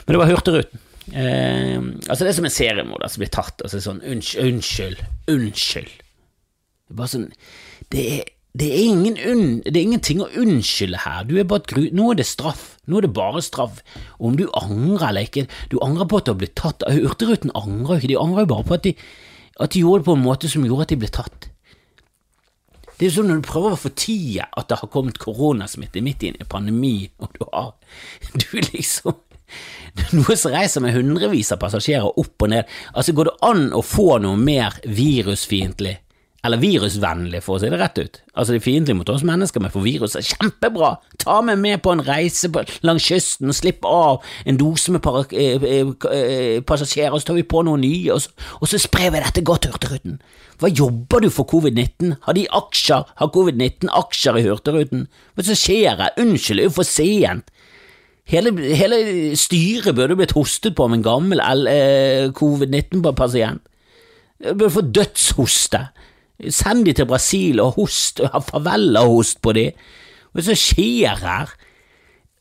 Men 0.06 0.16
det 0.16 0.22
var 0.22 0.32
Hurtigruten. 0.32 0.82
Eh, 1.10 1.78
altså 2.08 2.24
Det 2.24 2.32
er 2.32 2.38
som 2.38 2.48
en 2.48 2.54
seriemorder 2.54 3.10
som 3.10 3.24
blir 3.24 3.32
tatt 3.34 3.64
Altså 3.66 3.80
sånn 3.82 4.02
unnskyld, 4.06 5.00
unnskyld. 5.32 5.90
Det 5.90 6.94
er 6.94 7.00
bare 7.00 7.10
sånn 7.10 7.24
Det 7.90 8.04
er, 8.14 8.28
det 8.58 8.66
er, 8.66 8.80
ingen 8.82 9.18
unn, 9.30 9.60
det 9.62 9.78
er 9.78 9.86
ingenting 9.86 10.24
å 10.26 10.30
unnskylde 10.42 11.04
her. 11.04 11.26
Du 11.30 11.36
er 11.38 11.46
bare 11.46 11.62
et 11.62 11.70
gru, 11.70 11.84
Nå 11.94 12.08
er 12.12 12.18
det 12.18 12.26
straff. 12.26 12.80
Nå 12.90 12.98
er 12.98 13.06
det 13.06 13.12
bare 13.14 13.44
straff. 13.46 13.84
Om 14.18 14.40
du 14.40 14.48
angrer 14.58 15.12
eller 15.12 15.28
ikke 15.28 15.46
Du 15.70 15.78
angrer 15.86 16.10
på 16.10 16.18
at 16.18 16.26
du 16.26 16.34
har 16.34 16.40
blitt 16.42 16.58
tatt. 16.58 16.84
Hurtigruten 16.90 17.54
angrer 17.54 18.00
jo 18.00 18.02
ikke. 18.02 18.12
De 18.16 18.18
angrer 18.18 18.48
jo 18.48 18.52
bare 18.56 18.66
på 18.66 18.80
at 18.80 18.88
de, 18.88 18.96
at 19.62 19.76
de 19.76 19.84
gjorde 19.84 20.02
det 20.02 20.10
på 20.10 20.18
en 20.18 20.26
måte 20.26 20.50
som 20.50 20.66
gjorde 20.66 20.88
at 20.88 20.96
de 20.96 21.00
ble 21.04 21.12
tatt. 21.14 21.50
Det 22.98 23.06
er 23.06 23.12
jo 23.12 23.16
sånn 23.20 23.30
når 23.32 23.40
du 23.40 23.48
prøver 23.48 23.78
å 23.78 23.80
fortie 23.80 24.44
at 24.44 24.68
det 24.68 24.82
har 24.82 24.92
kommet 24.92 25.22
koronasmitte 25.22 26.02
midt 26.04 26.26
i 26.26 26.34
en 26.34 26.50
pandemi, 26.50 27.12
og 27.22 27.38
du 27.38 27.46
har 27.54 27.76
Du 28.42 28.58
liksom 28.74 29.14
noe 30.14 30.36
som 30.38 30.54
reiser 30.54 30.84
med 30.84 30.94
hundrevis 30.94 31.50
av 31.54 31.62
passasjerer 31.62 32.20
opp 32.22 32.44
og 32.46 32.52
ned. 32.52 32.68
Altså, 32.94 33.16
går 33.18 33.30
det 33.30 33.40
an 33.48 33.64
å 33.74 33.82
få 33.86 34.20
noe 34.22 34.38
mer 34.38 34.76
virusfiendtlig 34.86 35.96
eller 36.46 36.62
virusvennlig, 36.62 37.42
for 37.44 37.58
å 37.58 37.60
si 37.60 37.70
det 37.72 37.80
rett 37.82 38.00
ut. 38.00 38.20
Altså, 38.32 38.54
det 38.54 38.62
er 38.62 38.64
fiendtlige 38.64 38.98
mot 39.02 39.10
oss 39.12 39.26
mennesker, 39.28 39.64
men 39.64 39.74
for 39.74 39.84
viruset 39.84 40.30
kjempebra! 40.30 40.94
Ta 41.20 41.42
meg 41.44 41.60
med 41.60 41.82
på 41.84 41.92
en 41.92 42.04
reise 42.08 42.48
på, 42.54 42.64
langs 42.88 43.08
kysten, 43.10 43.52
slipp 43.56 43.84
av 43.88 44.24
en 44.48 44.60
dose 44.60 44.94
med 44.96 45.04
para, 45.04 45.26
eh, 45.36 45.60
eh, 45.60 45.92
eh, 46.16 46.62
passasjerer, 46.64 47.12
og 47.12 47.20
så 47.20 47.32
tar 47.32 47.40
vi 47.42 47.44
på 47.44 47.66
noen 47.68 47.84
nye, 47.84 48.14
og 48.16 48.24
så, 48.24 48.32
og 48.62 48.72
så 48.72 48.80
sprer 48.80 49.12
vi 49.12 49.24
dette 49.26 49.44
godt 49.44 49.68
Hurtigruten. 49.68 50.20
Hva 50.60 50.72
jobber 50.72 51.24
du 51.24 51.30
for 51.32 51.48
covid-19? 51.48 52.16
Har 52.24 52.36
de 52.36 52.48
aksjer? 52.56 53.12
Har 53.20 53.32
covid-19 53.36 53.92
aksjer 54.00 54.40
i 54.40 54.48
Hurtigruten? 54.48 55.08
Hva 55.36 55.46
som 55.48 55.60
skjer 55.60 56.00
her? 56.00 56.16
Unnskyld, 56.20 56.60
det 56.60 56.66
er 56.66 56.72
jo 56.72 56.78
for 56.80 56.88
sent. 56.88 57.52
Hele, 58.30 58.52
hele 58.78 58.98
styret 59.40 59.96
burde 59.98 60.16
blitt 60.20 60.36
hostet 60.38 60.76
på 60.78 60.86
av 60.86 60.94
en 60.94 61.04
gammel 61.04 61.42
eh, 61.68 62.30
covid-19-pasient. 62.38 63.64
Burde 64.54 64.72
få 64.72 64.84
dødshoste. 64.86 65.88
Send 66.48 66.86
de 66.88 66.94
til 66.96 67.08
Brasil 67.10 67.60
og 67.60 67.76
host, 67.76 68.22
og 68.24 68.32
ha 68.32 69.04
host 69.04 69.42
på 69.44 69.54
de. 69.58 69.72
Hva 70.32 70.46
som 70.46 70.56
skjer 70.56 71.20
her? 71.20 71.52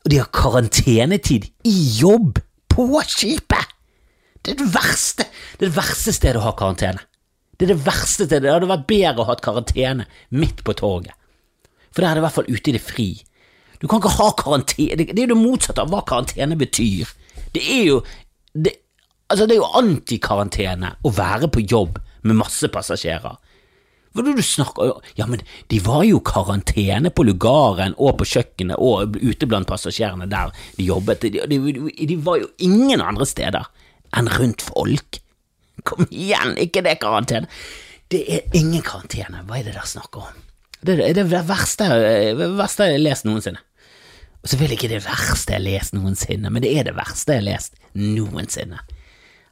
Og 0.05 0.11
de 0.13 0.21
har 0.21 0.29
karantenetid 0.31 1.49
i 1.67 1.75
jobb, 1.99 2.39
på 2.69 2.87
skipet! 3.07 3.75
Det 4.39 4.53
er 4.53 4.59
det 4.61 4.69
verste 4.71 5.25
Det 5.27 5.65
er 5.65 5.71
det 5.71 5.75
verste 5.75 6.13
stedet 6.15 6.39
å 6.39 6.45
ha 6.45 6.53
karantene. 6.55 7.01
Det 7.59 7.67
er 7.67 7.73
det 7.73 7.85
verste 7.85 8.23
stedet. 8.23 8.45
Det 8.45 8.53
hadde 8.53 8.69
vært 8.71 8.87
bedre 8.87 9.25
å 9.25 9.27
ha 9.27 9.35
karantene 9.35 10.05
midt 10.31 10.63
på 10.63 10.77
torget. 10.79 11.11
For 11.91 12.01
der 12.01 12.13
er 12.13 12.15
det 12.15 12.23
i 12.23 12.25
hvert 12.27 12.37
fall 12.37 12.47
ute 12.47 12.71
i 12.71 12.75
det 12.77 12.83
fri. 12.83 13.09
Du 13.81 13.87
kan 13.87 13.99
ikke 13.99 14.15
ha 14.15 14.29
karantene 14.39 14.95
Det 14.95 15.11
er 15.11 15.25
jo 15.25 15.33
det 15.33 15.41
motsatte 15.41 15.83
av 15.83 15.91
hva 15.91 16.05
karantene 16.07 16.55
betyr. 16.59 17.11
Det 17.51 17.65
er 17.65 17.83
jo 17.89 17.99
det, 18.55 18.77
Altså, 19.29 19.45
det 19.45 19.57
er 19.57 19.59
jo 19.59 19.73
antikarantene 19.77 20.95
å 21.05 21.11
være 21.13 21.51
på 21.53 21.61
jobb 21.61 21.99
med 22.25 22.39
masse 22.39 22.65
passasjerer. 22.73 23.35
Hva 24.13 24.23
er 24.23 24.29
det 24.31 24.39
du 24.39 24.45
snakker 24.45 24.93
Ja, 25.19 25.27
men 25.29 25.43
de 25.69 25.79
var 25.85 26.03
jo 26.07 26.21
karantene 26.25 27.11
på 27.13 27.25
lugaren 27.27 27.93
og 27.97 28.17
på 28.19 28.27
kjøkkenet 28.31 28.81
og 28.81 29.19
ute 29.21 29.49
blant 29.49 29.69
passasjerene 29.69 30.29
der 30.31 30.53
de 30.77 30.87
jobbet. 30.87 31.27
De, 31.27 31.45
de, 31.49 31.59
de 32.09 32.17
var 32.25 32.41
jo 32.41 32.49
ingen 32.57 33.03
andre 33.05 33.27
steder 33.29 33.69
enn 34.17 34.31
rundt 34.39 34.65
folk. 34.65 35.21
Kom 35.87 36.07
igjen, 36.09 36.57
ikke 36.59 36.83
det 36.85 36.97
karantene. 37.03 37.49
Det 38.09 38.23
er 38.25 38.57
ingen 38.57 38.81
karantene, 38.81 39.43
hva 39.45 39.59
er 39.59 39.67
det 39.67 39.75
dere 39.75 39.85
snakker 39.85 40.31
om? 40.31 40.45
Det 40.81 40.95
er 41.03 41.13
det 41.13 41.27
verste, 41.29 41.85
det 42.39 42.47
verste 42.57 42.87
jeg 42.87 42.97
har 42.97 43.03
lest 43.03 43.27
noensinne. 43.27 43.61
Og 44.39 44.49
selvfølgelig 44.49 44.77
ikke 44.79 44.91
det 44.93 45.01
verste 45.03 45.53
jeg 45.53 45.59
har 45.59 45.65
lest 45.65 45.93
noensinne, 45.93 46.49
men 46.49 46.63
det 46.63 46.71
er 46.73 46.87
det 46.87 46.95
verste 46.97 47.35
jeg 47.35 47.43
har 47.43 47.49
lest 47.51 47.75
noensinne. 47.93 48.79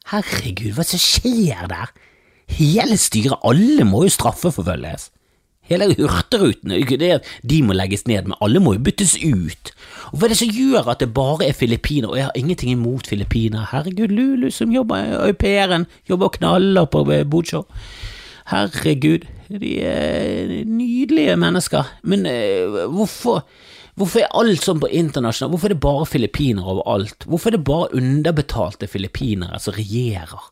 Herregud, 0.08 0.71
hva 0.77 0.86
som 0.88 1.01
skjer 1.03 1.67
der? 1.69 1.91
Hele 2.47 2.97
styret, 2.97 3.38
alle 3.43 3.86
må 3.86 4.05
jo 4.05 4.13
straffeforfølges. 4.15 5.12
Hele 5.67 5.89
Hurtigruten 5.97 6.71
de 6.71 7.57
må 7.63 7.75
legges 7.75 8.05
ned, 8.07 8.29
men 8.29 8.38
alle 8.41 8.62
må 8.63 8.77
jo 8.77 8.83
byttes 8.86 9.17
ut. 9.19 9.71
Og 10.13 10.19
Hva 10.19 10.27
er 10.27 10.31
det 10.31 10.39
som 10.39 10.53
gjør 10.55 10.91
at 10.93 11.01
det 11.03 11.10
bare 11.15 11.49
er 11.49 11.57
filippiner, 11.57 12.07
og 12.07 12.17
jeg 12.17 12.27
har 12.29 12.39
ingenting 12.39 12.71
imot 12.71 13.10
filippiner. 13.12 13.67
Herregud, 13.73 14.13
Lulu 14.15 14.47
som 14.51 14.71
jobber 14.71 15.17
au 15.19 15.33
pairen, 15.36 15.86
jobber 16.07 16.31
og 16.31 16.38
knaller 16.39 16.88
på 16.88 17.03
Bucho. 17.27 17.65
Herregud, 18.47 19.27
de 19.51 19.73
er 19.83 20.53
nydelige 20.63 21.36
mennesker, 21.36 21.95
men 22.03 22.25
uh, 22.25 22.86
hvorfor 22.88 23.43
Hvorfor 23.97 24.21
er 24.21 24.36
alt 24.38 24.62
sånn 24.62 24.77
på 24.77 24.91
internasjonalt? 24.93 25.55
Hvorfor 25.55 25.71
er 25.71 25.73
det 25.73 25.81
bare 25.81 26.05
filippinere 26.05 26.69
overalt? 26.69 27.25
Hvorfor 27.25 27.49
er 27.49 27.55
det 27.55 27.65
bare 27.65 27.88
underbetalte 27.97 28.86
filippinere 28.86 29.57
som 29.57 29.73
regjerer? 29.73 30.43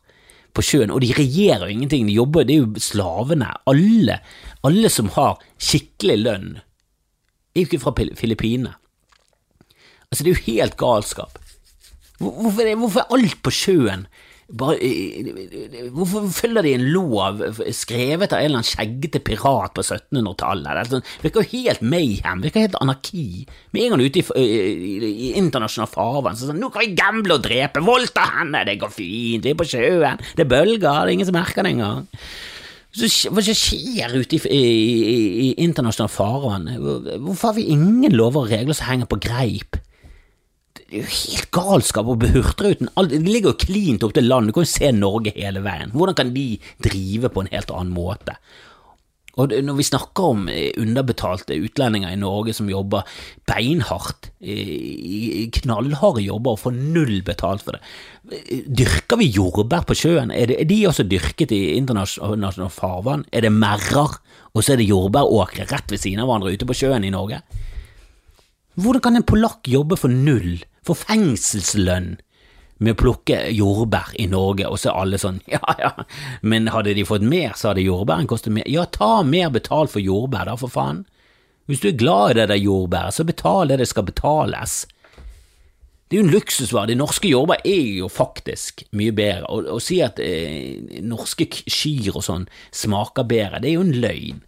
På 0.56 0.64
sjøen, 0.64 0.92
og 0.94 1.02
de 1.04 1.12
regjerer 1.16 1.66
jo 1.66 1.74
ingenting, 1.74 2.06
de 2.08 2.16
jobber, 2.16 2.46
det 2.46 2.56
er 2.56 2.64
jo 2.64 2.82
slavene. 2.82 3.52
Alle, 3.68 4.20
alle 4.66 4.90
som 4.92 5.10
har 5.16 5.38
skikkelig 5.60 6.18
lønn, 6.22 6.50
er 7.56 7.62
jo 7.62 7.68
ikke 7.68 7.82
fra 7.84 7.94
Filippinene. 7.96 8.74
Altså, 10.10 10.22
det 10.22 10.30
er 10.30 10.34
jo 10.34 10.46
helt 10.46 10.78
galskap. 10.80 11.40
Hvorfor 12.20 12.64
er, 12.64 12.76
hvorfor 12.80 13.02
er 13.02 13.12
alt 13.12 13.40
på 13.44 13.52
sjøen 13.52 14.06
bare, 14.46 14.78
Hvorfor 15.90 16.28
følger 16.30 16.62
de 16.62 16.72
en 16.76 16.84
lov 16.94 17.40
skrevet 17.74 18.30
av 18.30 18.38
en 18.38 18.44
eller 18.46 18.60
annen 18.60 18.68
skjeggete 18.68 19.20
pirat 19.26 19.74
på 19.74 19.82
1700-tallet? 19.82 20.78
Det 20.78 20.92
sånn, 20.92 21.06
virker 21.24 21.42
jo 21.42 21.50
helt 21.56 21.82
mayhem, 21.82 22.44
virker 22.44 22.66
helt 22.66 22.78
anarki. 22.78 23.46
Med 23.74 23.82
en 23.82 23.96
gang 23.96 24.04
ute 24.06 24.22
i, 24.22 24.26
i, 24.38 25.08
i 25.10 25.30
internasjonal 25.40 25.90
farvann, 25.90 26.38
så 26.38 26.50
sånn 26.50 26.60
Nå 26.62 26.70
kan 26.74 26.84
vi 26.84 26.94
gamble 26.98 27.40
og 27.40 27.46
drepe, 27.46 27.82
voldta 27.82 28.28
henne, 28.38 28.62
det 28.68 28.78
går 28.82 28.94
fint, 28.94 29.42
vi 29.42 29.54
er 29.54 29.58
på 29.58 29.66
sjøen, 29.66 30.22
det 30.38 30.46
er 30.46 30.52
bølger, 30.52 30.78
det 30.86 30.94
er 30.94 31.14
ingen 31.16 31.28
som 31.28 31.38
merker 31.38 31.66
det 31.66 31.74
engang. 31.74 32.06
Hva 32.96 33.42
skjer 33.44 34.14
ute 34.14 34.38
i, 34.38 34.40
i, 34.46 34.62
i 35.42 35.48
internasjonalt 35.66 36.14
farvann? 36.14 36.70
Hvorfor 36.78 37.50
har 37.50 37.58
vi 37.58 37.66
ingen 37.74 38.14
lover 38.14 38.46
og 38.46 38.54
regler 38.54 38.78
som 38.78 38.88
henger 38.88 39.10
på 39.10 39.18
greip? 39.26 39.76
Det 40.86 41.00
er 41.00 41.02
jo 41.02 41.10
helt 41.10 41.50
galskap 41.54 42.06
å 42.06 42.14
Hurtigruten. 42.14 42.92
Det 43.10 43.18
ligger 43.26 43.52
jo 43.52 43.58
klint 43.58 44.04
opp 44.06 44.14
til 44.14 44.28
land, 44.30 44.46
du 44.46 44.54
kan 44.54 44.66
jo 44.66 44.70
se 44.70 44.92
Norge 44.94 45.34
hele 45.34 45.64
veien. 45.64 45.90
Hvordan 45.94 46.18
kan 46.18 46.32
de 46.34 46.46
drive 46.84 47.32
på 47.32 47.42
en 47.42 47.50
helt 47.50 47.72
annen 47.74 47.94
måte? 47.94 48.36
Og 49.36 49.52
Når 49.52 49.76
vi 49.76 49.84
snakker 49.84 50.30
om 50.30 50.46
eh, 50.48 50.70
underbetalte 50.80 51.58
utlendinger 51.60 52.14
i 52.14 52.16
Norge 52.16 52.54
som 52.56 52.70
jobber 52.70 53.04
beinhardt, 53.48 54.30
knallharde 55.58 56.22
jobber 56.24 56.54
og 56.54 56.62
får 56.62 56.78
null 56.78 57.18
betalt 57.26 57.66
for 57.66 57.76
det, 57.76 57.82
eh, 58.32 58.62
dyrker 58.64 59.20
vi 59.20 59.28
jordbær 59.34 59.84
på 59.90 59.98
sjøen? 59.98 60.32
Er, 60.32 60.54
de 60.64 60.78
også 60.88 61.04
dyrket 61.04 61.52
i 61.52 61.76
internasjonalt 61.76 62.72
farvann? 62.72 63.26
Er 63.28 63.44
det 63.44 63.52
merrer, 63.52 64.16
og 64.54 64.64
så 64.64 64.72
er 64.72 64.80
det 64.80 64.88
jordbæråkre 64.88 65.68
rett 65.68 65.92
ved 65.92 66.00
siden 66.00 66.24
av 66.24 66.30
hverandre 66.30 66.56
ute 66.56 66.70
på 66.70 66.78
sjøen 66.80 67.04
i 67.04 67.12
Norge? 67.12 67.42
Hvordan 68.76 69.04
kan 69.04 69.20
en 69.20 69.28
polakk 69.28 69.68
jobbe 69.68 70.00
for 70.00 70.12
null 70.12 70.64
for 70.86 70.98
fengselslønn 70.98 72.16
med 72.78 72.92
å 72.92 73.00
plukke 73.00 73.38
jordbær 73.56 74.12
i 74.20 74.26
Norge, 74.28 74.66
og 74.68 74.80
så 74.80 74.90
er 74.90 75.02
alle 75.02 75.20
sånn 75.20 75.40
ja 75.54 75.76
ja, 75.80 75.92
men 76.42 76.70
hadde 76.74 76.96
de 76.96 77.06
fått 77.08 77.24
mer, 77.24 77.54
så 77.56 77.70
hadde 77.72 77.86
jordbæren 77.86 78.28
kostet 78.30 78.54
mer. 78.56 78.68
Ja, 78.70 78.84
ta 78.84 79.22
mer 79.24 79.52
betalt 79.54 79.94
for 79.94 80.04
jordbær, 80.04 80.48
da, 80.50 80.56
for 80.60 80.72
faen. 80.72 81.04
Hvis 81.66 81.82
du 81.82 81.88
er 81.90 81.98
glad 81.98 82.34
i 82.34 82.38
det 82.40 82.50
der 82.52 82.62
jordbæret, 82.62 83.16
så 83.16 83.26
betal 83.26 83.72
det 83.72 83.80
det 83.80 83.88
skal 83.90 84.06
betales. 84.06 84.84
Det 86.06 86.14
er 86.14 86.20
jo 86.20 86.26
en 86.28 86.34
luksusvare. 86.36 86.92
De 86.92 86.98
norske 87.00 87.30
jordbær 87.32 87.64
er 87.66 87.88
jo 87.98 88.10
faktisk 88.12 88.84
mye 88.94 89.14
bedre. 89.16 89.48
Å 89.74 89.80
si 89.82 89.98
at 90.04 90.20
eh, 90.22 91.00
norske 91.02 91.48
kyr 91.50 92.12
og 92.12 92.22
sånn 92.22 92.44
smaker 92.70 93.26
bedre, 93.26 93.58
det 93.62 93.72
er 93.72 93.80
jo 93.80 93.86
en 93.88 93.96
løgn. 94.04 94.44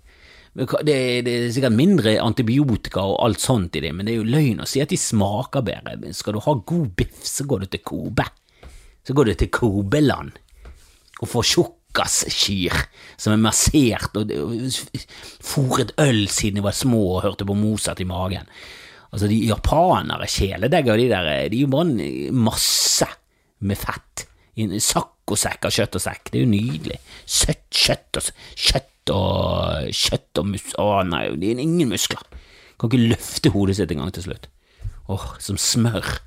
Det, 0.59 0.97
det, 1.23 1.33
er 1.33 1.53
sikkert 1.55 1.77
mindre 1.79 2.17
antibiotika 2.19 3.05
og 3.07 3.21
alt 3.23 3.43
sånt 3.43 3.77
i 3.79 3.83
det, 3.85 3.93
men 3.95 4.09
det 4.09 4.17
er 4.17 4.19
jo 4.19 4.33
løgn 4.33 4.65
å 4.65 4.67
si 4.67 4.83
at 4.83 4.91
de 4.91 4.99
smaker 4.99 5.63
bedre. 5.67 6.13
Skal 6.17 6.35
du 6.35 6.43
ha 6.43 6.55
god 6.59 6.89
biff, 6.99 7.21
så 7.23 7.47
går 7.47 7.63
du 7.63 7.71
til 7.75 7.85
Kobe. 7.87 8.27
Så 9.07 9.15
går 9.15 9.31
du 9.31 9.35
til 9.39 9.53
Kobeland 9.55 10.35
og 11.19 11.31
får 11.31 11.47
tjukkaskyr 11.53 12.75
som 13.19 13.35
er 13.35 13.41
massert 13.43 14.19
og, 14.19 14.31
og 14.31 14.99
fôret 15.43 15.95
øl 16.03 16.27
siden 16.31 16.61
de 16.61 16.67
var 16.67 16.77
små 16.77 17.01
og 17.15 17.23
hørte 17.25 17.47
på 17.47 17.57
Mozart 17.59 18.03
i 18.03 18.09
magen. 18.09 18.51
Altså, 19.09 19.31
de 19.31 19.39
japanere, 19.49 20.29
kjæledegger, 20.29 21.01
de 21.01 21.09
der, 21.09 21.31
de 21.49 21.57
er 21.57 21.65
jo 21.65 21.71
bare 21.73 22.33
masse 22.35 23.09
med 23.65 23.81
fett. 23.81 24.27
Sakk 24.83 25.33
og 25.33 25.39
sekk 25.39 25.69
av 25.69 25.75
kjøtt 25.75 25.97
og 25.97 26.03
sekk. 26.03 26.31
Det 26.33 26.41
er 26.41 26.45
jo 26.45 26.53
nydelig. 26.53 26.99
Søtt 27.25 27.67
kjøtt 27.73 28.21
og 28.21 28.31
kjøtt 28.59 28.93
og 29.15 29.91
kjøtt 29.95 30.43
og 30.43 30.53
mus... 30.53 30.71
Å 30.81 31.03
nei, 31.09 31.27
det 31.41 31.53
er 31.55 31.65
ingen 31.65 31.93
muskler. 31.93 32.23
Kan 32.79 32.91
ikke 32.91 33.11
løfte 33.15 33.53
hodet 33.55 33.79
sitt 33.79 33.93
engang 33.95 34.13
til 34.15 34.29
slutt. 34.29 34.49
Åh, 35.09 35.31
som 35.43 35.59
smør. 35.61 36.19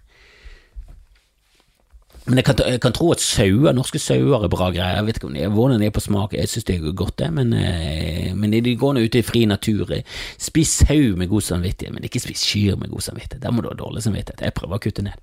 Men 2.29 2.37
jeg 2.37 2.45
kan, 2.45 2.59
jeg 2.69 2.81
kan, 2.83 2.93
tro 2.93 3.07
at 3.15 3.21
sauer, 3.23 3.73
norske 3.73 3.99
sauer 3.99 4.45
er 4.45 4.51
bra 4.51 4.67
greier. 4.69 4.99
Jeg 4.99 5.07
vet 5.07 5.17
ikke 5.17 5.29
om 5.31 5.33
de, 5.33 5.45
hvordan 5.49 5.81
de 5.81 5.87
er 5.89 5.95
på 5.95 6.03
smak, 6.03 6.35
jeg 6.37 6.49
synes 6.51 6.67
det 6.67 6.75
er 6.77 6.93
godt, 6.93 7.15
det, 7.17 7.31
men, 7.33 7.53
eh, 7.57 8.29
men 8.37 8.53
de 8.53 8.75
går 8.77 8.93
nå 8.93 9.05
ute 9.07 9.19
i 9.19 9.25
fri 9.25 9.41
natur. 9.49 9.89
Spis 10.37 10.75
sau 10.83 11.17
med 11.17 11.31
god 11.31 11.47
samvittighet, 11.47 11.95
men 11.95 12.05
ikke 12.05 12.21
spis 12.21 12.45
kyr 12.51 12.77
med 12.77 12.93
god 12.93 13.07
samvittighet. 13.07 13.41
Der 13.41 13.55
må 13.55 13.65
du 13.65 13.71
ha 13.71 13.77
dårlig 13.79 14.05
samvittighet. 14.05 14.45
Jeg 14.45 14.57
prøver 14.57 14.77
å 14.77 14.83
kutte 14.85 15.05
ned. 15.07 15.17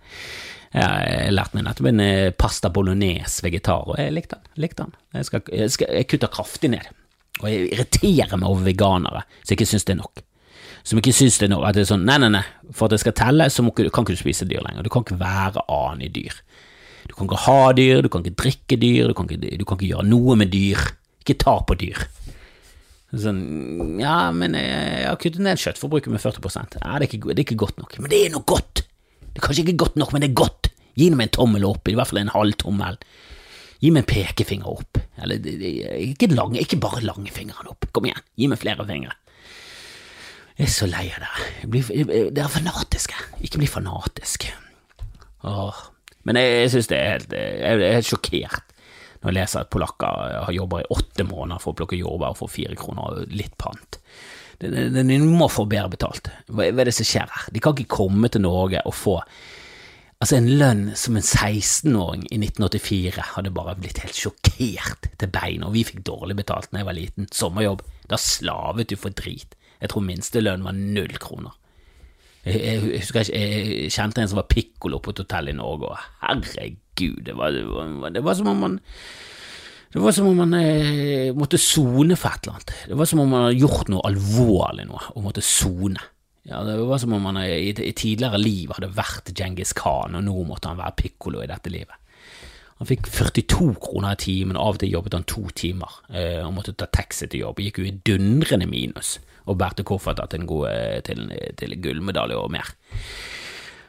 Jeg 0.74 0.84
har 0.84 1.32
lært 1.32 1.54
meg 1.56 1.64
nettopp 1.64 1.90
en 1.92 2.02
eh, 2.04 2.30
pasta 2.36 2.72
bolognese 2.74 3.46
vegetar, 3.46 3.86
og 3.88 4.00
jeg 4.02 4.12
likte 4.12 4.36
den. 4.36 4.50
Likte 4.66 4.88
den. 4.88 4.98
Jeg, 5.14 5.30
skal, 5.30 5.46
jeg, 5.54 5.74
skal, 5.76 5.94
jeg 6.00 6.10
kutter 6.10 6.34
kraftig 6.34 6.72
ned. 6.74 6.90
Og 7.38 7.46
jeg 7.50 7.68
irriterer 7.72 8.34
meg 8.36 8.48
over 8.48 8.66
veganere 8.66 9.22
som 9.44 9.54
ikke 9.54 9.68
syns 9.68 9.86
det 9.86 9.94
er 9.94 10.02
nok 10.02 10.24
som 10.88 11.00
ikke 11.00 11.12
syns 11.12 11.36
det 11.40 11.48
er 11.48 11.52
nok, 11.52 11.66
at 11.68 11.76
det 11.76 11.82
er 11.82 11.90
sånn 11.90 12.06
nei, 12.08 12.16
nei, 12.22 12.30
nei, 12.32 12.44
for 12.72 12.88
at 12.88 12.94
det 12.94 13.02
skal 13.02 13.16
telle, 13.18 13.48
så 13.52 13.64
må, 13.64 13.74
kan 13.76 13.90
ikke 13.90 14.14
du 14.14 14.20
spise 14.20 14.46
dyr 14.48 14.62
lenger. 14.64 14.86
Du 14.86 14.92
kan 14.92 15.04
ikke 15.04 15.18
være 15.20 15.64
annen 15.68 16.06
i 16.06 16.08
dyr. 16.12 16.38
Du 17.08 17.12
kan 17.16 17.28
ikke 17.28 17.40
ha 17.44 17.72
dyr, 17.76 18.00
du 18.04 18.08
kan 18.12 18.24
ikke 18.24 18.40
drikke 18.40 18.78
dyr, 18.80 19.10
du 19.10 19.16
kan 19.16 19.28
ikke, 19.28 19.58
du 19.60 19.66
kan 19.68 19.76
ikke 19.76 19.90
gjøre 19.90 20.06
noe 20.08 20.36
med 20.40 20.52
dyr. 20.54 20.80
Ikke 21.20 21.36
ta 21.42 21.58
på 21.68 21.76
dyr. 21.80 22.06
Sånn, 23.08 23.42
ja, 24.00 24.16
men 24.36 24.56
jeg 24.56 25.04
har 25.08 25.20
kuttet 25.20 25.44
ned 25.44 25.60
kjøttforbruket 25.60 26.12
med 26.12 26.20
40% 26.20 26.74
det, 26.74 26.82
er 26.84 27.04
ikke, 27.06 27.20
det 27.30 27.38
er 27.38 27.44
ikke 27.46 27.62
godt 27.64 27.78
nok. 27.80 27.96
Men 28.00 28.12
det 28.12 28.24
er 28.24 28.34
noe 28.34 28.44
godt! 28.48 28.84
Det 29.28 29.40
er 29.40 29.44
kanskje 29.44 29.64
ikke 29.64 29.80
godt 29.84 29.96
nok, 30.00 30.12
men 30.12 30.24
det 30.24 30.30
er 30.30 30.40
godt. 30.40 30.68
Gi 30.98 31.08
meg 31.12 31.28
en 31.28 31.36
tommel 31.38 31.64
opp, 31.68 31.88
i 31.88 31.96
hvert 31.96 32.10
fall 32.10 32.20
en 32.20 32.32
halv 32.32 32.56
tommel. 32.60 32.96
Gi 33.78 33.92
meg 33.94 34.04
en 34.04 34.10
pekefinger 34.10 34.70
opp. 34.70 35.00
Eller 35.22 35.42
ikke, 35.42 36.30
lange, 36.34 36.60
ikke 36.62 36.80
bare 36.82 37.04
langfingeren 37.04 37.70
opp. 37.70 37.86
Kom 37.94 38.08
igjen, 38.08 38.24
gi 38.38 38.48
meg 38.50 38.60
flere 38.62 38.86
fingre. 38.88 39.14
Jeg 40.58 40.66
er 40.66 40.74
så 40.74 40.88
lei 40.90 41.04
av 41.14 41.22
det. 41.22 41.84
Dere 42.34 42.48
er 42.48 42.50
fanatiske. 42.50 43.20
Ikke 43.46 43.60
bli 43.60 43.68
fanatisk. 43.70 44.48
Åh. 45.46 45.84
Men 46.26 46.40
jeg, 46.40 46.56
jeg 46.64 46.72
synes 46.74 46.90
det 46.90 46.98
er 46.98 47.12
helt, 47.12 47.36
jeg 47.38 47.76
er 47.78 47.94
helt 47.94 48.08
sjokkert 48.08 48.74
når 49.18 49.32
jeg 49.32 49.36
leser 49.40 49.64
at 49.64 49.70
polakker 49.74 50.34
har 50.44 50.54
jobba 50.54 50.82
i 50.82 50.90
åtte 50.94 51.24
måneder 51.26 51.62
for 51.62 51.74
å 51.74 51.78
plukke 51.80 51.98
jordbær 51.98 52.36
få 52.38 52.46
fire 52.50 52.76
kroner 52.78 53.16
og 53.24 53.32
litt 53.34 53.56
pant. 53.58 53.98
De, 54.62 54.70
de, 54.70 55.02
de 55.02 55.16
må 55.22 55.48
få 55.50 55.64
bedre 55.70 55.90
betalt. 55.90 56.30
Hva, 56.46 56.68
hva 56.70 56.84
er 56.84 56.90
det 56.90 56.94
som 56.94 57.06
skjer 57.06 57.26
her? 57.26 57.48
De 57.54 57.62
kan 57.62 57.74
ikke 57.74 57.98
komme 57.98 58.30
til 58.30 58.44
Norge 58.44 58.82
og 58.86 58.94
få 58.94 59.16
Altså, 60.18 60.34
en 60.34 60.48
lønn 60.58 60.80
som 60.98 61.14
en 61.14 61.22
16-åring 61.22 62.24
i 62.26 62.40
1984 62.40 63.22
hadde 63.36 63.52
bare 63.54 63.76
blitt 63.78 64.00
helt 64.02 64.18
sjokkert 64.18 65.06
til 65.14 65.30
beina, 65.30 65.68
og 65.68 65.76
vi 65.76 65.84
fikk 65.86 66.02
dårlig 66.08 66.40
betalt 66.40 66.72
da 66.72 66.80
jeg 66.80 66.88
var 66.88 66.98
liten. 66.98 67.28
Sommerjobb. 67.30 67.84
Da 68.10 68.18
slavet 68.18 68.90
du 68.90 68.96
for 68.98 69.14
drit. 69.14 69.54
Jeg 69.78 69.92
tror 69.92 70.02
minstelønn 70.02 70.66
var 70.66 70.74
null 70.74 71.14
kroner. 71.22 71.54
Jeg, 72.42 72.58
jeg, 72.64 72.82
husker 73.04 73.22
ikke, 73.22 73.38
jeg 73.38 73.94
kjente 73.94 74.24
en 74.24 74.30
som 74.32 74.40
var 74.40 74.50
pikkolo 74.50 74.98
på 75.02 75.14
et 75.14 75.22
hotell 75.22 75.52
i 75.52 75.54
Norge, 75.54 75.92
og 75.92 76.04
herregud, 76.24 77.22
det 77.26 77.38
var, 77.38 77.54
det 77.54 77.64
var, 77.68 78.14
det 78.14 78.24
var 78.24 78.38
som 78.38 78.50
om 78.50 78.62
man 78.66 78.78
det 79.88 80.02
var 80.04 80.12
som 80.12 80.26
om 80.28 80.36
man 80.36 80.52
eh, 80.58 81.30
måtte 81.32 81.56
sone 81.56 82.16
for 82.18 82.34
et 82.34 82.44
eller 82.44 82.58
annet. 82.58 82.72
Det 82.90 82.96
var 82.98 83.08
som 83.08 83.22
om 83.22 83.30
man 83.32 83.46
hadde 83.46 83.62
gjort 83.62 83.88
noe 83.88 84.04
alvorlig 84.04 84.84
noe 84.84 85.00
og 85.14 85.22
måtte 85.24 85.44
sone. 85.44 86.02
Ja, 86.48 86.62
det 86.64 86.78
var 86.80 86.98
som 86.98 87.12
om 87.12 87.26
han 87.28 87.42
i, 87.42 87.68
i 87.70 87.92
tidligere 87.92 88.40
liv 88.40 88.72
hadde 88.72 88.88
vært 88.96 89.34
Djengis 89.36 89.74
Khan, 89.76 90.16
og 90.16 90.24
nå 90.24 90.44
måtte 90.48 90.70
han 90.70 90.80
være 90.80 90.96
pikkolo 90.96 91.42
i 91.44 91.50
dette 91.50 91.72
livet. 91.72 91.96
Han 92.78 92.88
fikk 92.88 93.08
42 93.10 93.72
kroner 93.82 94.14
i 94.14 94.20
timen, 94.22 94.56
og 94.56 94.62
av 94.62 94.76
og 94.78 94.82
til 94.82 94.92
jobbet 94.94 95.16
han 95.18 95.26
to 95.28 95.42
timer. 95.58 95.98
Eh, 96.08 96.38
han 96.40 96.54
måtte 96.54 96.76
ta 96.78 96.86
taxi 96.94 97.26
til 97.26 97.42
jobb, 97.42 97.60
gikk 97.60 97.82
jo 97.82 97.88
i 97.88 97.96
dundrende 98.06 98.68
minus 98.70 99.16
og 99.48 99.58
bærte 99.60 99.84
kofferter 99.88 100.28
til, 100.30 100.46
til, 101.04 101.26
til 101.58 101.76
gullmedalje 101.82 102.38
og 102.38 102.52
mer. 102.54 102.70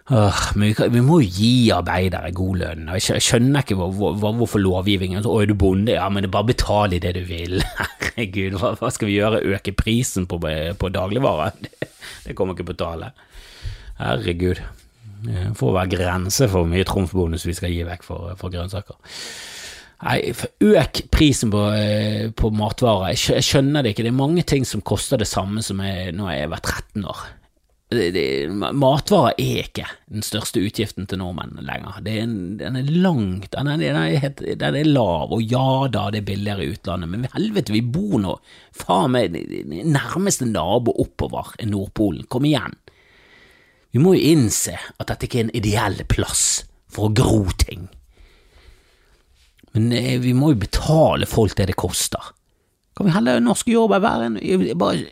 Uh, 0.10 0.34
men 0.58 0.72
vi, 0.72 0.88
vi, 0.90 1.02
må 1.06 1.20
jo 1.22 1.28
gi 1.30 1.70
arbeidere 1.74 2.32
god 2.34 2.62
lønn. 2.64 2.88
Jeg 2.98 3.22
skjønner 3.22 3.62
ikke 3.62 3.78
hvor, 3.78 3.92
hvor, 3.94 4.34
hvorfor 4.40 4.62
lovgivningen 4.62 5.22
så, 5.22 5.36
er 5.38 5.52
du 5.52 5.54
bonde?' 5.54 5.94
Ja, 5.94 6.08
men 6.10 6.32
bare 6.34 6.50
betal 6.50 6.96
i 6.98 7.02
det 7.04 7.14
du 7.20 7.22
vil. 7.30 7.62
Herregud, 8.02 8.58
hva, 8.58 8.74
hva, 8.80 8.90
skal 8.94 9.12
vi 9.12 9.20
gjøre? 9.20 9.44
Øke 9.54 9.76
prisen 9.78 10.26
på, 10.30 10.42
på 10.42 10.92
dagligvarer? 10.94 11.54
Det, 11.62 11.90
det 12.26 12.36
kommer 12.36 12.56
ikke 12.56 12.72
på 12.72 12.80
tale. 12.80 13.12
Herregud. 14.00 14.62
Det 15.26 15.46
får 15.60 15.74
være 15.76 15.92
grense 15.92 16.48
for 16.48 16.64
hvor 16.64 16.72
mye 16.72 16.88
trumfbonus 16.88 17.46
vi 17.48 17.56
skal 17.58 17.74
gi 17.74 17.84
vekk 17.88 18.06
for, 18.08 18.34
for 18.40 18.54
grønnsaker. 18.54 18.98
Nei, 20.00 20.32
øk 20.64 21.02
prisen 21.12 21.52
på, 21.52 21.66
eh, 21.76 22.30
på, 22.32 22.54
matvarer. 22.56 23.18
Jeg 23.20 23.44
skjønner 23.44 23.84
det 23.84 23.94
ikke. 23.94 24.06
Det 24.08 24.14
er 24.14 24.22
mange 24.22 24.46
ting 24.48 24.66
som 24.68 24.82
koster 24.82 25.20
det 25.20 25.28
samme 25.28 25.64
som 25.66 25.82
jeg, 25.84 26.14
når 26.16 26.32
jeg 26.32 26.52
var 26.54 26.64
13 26.64 27.04
år. 27.04 27.26
Matvarer 27.90 29.34
er 29.42 29.64
ikke 29.64 29.88
den 30.14 30.22
største 30.22 30.62
utgiften 30.62 31.08
til 31.10 31.18
nordmenn 31.24 31.58
lenger. 31.66 31.96
Er, 31.98 32.28
den 32.60 32.78
er 32.78 32.92
langt 32.94 33.50
den 33.56 33.72
er, 33.72 33.82
den, 33.82 33.98
er, 33.98 34.28
den 34.62 34.78
er, 34.78 34.86
lav, 34.86 35.34
og 35.34 35.42
ja 35.42 35.88
da, 35.90 36.12
det 36.14 36.22
er 36.22 36.28
billigere 36.28 36.68
i 36.68 36.76
utlandet, 36.76 37.10
men 37.10 37.26
helvete, 37.34 37.74
vi 37.74 37.82
bor 37.82 38.22
nå 38.22 38.36
faen 38.78 39.16
meg 39.16 39.34
nærmeste 39.90 40.46
nabo 40.46 40.94
oppover 41.02 41.56
er 41.58 41.72
Nordpolen. 41.72 42.30
Kom 42.30 42.46
igjen. 42.46 42.78
Vi 43.90 44.02
må 44.04 44.14
jo 44.14 44.36
innse 44.36 44.78
at 44.78 45.10
dette 45.10 45.26
ikke 45.26 45.40
er 45.40 45.48
en 45.48 45.56
ideell 45.58 46.04
plass 46.06 46.44
for 46.94 47.10
å 47.10 47.16
gro 47.18 47.48
ting. 47.58 47.90
Men 49.74 49.90
eh, 49.98 50.18
vi 50.22 50.36
må 50.38 50.54
jo 50.54 50.62
betale 50.62 51.26
folk 51.30 51.58
det 51.58 51.72
det 51.72 51.80
koster. 51.80 52.36
Kan 53.00 53.08
vi 53.08 53.14
heller 53.16 53.38
norske 53.40 53.72
jordbær 53.72 54.02
være 54.04 54.26
bare, 54.76 55.06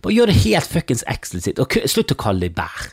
bare 0.00 0.14
gjør 0.16 0.30
det 0.30 0.38
helt 0.40 0.70
fuckings 0.72 1.02
eksplisitt, 1.12 1.58
og 1.60 1.74
slutt 1.84 2.14
å 2.14 2.16
kalle 2.16 2.46
det 2.46 2.54
bær. 2.56 2.86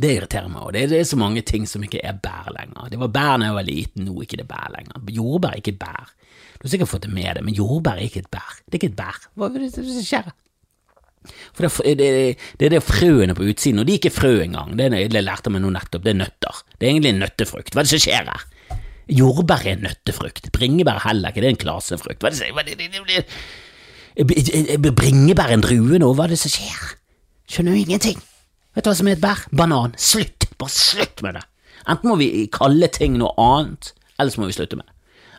Det 0.00 0.14
irriterer 0.14 0.48
meg, 0.48 0.62
og 0.64 0.72
det, 0.72 0.86
det, 0.94 1.02
er 1.02 1.10
så 1.10 1.18
mange 1.20 1.42
ting 1.44 1.66
som 1.68 1.84
ikke 1.84 2.00
er 2.00 2.16
bær 2.24 2.48
lenger. 2.56 2.88
Det 2.94 3.02
var 3.02 3.12
bær 3.12 3.34
da 3.36 3.50
jeg 3.50 3.56
var 3.58 3.66
liten, 3.68 4.06
nå 4.08 4.14
er 4.16 4.24
ikke 4.24 4.40
det 4.40 4.48
bær 4.48 4.72
lenger. 4.72 5.12
Jordbær 5.18 5.52
er 5.52 5.60
ikke 5.60 5.74
et 5.74 5.82
bær. 5.82 6.08
Du 6.56 6.64
har 6.64 6.72
sikkert 6.72 6.92
fått 6.94 7.04
det 7.04 7.12
med 7.12 7.28
deg, 7.36 7.44
men 7.44 7.58
jordbær 7.58 8.00
er 8.00 8.08
ikke 8.08 8.24
et 8.24 8.32
bær. 8.32 8.56
Det 8.64 8.72
er 8.72 8.80
ikke 8.80 8.92
et 8.94 8.96
bær. 9.02 9.20
Hva 9.36 9.50
er 9.50 9.60
det 9.60 9.70
som 9.76 9.92
skjer? 10.08 10.32
For 11.52 11.68
det, 11.68 11.94
det, 12.00 12.08
det, 12.56 12.64
er 12.64 12.74
det 12.78 12.82
frøene 12.84 13.36
på 13.36 13.44
utsiden, 13.52 13.84
og 13.84 13.86
de 13.90 13.98
er 13.98 14.00
ikke 14.00 14.16
frø 14.22 14.32
engang. 14.46 14.72
Det, 14.80 14.88
det 15.12 15.24
lærte 15.28 15.52
meg 15.52 15.66
nå 15.66 15.76
nettopp, 15.76 16.08
det 16.08 16.16
er 16.16 16.20
nøtter. 16.24 16.64
Det 16.78 16.88
er 16.88 16.94
egentlig 16.94 17.12
en 17.12 17.22
nøttefrukt. 17.26 17.76
Hva 17.76 17.84
er 17.84 17.90
det 17.90 17.92
som 17.92 18.04
skjer 18.08 18.32
her? 18.32 18.48
Jordbær 19.10 19.64
er 19.64 19.76
en 19.76 19.84
nøttefrukt. 19.84 20.50
Bringebær 20.54 21.02
heller 21.04 21.32
ikke, 21.32 21.42
det 21.44 21.48
er 21.50 21.54
en 21.56 21.60
klasefrukt. 21.60 22.22
Hva 22.24 22.30
er 22.30 22.68
det, 22.68 23.18
det, 24.16 24.92
Bringebær 24.96 25.52
en 25.52 25.64
drue 25.64 25.98
nå, 26.00 26.12
hva 26.14 26.28
er 26.28 26.34
det 26.34 26.40
som 26.40 26.52
skjer? 26.54 26.94
Skjønner 27.50 27.74
jo 27.74 27.84
ingenting. 27.84 28.22
Vet 28.74 28.86
du 28.86 28.90
hva 28.90 28.96
som 28.98 29.10
er 29.10 29.18
et 29.18 29.24
bær? 29.24 29.44
Banan. 29.54 29.96
Slutt! 30.00 30.48
Bare 30.58 30.72
slutt 30.72 31.20
med 31.26 31.36
det. 31.38 31.44
Enten 31.90 32.08
må 32.08 32.16
vi 32.20 32.46
kalle 32.52 32.88
ting 32.88 33.18
noe 33.20 33.34
annet, 33.40 33.92
eller 34.16 34.32
så 34.32 34.40
må 34.40 34.48
vi 34.48 34.56
slutte 34.56 34.78
med 34.78 34.86
det. 34.86 34.94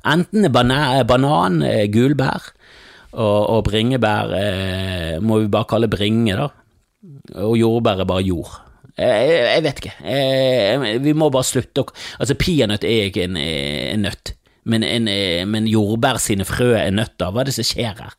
Enten 0.05 0.45
er 0.45 0.53
banan, 0.53 1.01
banan 1.09 1.63
gulbær, 1.89 2.51
og, 3.15 3.39
og 3.55 3.63
bringebær 3.69 4.35
eh, 4.37 5.15
må 5.23 5.39
vi 5.41 5.49
bare 5.51 5.69
kalle 5.71 5.89
bringe, 5.89 6.35
da. 6.37 6.51
Og 7.41 7.55
jordbær 7.57 8.03
er 8.03 8.09
bare 8.09 8.25
jord. 8.27 8.51
Jeg, 8.95 9.31
jeg, 9.31 9.63
vet 9.65 9.81
ikke. 9.81 9.93
Jeg, 10.07 10.99
vi 11.03 11.13
må 11.17 11.27
bare 11.33 11.47
slutte 11.47 11.83
å 11.83 11.89
Altså, 12.21 12.37
peanøtt 12.39 12.87
er 12.87 13.09
ikke 13.09 13.25
en, 13.27 13.35
en 13.39 14.05
nøtt, 14.07 14.35
men, 14.63 14.85
en, 14.87 15.09
men, 15.51 15.67
jordbær 15.69 16.21
sine 16.21 16.47
frø 16.47 16.71
er 16.79 16.95
nøtter. 16.95 17.33
Hva 17.33 17.43
er 17.43 17.51
det 17.51 17.57
som 17.57 17.67
skjer 17.67 17.99
her? 17.99 18.15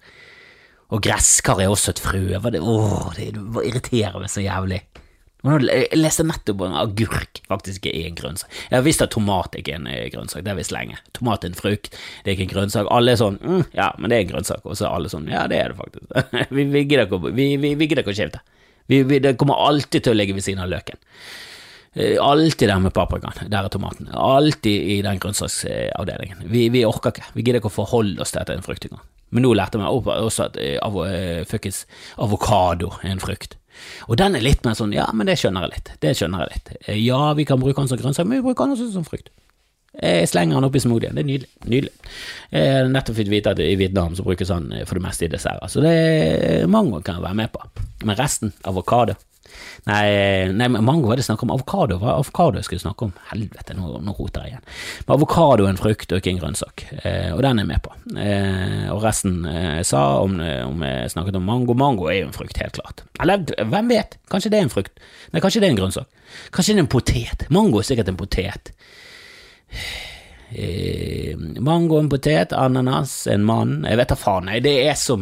Og 0.95 1.03
gresskar 1.03 1.63
er 1.63 1.73
også 1.73 1.97
et 1.97 2.03
frø. 2.05 2.27
Hva 2.39 2.53
det, 2.55 2.61
åh, 2.63 3.09
det, 3.17 3.33
det 3.35 3.67
irriterer 3.67 4.21
meg 4.23 4.31
så 4.31 4.45
jævlig. 4.45 4.85
Jeg 5.47 5.99
leste 6.01 6.25
nettopp 6.27 6.65
om 6.67 6.75
agurk 6.75 7.41
faktisk 7.47 7.87
er 7.87 8.09
en 8.09 8.17
grønnsak. 8.19 8.51
Jeg 8.71 8.75
har 8.75 8.85
visst 8.87 9.05
at 9.05 9.13
tomat 9.15 9.55
ikke 9.55 9.77
er 9.77 9.79
en 9.79 9.87
eh, 9.91 10.09
grønnsak, 10.11 10.43
det 10.43 10.51
har 10.51 10.59
visst 10.59 10.75
lenge. 10.75 10.99
Tomat 11.15 11.45
er 11.45 11.53
en 11.53 11.59
frukt, 11.59 11.93
det 12.25 12.33
er 12.33 12.35
ikke 12.35 12.49
en 12.49 12.55
grønnsak. 12.55 12.91
Alle 12.91 13.15
er 13.15 13.21
sånn 13.21 13.39
mm, 13.39 13.63
ja, 13.77 13.93
men 14.01 14.11
det 14.11 14.19
er 14.19 14.25
en 14.25 14.33
grønnsak. 14.33 14.65
Og 14.67 14.79
så 14.79 14.89
er 14.89 14.97
alle 14.97 15.13
sånn 15.13 15.29
ja, 15.31 15.45
det 15.51 15.61
er 15.61 15.75
det 15.75 15.79
faktisk. 15.79 16.11
vi, 16.57 16.67
vi 16.73 17.87
gidder 17.87 18.03
ikke 18.03 18.15
å 18.15 18.19
skifte. 18.19 18.43
Vi, 18.87 19.03
vi, 19.03 19.19
det 19.23 19.37
kommer 19.41 19.59
alltid 19.67 20.05
til 20.05 20.15
å 20.15 20.19
ligge 20.19 20.37
ved 20.37 20.47
siden 20.47 20.63
av 20.65 20.71
løken. 20.71 20.99
Eh, 21.97 22.17
alltid 22.23 22.69
der 22.69 22.81
med 22.83 22.95
paprikaen. 22.95 23.51
Der 23.51 23.65
er 23.65 23.73
tomaten. 23.73 24.11
Alltid 24.13 24.89
i 24.97 25.03
den 25.03 25.21
grønnsaksavdelingen. 25.23 26.45
Vi, 26.53 26.69
vi, 26.75 26.85
orker 26.85 27.15
ikke. 27.15 27.31
Vi 27.35 27.45
gidder 27.45 27.63
ikke 27.63 27.73
å 27.73 27.79
forholde 27.79 28.21
oss 28.23 28.35
til 28.35 28.43
at 28.43 28.53
en 28.53 28.67
frukt 28.67 28.85
engang. 28.89 29.05
Men 29.35 29.43
nå 29.43 29.55
lærte 29.59 29.79
jeg 29.79 29.83
meg 29.83 30.11
også 30.13 30.51
at 30.51 30.59
eh, 30.63 30.77
eh, 30.79 31.47
fuckings 31.49 31.87
avokado 32.23 32.93
er 33.03 33.15
en 33.15 33.23
frukt. 33.23 33.57
Og 34.07 34.17
den 34.21 34.37
er 34.37 34.45
litt 34.45 34.63
mer 34.65 34.77
sånn, 34.77 34.95
ja, 34.97 35.09
men 35.13 35.29
det 35.29 35.39
skjønner 35.41 35.67
jeg 35.67 35.75
litt. 35.75 35.91
Det 36.05 36.13
skjønner 36.17 36.45
jeg 36.45 36.55
litt. 36.55 36.71
Ja, 37.01 37.33
vi 37.37 37.45
kan 37.49 37.61
bruke 37.61 37.81
den 37.81 37.91
som 37.91 38.01
grønnsak, 38.01 38.29
men 38.29 38.39
vi 38.39 38.47
bruker 38.47 38.69
den 38.69 38.77
også 38.77 38.93
som 38.95 39.09
frukt. 39.09 39.33
Jeg 39.97 40.29
slenger 40.29 40.59
den 40.59 40.69
oppi 40.69 40.83
smoothien. 40.83 41.17
Det 41.17 41.25
er 41.25 41.31
nydelig. 41.31 41.49
nydelig. 41.65 41.93
Jeg 42.53 42.91
nettopp 42.93 43.17
fått 43.21 43.33
vite 43.33 43.55
at 43.55 43.63
i 43.65 43.77
Vietnam 43.81 44.17
så 44.17 44.27
brukes 44.27 44.53
den 44.53 44.69
for 44.85 44.99
det 44.99 45.07
meste 45.07 45.25
i 45.25 45.33
desserter, 45.33 45.71
så 45.73 45.85
det 45.85 45.95
er 45.95 46.69
Mango 46.71 47.01
kan 47.05 47.23
være 47.23 47.39
med 47.39 47.55
på. 47.55 47.65
Men 48.05 48.19
resten, 48.19 48.53
avokado 48.65 49.17
Nei, 49.87 50.49
nei 50.51 50.67
mango 50.69 51.11
var 51.11 51.19
det 51.19 51.25
snakk 51.27 51.45
om. 51.45 51.53
Avokado 51.55 51.99
var 52.03 52.17
avokado 52.17 52.59
jeg 52.59 52.67
skulle 52.67 52.83
snakke 52.83 53.07
om. 53.07 53.13
Helvete, 53.31 53.77
nå, 53.79 54.01
nå 54.03 54.15
roter 54.19 54.47
jeg 54.47 54.55
igjen. 54.55 54.65
Men 55.05 55.15
avokado 55.17 55.67
er 55.67 55.73
en 55.73 55.81
frukt 55.81 56.13
og 56.13 56.21
ikke 56.21 56.33
en 56.33 56.41
grønnsak, 56.43 56.85
eh, 57.03 57.31
og 57.35 57.43
den 57.45 57.61
er 57.61 57.67
jeg 57.67 57.71
med 57.71 57.85
på. 57.85 57.95
Eh, 58.25 58.87
og 58.95 59.03
resten 59.05 59.39
eh, 59.51 59.81
sa 59.87 60.03
om, 60.25 60.39
om 60.41 60.87
jeg 60.87 61.15
snakket 61.15 61.39
om 61.39 61.47
mango. 61.47 61.77
Mango 61.79 62.11
er 62.11 62.23
jo 62.23 62.31
en 62.31 62.37
frukt, 62.37 62.59
helt 62.63 62.81
klart. 62.81 63.05
Eller 63.23 63.47
hvem 63.63 63.95
vet, 63.95 64.19
kanskje 64.33 64.53
det 64.53 64.61
er 64.61 64.69
en 64.69 64.75
frukt. 64.75 65.07
Nei, 65.33 65.43
kanskje 65.45 65.63
det 65.63 65.71
er 65.71 65.77
en 65.77 65.83
grønnsak. 65.83 66.23
Kanskje 66.55 66.75
det 66.75 66.83
er 66.83 66.87
en 66.87 66.95
potet. 66.97 67.47
Mango 67.55 67.81
er 67.81 67.87
sikkert 67.87 68.11
en 68.11 68.19
potet. 68.19 68.75
Eh, 70.51 71.35
mango, 71.37 71.99
en 71.99 72.09
potet, 72.09 72.53
ananas, 72.55 73.27
en 73.27 73.43
mann 73.43 73.81
Jeg 73.83 73.99
vet 73.99 74.13
da 74.13 74.15
faen, 74.15 74.47
nei, 74.47 74.61
det 74.63 74.77
er, 74.85 74.95
så, 74.95 75.17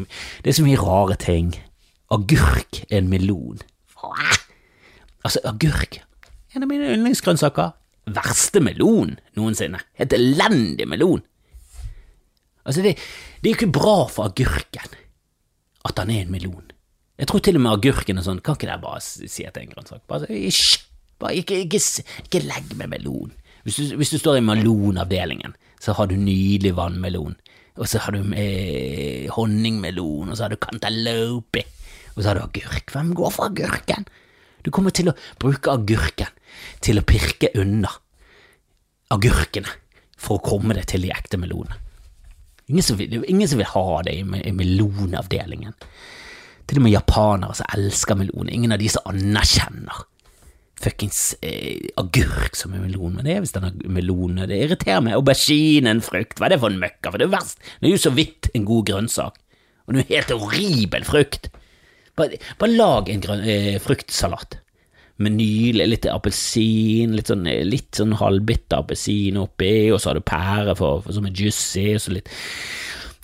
det 0.44 0.52
er 0.52 0.58
så 0.58 0.66
mye 0.66 0.80
rare 0.80 1.16
ting. 1.20 1.54
Agurk, 2.12 2.82
en 2.92 3.08
melon. 3.10 3.62
Altså, 5.24 5.40
agurk. 5.48 6.02
En 6.54 6.66
av 6.66 6.68
mine 6.70 6.92
yndlingsgrønnsaker. 6.94 7.72
Verste 8.14 8.60
melon 8.60 9.14
noensinne. 9.38 9.80
Helt 9.96 10.12
elendig 10.12 10.86
melon. 10.90 11.24
Altså, 12.64 12.84
det, 12.84 12.98
det 13.40 13.48
er 13.48 13.54
jo 13.54 13.58
ikke 13.62 13.76
bra 13.80 13.96
for 14.12 14.28
agurken 14.28 15.00
at 15.84 16.00
han 16.00 16.12
er 16.12 16.24
en 16.24 16.32
melon. 16.32 16.70
Jeg 17.18 17.28
tror 17.30 17.42
til 17.44 17.58
og 17.58 17.62
med 17.64 17.76
agurken 17.76 18.18
er 18.18 18.26
sånn, 18.26 18.40
kan 18.44 18.56
ikke 18.56 18.68
dere 18.70 18.82
bare 18.82 19.02
si 19.04 19.44
at 19.46 19.54
det 19.54 19.62
er 19.62 19.66
en 19.68 19.74
grønnsak? 19.74 20.02
Bare, 20.10 20.28
bare 21.22 21.36
ikke, 21.40 21.60
ikke, 21.66 21.80
ikke, 22.24 22.40
legg 22.42 22.72
med 22.78 22.90
melon. 22.90 23.34
Hvis 23.64 23.80
du, 23.80 23.96
hvis 23.96 24.12
du 24.12 24.18
står 24.20 24.38
i 24.38 24.44
melonavdelingen, 24.44 25.54
så 25.80 25.94
har 25.96 26.08
du 26.08 26.16
nydelig 26.20 26.74
vannmelon, 26.76 27.36
og 27.80 27.88
så 27.88 28.00
har 28.04 28.14
du 28.14 28.34
eh, 28.38 29.30
honningmelon, 29.32 30.30
og 30.30 30.36
så 30.36 30.46
har 30.46 30.54
du 30.54 30.60
cantaloupe, 30.60 31.64
og 32.14 32.22
så 32.22 32.28
har 32.30 32.38
du 32.38 32.44
agurk. 32.44 32.92
Hvem 32.92 33.14
går 33.16 33.32
for 33.34 33.48
agurken? 33.48 34.06
Du 34.64 34.70
kommer 34.72 34.94
til 34.94 35.10
å 35.10 35.16
bruke 35.40 35.72
agurken 35.72 36.30
til 36.84 37.00
å 37.00 37.06
pirke 37.08 37.50
unna 37.60 37.90
agurkene 39.12 39.72
for 40.16 40.38
å 40.38 40.44
komme 40.44 40.76
deg 40.76 40.86
til 40.88 41.04
de 41.04 41.12
ekte 41.12 41.40
melonene. 41.40 41.80
Ingen 42.70 42.84
som, 42.86 42.96
vil, 42.96 43.18
ingen 43.28 43.48
som 43.48 43.60
vil 43.60 43.68
ha 43.68 44.02
det 44.06 44.14
i, 44.16 44.22
i 44.24 44.52
melonavdelingen. 44.56 45.74
Til 46.64 46.80
og 46.80 46.86
med 46.86 46.94
japanere 46.94 47.56
som 47.58 47.68
elsker 47.76 48.16
melon. 48.16 48.48
Ingen 48.48 48.72
av 48.72 48.80
de 48.80 48.88
som 48.88 49.04
anerkjenner 49.10 50.06
fuckings 50.82 51.34
eh, 51.44 51.90
agurk 52.00 52.56
som 52.58 52.74
er 52.74 52.82
melon. 52.82 53.14
Men 53.16 53.26
det 53.26 53.36
er 53.36 53.44
visst 53.44 53.58
en 53.60 53.70
melon. 53.94 54.42
Det 54.48 54.58
irriterer 54.66 55.04
meg. 55.04 55.18
Aubergine, 55.18 55.92
en 55.92 56.04
frukt. 56.04 56.38
Hva 56.38 56.48
er 56.48 56.56
det 56.56 56.60
for 56.62 56.74
en 56.74 56.82
møkka? 56.82 57.12
For 57.12 57.20
det 57.20 57.28
er 57.28 57.36
verst. 57.36 57.62
Det 57.80 57.88
er 57.88 57.96
jo 57.96 58.04
så 58.06 58.14
vidt 58.14 58.50
en 58.54 58.66
god 58.68 58.88
grønnsak. 58.90 59.40
Og 59.84 59.94
det 59.94 60.00
er 60.00 60.04
en 60.04 60.12
helt 60.12 60.36
horribel 60.42 61.08
frukt. 61.08 61.50
Bare, 62.18 62.38
bare 62.60 62.78
lag 62.78 63.10
en 63.10 63.24
grøn, 63.24 63.42
eh, 63.48 63.80
fruktsalat 63.82 64.60
med 65.22 65.36
nylig 65.38 65.86
litt 65.86 66.06
appelsin, 66.10 67.12
litt 67.14 67.30
sånn, 67.30 67.46
litt 67.68 67.94
sånn 67.94 68.16
halvbitter 68.18 68.82
appelsin 68.82 69.38
oppi, 69.38 69.92
og 69.94 70.00
så 70.02 70.10
har 70.10 70.18
du 70.18 70.26
pære 70.26 70.74
for, 70.78 71.04
for, 71.04 71.14
som 71.14 71.28
er 71.28 71.36
juicy, 71.38 71.92
og 71.94 72.02
så 72.02 72.18
litt 72.18 72.34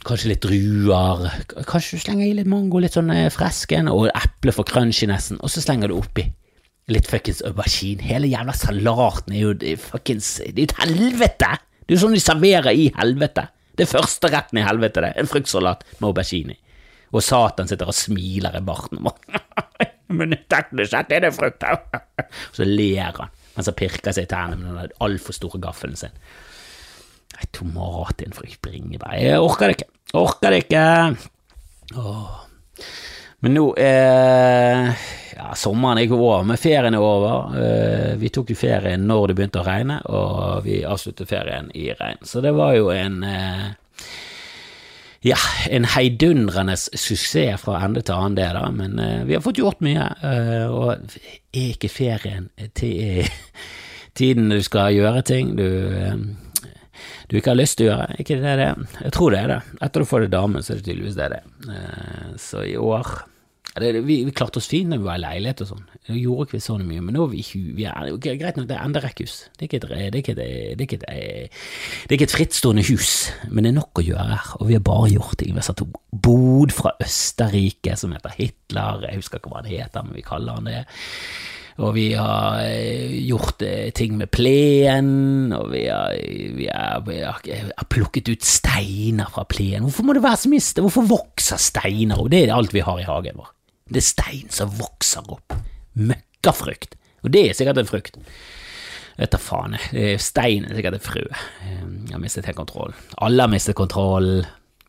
Kanskje 0.00 0.30
litt 0.30 0.40
druer, 0.40 1.26
kanskje 1.68 1.98
du 1.98 2.00
slenger 2.00 2.24
i 2.24 2.36
litt 2.38 2.46
mango, 2.48 2.78
litt 2.80 2.94
sånn 2.96 3.10
eh, 3.12 3.26
fresken, 3.28 3.90
og 3.92 4.06
eple 4.08 4.54
for 4.56 4.64
crunchynessen, 4.64 5.36
og 5.44 5.52
så 5.52 5.60
slenger 5.60 5.92
du 5.92 5.98
oppi 5.98 6.24
litt 6.92 7.08
fuckings 7.10 7.42
aubergine. 7.46 8.04
Hele 8.04 8.30
jævla 8.30 8.54
salaten 8.56 9.34
er 9.36 9.46
jo 9.46 9.76
fuckings 9.80 10.36
Det 10.46 10.54
er 10.56 10.68
et 10.68 10.78
helvete! 10.82 11.54
Det 11.80 11.94
er 11.94 11.98
jo 11.98 12.02
sånn 12.04 12.14
de 12.14 12.22
serverer 12.22 12.76
i 12.76 12.90
helvete. 12.96 13.48
Det 13.74 13.86
er 13.86 13.90
første 13.90 14.30
retten 14.30 14.60
i 14.60 14.66
helvete, 14.66 15.02
det. 15.02 15.14
En 15.18 15.30
fruktsalat 15.30 15.82
med 15.98 16.10
aubergine 16.10 16.54
i. 16.54 16.60
Og 17.10 17.24
Satan 17.26 17.66
sitter 17.66 17.90
og 17.90 17.96
smiler 17.96 18.54
i 18.54 18.62
barten. 18.62 19.02
Men 20.20 20.36
teknisk 20.50 20.92
sett 20.92 21.10
er 21.14 21.24
det 21.26 21.32
frukt. 21.34 21.66
Så 22.56 22.66
ler 22.66 23.10
han 23.18 23.34
mens 23.54 23.66
han 23.66 23.76
pirker 23.76 24.14
seg 24.14 24.28
i 24.28 24.30
tærne 24.30 24.58
med 24.60 24.76
den 24.78 24.92
altfor 25.04 25.36
store 25.36 25.60
gaffelen 25.62 25.98
sin. 25.98 26.14
Nei, 27.34 27.48
tomat 27.56 28.22
i 28.22 28.28
en 28.28 28.36
frukt 28.36 28.60
bringebær 28.64 29.18
Jeg 29.18 29.42
orker 29.42 29.70
det 29.70 29.78
ikke. 29.78 29.90
Orker 30.20 30.54
det 30.54 30.62
ikke. 30.64 30.84
Åh. 32.00 32.38
Men 33.40 33.56
nå 33.56 33.66
eh, 33.80 35.06
Ja, 35.36 35.52
sommeren 35.56 35.98
er 35.98 36.04
ikke 36.04 36.18
over, 36.20 36.42
men 36.44 36.60
ferien 36.60 36.96
er 36.96 37.04
over. 37.04 37.54
Eh, 37.56 38.16
vi 38.20 38.28
tok 38.32 38.52
jo 38.52 38.58
ferien 38.60 39.06
når 39.08 39.30
det 39.30 39.38
begynte 39.38 39.62
å 39.62 39.66
regne, 39.66 40.00
og 40.12 40.66
vi 40.66 40.82
avsluttet 40.84 41.30
ferien 41.30 41.70
i 41.72 41.88
regn. 41.96 42.20
Så 42.28 42.42
det 42.44 42.52
var 42.56 42.74
jo 42.76 42.90
en 42.92 43.22
eh, 43.24 43.70
ja, 45.20 45.36
en 45.68 45.84
heidundrende 45.84 46.76
suksess 46.76 47.60
fra 47.60 47.80
ende 47.84 48.02
til 48.02 48.16
annen, 48.16 48.38
det, 48.38 48.48
da. 48.56 48.68
Men 48.72 49.00
uh, 49.00 49.24
vi 49.28 49.36
har 49.36 49.44
fått 49.44 49.60
gjort 49.60 49.82
mye. 49.84 50.06
Uh, 50.24 50.66
og 50.72 51.16
er 51.52 51.72
ikke 51.74 51.92
ferien 51.92 52.48
til 52.76 53.28
tiden 54.18 54.48
du 54.52 54.60
skal 54.64 54.96
gjøre 54.96 55.22
ting 55.28 55.52
du, 55.58 55.66
uh, 55.92 56.70
du 57.28 57.36
ikke 57.36 57.52
har 57.52 57.60
lyst 57.60 57.78
til 57.78 57.90
å 57.90 57.92
gjøre? 57.92 58.20
ikke 58.22 58.40
det 58.40 58.56
det? 58.62 58.70
Jeg 59.04 59.16
tror 59.16 59.34
det 59.36 59.42
er 59.42 59.52
det. 59.54 59.60
Etter 59.84 60.04
å 60.04 60.08
få 60.08 60.22
deg 60.24 60.32
dame, 60.32 60.64
så 60.64 60.72
er 60.72 60.80
det 60.80 60.88
tydeligvis 60.88 61.20
det 61.20 61.28
det. 61.36 61.44
så 62.40 62.64
i 62.64 62.76
år 62.80 63.12
det, 63.78 64.00
vi, 64.02 64.16
vi, 64.26 64.32
klarte 64.34 64.58
oss 64.58 64.66
fint 64.70 64.90
når 64.90 64.98
vi 64.98 65.06
var 65.06 65.18
i 65.20 65.22
leilighet 65.22 65.60
og 65.62 65.68
sånn. 65.68 65.84
Nå 66.08 66.16
gjorde 66.18 66.48
ikke 66.48 66.62
så 66.64 66.74
mye, 66.80 67.04
men 67.06 67.14
nå 67.14 67.26
er 67.28 67.34
vi, 67.36 67.44
vi 67.76 67.86
er, 67.86 68.08
Greit 68.18 68.58
nok, 68.58 68.66
det 68.66 68.74
er 68.74 68.82
enda 68.82 69.02
rekkhus. 69.04 69.36
Det 69.60 69.68
er 69.68 70.16
ikke 72.16 72.26
et 72.26 72.34
frittstående 72.34 72.82
hus, 72.90 73.12
men 73.46 73.62
det 73.62 73.70
er 73.70 73.78
nok 73.78 74.02
å 74.02 74.06
gjøre 74.08 74.26
her. 74.32 74.50
Og 74.58 74.72
vi 74.72 74.78
har 74.78 74.82
bare 74.90 75.12
gjort 75.14 75.38
ting. 75.38 75.54
Vi 75.54 75.62
har 75.62 75.68
satt 75.68 75.84
opp 75.86 76.00
bod 76.10 76.74
fra 76.74 76.96
Østerrike 77.04 77.94
som 78.00 78.16
heter 78.16 78.34
Hitler, 78.40 79.06
jeg 79.06 79.22
husker 79.22 79.38
ikke 79.38 79.54
hva 79.54 79.62
det 79.62 79.76
heter, 79.76 80.06
men 80.06 80.18
vi 80.18 80.26
kaller 80.26 80.58
han 80.58 80.70
det. 80.70 80.82
Og 81.80 81.94
vi 81.96 82.10
har 82.12 82.58
eh, 82.66 83.14
gjort 83.24 83.62
eh, 83.64 83.88
ting 83.96 84.18
med 84.18 84.28
plenen, 84.34 85.54
og 85.56 85.70
vi 85.72 85.86
har, 85.86 86.12
vi, 86.58 86.66
har, 86.68 87.00
vi 87.06 87.22
har, 87.22 87.86
plukket 87.88 88.28
ut 88.34 88.44
steiner 88.44 89.30
fra 89.32 89.46
plenen. 89.48 89.86
Hvorfor 89.86 90.08
må 90.08 90.16
det 90.16 90.24
være 90.26 90.42
så 90.42 90.52
mye 90.52 90.82
Hvorfor 90.82 91.08
vokser 91.08 91.62
steiner? 91.62 92.20
Og 92.20 92.28
det 92.34 92.44
er 92.44 92.54
alt 92.56 92.74
vi 92.74 92.84
har 92.84 93.00
i 93.00 93.08
hagen 93.08 93.40
vår. 93.40 93.54
Det 93.90 94.00
er 94.00 94.06
stein 94.06 94.52
som 94.54 94.72
vokser 94.78 95.26
opp. 95.34 95.56
Møkkafrukt. 95.98 96.96
Og 97.24 97.34
det 97.34 97.44
er 97.48 97.58
sikkert 97.58 97.82
en 97.82 97.90
frukt. 97.90 98.20
Vet 99.18 99.34
da 99.34 99.40
faen. 99.42 99.76
Stein 100.22 100.64
er 100.64 100.78
sikkert 100.78 101.00
et 101.00 101.04
frø. 101.04 101.26
Jeg 101.26 102.14
har 102.14 102.22
mistet 102.22 102.46
helt 102.48 102.60
kontroll. 102.60 102.94
Alle 103.20 103.44
har 103.44 103.52
mistet 103.52 103.76
kontroll. 103.76 104.40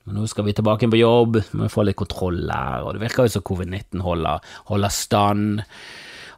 Men 0.06 0.18
nå 0.18 0.28
skal 0.30 0.48
vi 0.48 0.54
tilbake 0.58 0.90
på 0.90 1.02
jobb, 1.02 1.42
vi 1.52 1.60
må 1.60 1.68
få 1.70 1.84
litt 1.86 2.00
kontroll 2.00 2.40
her, 2.50 2.82
og 2.82 2.96
det 2.96 3.04
virker 3.04 3.28
jo 3.28 3.36
som 3.36 3.44
covid-19 3.46 4.02
holder, 4.02 4.48
holder 4.72 4.96
stand 4.96 5.62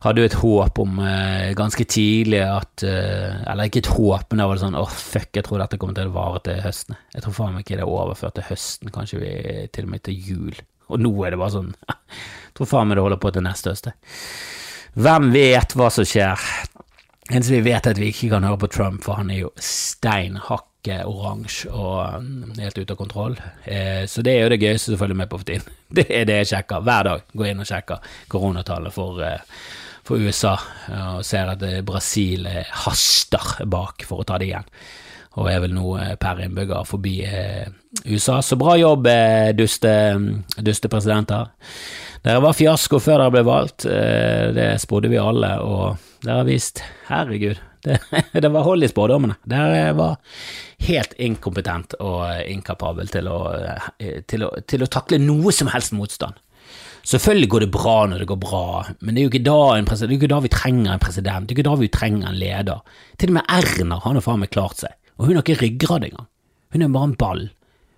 hadde 0.04 0.20
jo 0.20 0.28
et 0.28 0.36
håp 0.36 0.80
om 0.84 1.00
uh, 1.00 1.54
ganske 1.56 1.86
tidlig 1.88 2.42
at 2.44 2.84
uh, 2.84 3.44
Eller 3.48 3.70
ikke 3.70 3.84
et 3.84 3.92
håp, 3.94 4.26
men 4.32 4.42
da 4.42 4.50
var 4.50 4.60
sånn 4.62 4.76
åh, 4.76 4.84
oh, 4.88 5.00
fuck, 5.14 5.32
jeg 5.38 5.46
tror 5.48 5.64
dette 5.64 5.80
kommer 5.80 5.98
til 5.98 6.12
å 6.12 6.16
vare 6.16 6.44
til 6.44 6.60
høsten. 6.64 6.98
Jeg 7.16 7.26
tror 7.26 7.38
faen 7.38 7.56
meg 7.56 7.66
ikke 7.66 7.80
det 7.80 7.86
er 7.86 7.94
overført 7.94 8.38
til 8.40 8.48
høsten, 8.50 8.92
kanskje 8.94 9.22
vi 9.24 9.34
til 9.72 9.88
og 9.88 9.94
med 9.94 10.04
til 10.04 10.30
jul. 10.30 10.64
Og 10.92 11.00
nå 11.00 11.14
er 11.24 11.34
det 11.34 11.40
bare 11.40 11.56
sånn 11.56 11.72
tror 12.54 12.70
faen 12.70 12.90
meg 12.90 13.00
det 13.00 13.06
holder 13.06 13.22
på 13.22 13.34
til 13.34 13.46
neste 13.46 13.74
høst. 13.74 13.92
Hvem 14.94 15.32
vet 15.34 15.74
hva 15.78 15.90
som 15.90 16.06
skjer? 16.06 16.42
Eneste 17.32 17.56
vi 17.56 17.64
vet, 17.66 17.86
er 17.88 17.96
at 17.96 18.02
vi 18.02 18.12
ikke 18.12 18.30
kan 18.34 18.44
høre 18.44 18.60
på 18.62 18.70
Trump, 18.70 19.04
for 19.06 19.18
han 19.18 19.32
er 19.32 19.46
jo 19.46 19.52
stein 19.58 20.36
hakket 20.38 21.06
oransje 21.08 21.70
og 21.72 22.20
mm, 22.22 22.58
helt 22.60 22.78
ute 22.78 22.94
av 22.94 23.00
kontroll. 23.00 23.38
Eh, 23.64 24.04
så 24.12 24.22
det 24.26 24.36
er 24.36 24.44
jo 24.44 24.52
det 24.52 24.60
gøyeste 24.62 24.92
som 24.92 25.00
følger 25.00 25.18
med 25.22 25.32
på 25.32 25.40
for 25.40 25.48
tiden. 25.48 25.80
Det 25.98 26.08
er 26.10 26.26
det 26.26 26.40
jeg 26.42 26.50
sjekker 26.52 26.84
hver 26.84 27.08
dag. 27.08 27.24
Går 27.38 27.50
inn 27.52 27.64
og 27.64 27.70
sjekker 27.70 28.12
koronatallet 28.34 28.94
for, 28.94 29.24
eh, 29.24 29.64
for 30.04 30.20
USA, 30.20 30.54
og 31.16 31.24
ser 31.26 31.54
at 31.54 31.64
eh, 31.64 31.80
Brasil 31.86 32.50
haster 32.84 33.66
bak 33.72 34.04
for 34.10 34.22
å 34.22 34.28
ta 34.28 34.42
det 34.42 34.52
igjen 34.52 34.70
og 35.34 35.48
er 35.50 35.64
vel 35.64 35.72
nå 35.74 35.96
per 36.22 36.44
innbygger 36.46 36.84
forbi 36.86 37.16
USA. 38.06 38.36
Så 38.46 38.54
bra 38.62 38.76
jobb, 38.78 39.08
duste, 39.58 39.94
duste 40.62 40.92
presidenter. 40.94 41.48
Dere 42.24 42.40
var 42.40 42.56
fiasko 42.56 43.02
før 43.04 43.20
dere 43.20 43.34
ble 43.34 43.44
valgt, 43.44 43.84
det 43.84 44.68
spådde 44.80 45.12
vi 45.12 45.20
alle, 45.20 45.58
og 45.60 46.00
dere 46.24 46.40
har 46.40 46.48
vist 46.48 46.80
Herregud, 47.10 47.60
det, 47.84 47.98
det 48.44 48.52
var 48.52 48.64
hold 48.64 48.86
i 48.86 48.88
spådommene. 48.88 49.36
Dere 49.50 49.92
var 49.98 50.16
helt 50.88 51.18
inkompetent 51.20 51.98
og 52.00 52.24
inkapabel 52.48 53.12
til 53.12 53.28
å, 53.28 53.42
til, 54.00 54.48
å, 54.48 54.54
til 54.64 54.86
å 54.86 54.92
takle 54.92 55.20
noe 55.20 55.52
som 55.56 55.72
helst 55.74 55.96
motstand. 55.98 56.40
Selvfølgelig 57.04 57.50
går 57.52 57.66
det 57.66 57.74
bra 57.76 57.96
når 58.08 58.24
det 58.24 58.30
går 58.30 58.40
bra, 58.40 58.66
men 59.04 59.12
det 59.12 59.20
er 59.20 59.26
jo 59.26 59.32
ikke 59.34 59.44
da, 59.44 59.58
det 59.76 59.98
er 60.08 60.14
ikke 60.16 60.32
da 60.32 60.40
vi 60.46 60.52
trenger 60.54 60.94
en 60.94 61.04
president, 61.04 61.48
det 61.48 61.52
er 61.52 61.58
ikke 61.58 61.68
da 61.68 61.74
vi 61.82 61.90
trenger 61.92 62.30
en 62.30 62.38
leder. 62.40 63.02
Til 63.20 63.34
og 63.34 63.42
med 63.42 63.52
Erna 63.52 63.98
har 64.06 64.16
nå 64.16 64.22
faen 64.24 64.40
meg 64.40 64.54
klart 64.56 64.80
seg. 64.80 64.96
Og 65.20 65.28
hun 65.28 65.36
har 65.36 65.44
ikke 65.44 65.60
ryggrad 65.60 66.08
engang. 66.08 66.30
Hun 66.74 66.86
er 66.86 66.96
bare 66.96 67.10
en 67.12 67.18
ball. 67.20 67.44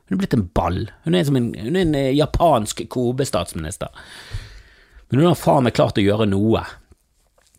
Hun 0.06 0.16
er 0.16 0.22
blitt 0.22 0.36
en 0.38 0.48
ball. 0.54 0.82
Hun 1.06 1.18
er 1.18 1.26
en, 1.26 1.52
hun 1.58 1.76
er 1.76 1.82
en 1.82 1.96
eh, 1.98 2.14
japansk 2.14 2.84
Kobe-statsminister. 2.94 3.90
Men 5.10 5.22
hun 5.22 5.30
har 5.32 5.40
faen 5.40 5.66
meg 5.66 5.76
klart 5.78 5.98
å 5.98 6.06
gjøre 6.06 6.28
noe. 6.30 6.62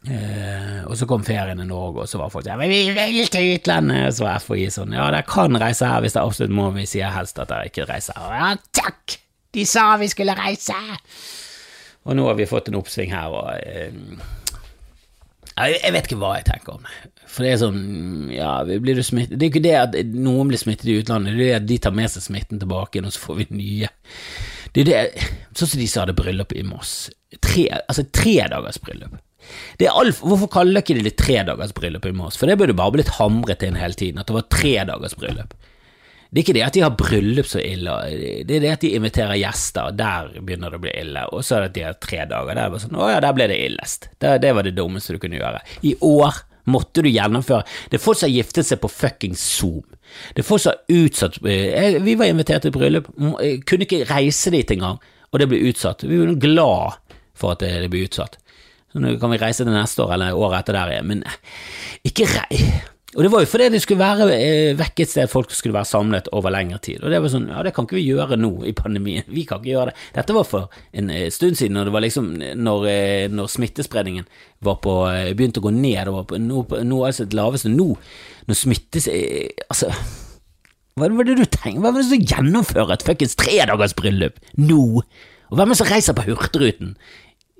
Eh, 0.06 0.84
og 0.86 0.94
så 0.98 1.08
kom 1.10 1.24
ferien 1.26 1.58
i 1.58 1.66
Norge, 1.66 2.04
og 2.04 2.10
så 2.10 2.20
var 2.20 2.30
folk 2.30 2.46
sånn 2.46 2.60
Vi 2.62 2.84
vil 2.94 3.30
til 3.32 3.56
utlandet! 3.56 4.14
Så 4.14 4.22
var 4.22 4.38
FHI 4.38 4.68
sånn 4.70 4.94
Ja, 4.94 5.08
dere 5.10 5.26
kan 5.26 5.58
reise 5.58 5.88
her 5.90 6.04
hvis 6.04 6.14
det 6.14 6.22
absolutt 6.22 6.54
må. 6.54 6.68
Vi 6.76 6.86
sier 6.86 7.10
helst 7.10 7.40
at 7.42 7.50
dere 7.50 7.66
ikke 7.72 7.88
reiser 7.90 8.18
her. 8.20 8.36
Ja, 8.38 8.52
takk! 8.78 9.18
De 9.56 9.64
sa 9.66 9.88
vi 9.98 10.10
skulle 10.12 10.36
reise! 10.38 10.76
Og 12.06 12.14
nå 12.14 12.28
har 12.28 12.38
vi 12.38 12.46
fått 12.46 12.70
en 12.70 12.78
oppsving 12.78 13.10
her, 13.10 13.34
og 13.34 13.50
eh, 13.66 13.90
jeg 15.56 15.94
vet 15.96 16.06
ikke 16.06 16.20
hva 16.20 16.36
jeg 16.36 16.46
tenker 16.52 16.76
om. 16.76 16.86
For 17.36 17.44
det 17.44 17.52
er 17.52 17.58
sånn, 17.60 17.80
ja, 18.32 18.50
blir 18.64 18.96
du 18.96 19.02
smittet 19.04 19.36
Det 19.36 19.44
er 19.44 19.50
ikke 19.50 19.64
det 19.66 19.74
at 19.76 19.96
noen 20.16 20.48
blir 20.48 20.60
smittet 20.60 20.88
i 20.88 20.96
utlandet, 21.02 21.36
det 21.36 21.44
er 21.44 21.50
det 21.50 21.58
at 21.58 21.68
de 21.68 21.76
tar 21.84 21.92
med 21.96 22.08
seg 22.08 22.24
smitten 22.24 22.62
tilbake, 22.62 23.02
og 23.04 23.12
så 23.12 23.26
får 23.26 23.42
vi 23.42 23.46
nye. 23.58 23.90
Det 24.72 24.86
er 24.86 24.88
det, 24.88 25.28
Sånn 25.56 25.74
som 25.74 25.82
de 25.82 25.88
sa 25.90 26.06
det 26.08 26.16
bryllup 26.16 26.56
i 26.56 26.64
Moss. 26.64 26.96
Tre, 27.44 27.68
altså 27.76 28.06
tre 28.08 28.38
dagers 28.52 28.80
bryllup. 28.80 29.20
Det 29.78 29.86
er 29.86 29.94
alt, 30.00 30.18
hvorfor 30.24 30.50
kaller 30.50 30.80
ikke 30.82 30.96
det 31.04 31.14
tre 31.20 31.42
dagers 31.46 31.76
bryllup 31.76 32.08
i 32.08 32.14
Moss? 32.16 32.40
For 32.40 32.48
det 32.48 32.56
burde 32.60 32.76
bare 32.76 32.96
blitt 32.96 33.14
hamret 33.20 33.64
inn 33.66 33.78
hele 33.78 33.96
tiden, 33.98 34.20
at 34.22 34.30
det 34.30 34.38
var 34.38 34.48
tre 34.52 34.74
dagers 34.88 35.16
bryllup. 35.20 35.52
Det 36.26 36.40
er 36.40 36.42
ikke 36.42 36.56
det 36.56 36.64
at 36.66 36.74
de 36.74 36.82
har 36.82 36.96
bryllup 36.98 37.46
så 37.48 37.60
ille, 37.62 37.92
det 38.48 38.56
er 38.56 38.64
det 38.64 38.72
at 38.72 38.82
de 38.82 38.96
inviterer 38.98 39.38
gjester, 39.38 39.92
og 39.92 40.00
der 40.00 40.32
begynner 40.40 40.72
det 40.72 40.80
å 40.80 40.82
bli 40.82 40.96
ille. 41.04 41.22
Og 41.36 41.44
så 41.46 41.56
er 41.56 41.66
det 41.66 41.68
at 41.68 41.76
de 41.76 41.84
har 41.86 42.00
tre 42.02 42.24
dager. 42.32 42.58
Der 42.58 42.82
sånn, 42.82 42.98
ja, 43.12 43.22
der 43.22 43.36
ble 43.36 43.46
det 43.52 43.60
illest. 43.68 44.10
Det, 44.18 44.34
det 44.42 44.52
var 44.56 44.66
det 44.66 44.74
dummeste 44.76 45.14
du 45.14 45.20
kunne 45.22 45.38
gjøre. 45.38 45.62
I 45.86 45.94
år 46.04 46.42
måtte 46.70 47.04
du 47.04 47.10
gjennomføre 47.10 47.64
Det 47.90 47.98
er 47.98 48.02
folk 48.02 48.18
som 48.18 48.28
har 48.28 48.36
giftet 48.36 48.68
seg 48.68 48.80
på 48.82 48.90
fuckings 48.90 49.42
Zoom. 49.58 49.84
Det 50.34 50.42
er 50.42 50.48
folk 50.48 50.62
som 50.64 50.74
har 50.74 51.02
utsatt 51.02 51.38
eh, 51.46 52.00
Vi 52.02 52.16
var 52.18 52.30
invitert 52.30 52.66
til 52.66 52.74
bryllup, 52.74 53.10
eh, 53.40 53.60
kunne 53.66 53.86
ikke 53.86 54.04
reise 54.10 54.52
dit 54.54 54.74
engang, 54.76 54.98
og 55.30 55.40
det 55.42 55.48
ble 55.50 55.62
utsatt. 55.70 56.06
Vi 56.06 56.18
var 56.22 56.34
glad 56.42 56.98
for 57.36 57.54
at 57.54 57.64
det 57.64 57.90
ble 57.92 58.06
utsatt. 58.06 58.38
Så 58.92 59.02
nå 59.02 59.16
kan 59.20 59.32
vi 59.32 59.40
reise 59.42 59.64
til 59.64 59.74
neste 59.74 60.04
år 60.04 60.14
eller 60.16 60.36
året 60.38 60.62
etter 60.62 60.78
der 60.78 60.94
igjen, 60.94 61.10
men 61.10 61.24
eh, 61.26 61.40
ikke 62.08 62.28
rei 62.32 62.60
og 63.16 63.22
det 63.24 63.30
var 63.32 63.40
jo 63.40 63.48
fordi 63.48 63.68
det 63.72 63.78
skulle 63.80 64.04
være 64.04 64.26
eh, 64.34 64.74
vekk 64.76 65.00
et 65.00 65.10
sted 65.10 65.30
folk 65.32 65.54
skulle 65.56 65.72
være 65.72 65.88
samlet 65.88 66.26
over 66.36 66.52
lengre 66.52 66.76
tid. 66.84 67.00
Og 67.00 67.08
det 67.08 67.20
var 67.24 67.32
sånn, 67.32 67.46
ja 67.48 67.62
det 67.64 67.72
kan 67.72 67.86
ikke 67.88 67.96
vi 67.96 68.10
gjøre 68.10 68.36
nå 68.36 68.50
i 68.68 68.74
pandemien, 68.76 69.24
vi 69.32 69.46
kan 69.48 69.62
ikke 69.62 69.72
gjøre 69.72 69.94
det. 69.94 70.02
Dette 70.18 70.36
var 70.36 70.44
for 70.44 70.76
en 70.92 71.08
eh, 71.14 71.30
stund 71.32 71.56
siden, 71.56 71.78
når 71.78 71.88
det 71.88 71.94
var 71.96 72.04
liksom, 72.04 72.28
når, 72.60 72.84
eh, 72.92 73.24
når 73.32 73.48
smittespredningen 73.54 74.28
var 74.68 74.76
på, 74.84 74.98
begynte 75.38 75.62
å 75.62 75.64
gå 75.64 75.72
ned, 75.72 76.12
noe, 76.44 76.82
noe 76.84 77.08
altså 77.08 77.24
det 77.24 77.38
laveste 77.40 77.72
nå, 77.72 77.88
når 78.48 78.60
smittes... 78.60 79.08
Altså 79.66 79.90
hva 80.96 81.10
var 81.12 81.26
det 81.28 81.34
du 81.36 81.44
tenker? 81.44 81.82
Hva 81.84 81.90
er 81.90 81.98
det 81.98 82.06
som 82.08 82.28
gjennomfører 82.30 82.94
et 82.94 83.02
fuckings 83.04 83.36
tredagersbryllup 83.36 84.38
nå? 84.56 84.84
Og 85.52 85.58
hvem 85.58 85.68
er 85.68 85.76
det 85.76 85.80
som 85.82 85.88
reiser 85.90 86.16
på 86.16 86.24
Hurtigruten 86.24 86.94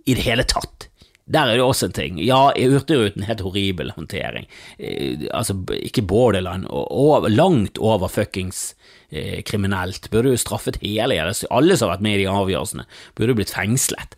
i 0.08 0.14
det 0.16 0.24
hele 0.24 0.46
tatt? 0.48 0.86
Der 1.26 1.50
er 1.50 1.58
det 1.58 1.64
også 1.64 1.88
en 1.88 1.94
ting. 1.96 2.18
Ja, 2.22 2.52
Hurtigruten 2.54 3.24
helt 3.26 3.42
horribel 3.42 3.90
håndtering. 3.96 4.46
Eh, 4.78 5.26
altså, 5.34 5.56
ikke 5.74 6.04
borderland, 6.06 6.68
og 6.70 7.26
langt 7.30 7.80
over 7.82 8.06
fuckings 8.08 8.76
eh, 9.10 9.42
kriminelt. 9.42 10.06
Burde 10.12 10.30
jo 10.30 10.38
straffet 10.38 10.78
hele 10.84 11.18
Alle 11.50 11.76
som 11.76 11.88
har 11.88 11.96
vært 11.96 12.06
med 12.06 12.14
i 12.14 12.22
de 12.22 12.30
avgjørelsene, 12.30 12.86
burde 13.18 13.34
jo 13.34 13.40
blitt 13.40 13.54
fengslet. 13.56 14.14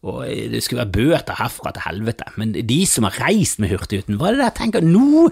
Og 0.00 0.24
eh, 0.30 0.48
det 0.48 0.62
skulle 0.64 0.86
være 0.86 0.96
bøter 0.96 1.36
herfra 1.42 1.74
til 1.76 1.84
helvete. 1.84 2.32
Men 2.40 2.56
de 2.56 2.80
som 2.88 3.04
har 3.04 3.20
reist 3.20 3.60
med 3.60 3.74
Hurtigruten, 3.74 4.16
hva 4.16 4.30
er 4.30 4.38
det 4.38 4.46
der 4.46 4.56
tenker 4.62 4.86
nå? 4.86 5.28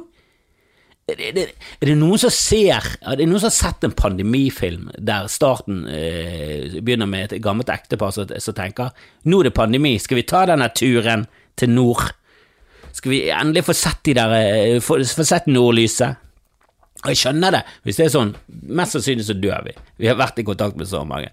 Er 1.08 1.16
det, 1.16 1.44
er 1.80 1.88
det, 1.88 1.94
noen 1.96 2.20
som 2.20 2.32
ser 2.32 2.84
Er 3.00 3.16
det 3.16 3.24
noen 3.24 3.40
som 3.40 3.48
har 3.48 3.56
sett 3.56 3.86
en 3.86 3.94
pandemifilm 3.96 4.90
der 5.00 5.30
starten 5.32 5.86
eh, 5.88 6.76
begynner 6.84 7.08
med 7.08 7.32
et 7.32 7.42
gammelt 7.44 7.72
ektepar 7.72 8.12
som, 8.12 8.28
som 8.28 8.56
tenker 8.56 8.92
nå 9.24 9.40
er 9.40 9.48
det 9.48 9.56
pandemi, 9.56 9.94
skal 10.02 10.20
vi 10.20 10.26
ta 10.28 10.44
denne 10.50 10.68
turen 10.76 11.24
til 11.58 11.72
nord? 11.72 12.04
Skal 12.92 13.12
vi 13.14 13.22
endelig 13.32 13.64
få 13.66 13.76
sett 13.76 14.02
de 14.04 14.14
der, 14.18 14.34
eh, 14.36 14.80
få, 14.84 15.00
få 15.00 15.24
sett 15.26 15.48
nordlyset? 15.48 16.27
Og 16.98 17.12
jeg 17.12 17.18
skjønner 17.20 17.54
det, 17.54 17.60
hvis 17.86 17.98
det 18.00 18.06
er 18.08 18.10
sånn. 18.10 18.30
Mest 18.74 18.96
sannsynlig 18.96 19.26
så 19.28 19.34
dør 19.38 19.62
vi. 19.68 19.74
Vi 20.02 20.08
har 20.10 20.16
vært 20.18 20.40
i 20.42 20.44
kontakt 20.46 20.74
med 20.80 20.88
så 20.90 21.04
mange. 21.06 21.28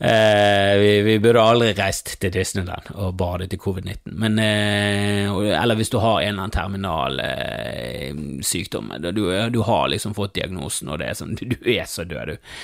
Eh, 0.00 0.72
vi, 0.80 0.92
vi, 1.04 1.16
burde 1.20 1.42
aldri 1.44 1.74
reist 1.76 2.14
til 2.22 2.32
Disneyland 2.32 2.88
og 2.94 3.18
badet 3.20 3.52
i 3.52 3.58
covid-19. 3.60 4.14
Men 4.22 4.40
eh, 4.40 5.28
Eller 5.58 5.76
hvis 5.76 5.92
du 5.92 5.98
har 6.00 6.22
en 6.22 6.30
eller 6.30 6.46
annen 6.46 6.54
terminal 6.54 7.20
eh, 7.26 8.16
sykdom. 8.40 8.88
Du, 9.04 9.20
du, 9.52 9.60
har 9.68 9.92
liksom 9.92 10.16
fått 10.16 10.38
diagnosen, 10.38 10.88
og 10.88 11.02
det 11.02 11.10
er 11.10 11.20
sånn 11.20 11.36
Du, 11.36 11.44
du 11.52 11.68
er 11.74 11.84
så 11.90 12.08
død, 12.08 12.32
du. 12.32 12.56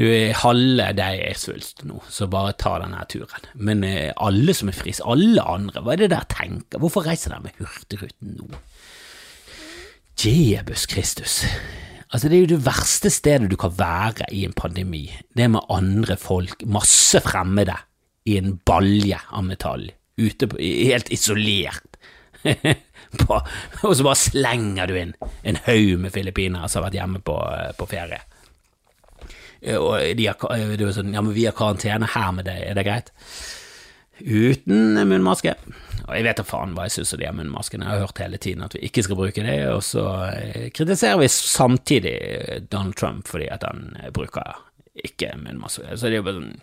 Du 0.00 0.06
er 0.08 0.34
halve 0.40 0.88
deg 0.96 1.22
er 1.28 1.38
svulst 1.38 1.84
nå, 1.86 2.00
så 2.10 2.26
bare 2.32 2.56
ta 2.58 2.78
denne 2.82 3.04
turen. 3.12 3.46
Men 3.54 3.86
eh, 3.86 4.10
alle 4.16 4.56
som 4.58 4.72
er 4.72 4.78
friske, 4.78 5.06
alle 5.06 5.44
andre, 5.46 5.84
hva 5.84 5.94
er 5.94 6.02
det 6.02 6.10
der 6.16 6.26
tenker? 6.32 6.82
Hvorfor 6.82 7.06
reiser 7.06 7.36
dere 7.36 7.46
med 7.46 7.62
Hurtigruten 7.62 8.36
nå? 8.40 8.62
Jebus 10.22 10.86
Kristus. 10.86 11.42
Altså, 12.12 12.28
det 12.28 12.36
er 12.36 12.42
jo 12.44 12.50
det 12.52 12.64
verste 12.66 13.10
stedet 13.12 13.48
du 13.48 13.56
kan 13.60 13.72
være 13.78 14.28
i 14.36 14.44
en 14.44 14.52
pandemi. 14.52 15.06
Det 15.36 15.48
med 15.50 15.64
andre 15.72 16.18
folk, 16.20 16.64
masse 16.68 17.20
fremmede, 17.24 17.78
i 18.28 18.36
en 18.38 18.58
balje 18.66 19.18
av 19.34 19.42
metall, 19.42 19.88
ute 20.20 20.46
på, 20.46 20.58
helt 20.60 21.08
isolert. 21.10 21.96
og 23.86 23.96
så 23.96 24.04
bare 24.04 24.18
slenger 24.18 24.90
du 24.90 24.98
inn 24.98 25.14
en 25.46 25.58
haug 25.66 25.96
med 26.02 26.14
filippinere 26.14 26.68
som 26.70 26.80
har 26.80 26.88
vært 26.88 26.98
hjemme 27.00 27.22
på, 27.24 27.34
på 27.78 27.88
ferie. 27.90 28.20
Og 29.78 30.18
de 30.18 30.26
har, 30.26 30.38
det 30.76 30.86
er 30.86 30.94
sånn, 30.94 31.12
ja, 31.14 31.22
men 31.22 31.34
vi 31.34 31.46
har 31.46 31.56
karantene 31.56 32.08
her 32.14 32.30
med 32.34 32.46
deg, 32.46 32.62
er 32.66 32.78
det 32.78 32.86
greit? 32.86 33.12
Uten 34.22 34.98
munnmaske. 34.98 35.54
Og 36.06 36.12
jeg 36.16 36.26
vet 36.26 36.40
da 36.40 36.44
faen 36.46 36.74
hva 36.76 36.86
jeg 36.88 36.96
syns 36.96 37.14
om 37.14 37.22
de 37.22 37.30
munnmaskene. 37.38 37.86
Jeg 37.86 37.94
har 37.94 38.06
hørt 38.06 38.22
hele 38.22 38.40
tiden 38.42 38.66
at 38.66 38.76
vi 38.76 38.82
ikke 38.88 39.04
skal 39.06 39.18
bruke 39.18 39.46
det, 39.46 39.56
og 39.70 39.82
så 39.86 40.04
eh, 40.32 40.68
kritiserer 40.74 41.20
vi 41.22 41.30
samtidig 41.32 42.16
Donald 42.72 42.98
Trump 42.98 43.30
fordi 43.30 43.48
at 43.54 43.66
han 43.68 43.90
eh, 44.00 44.10
bruker 44.14 44.56
ikke 45.06 45.34
munnmaske. 45.40 45.86
Så 45.96 46.08
det 46.08 46.18
er 46.18 46.20
jo 46.20 46.28
bare 46.28 46.40
sånn 46.40 46.54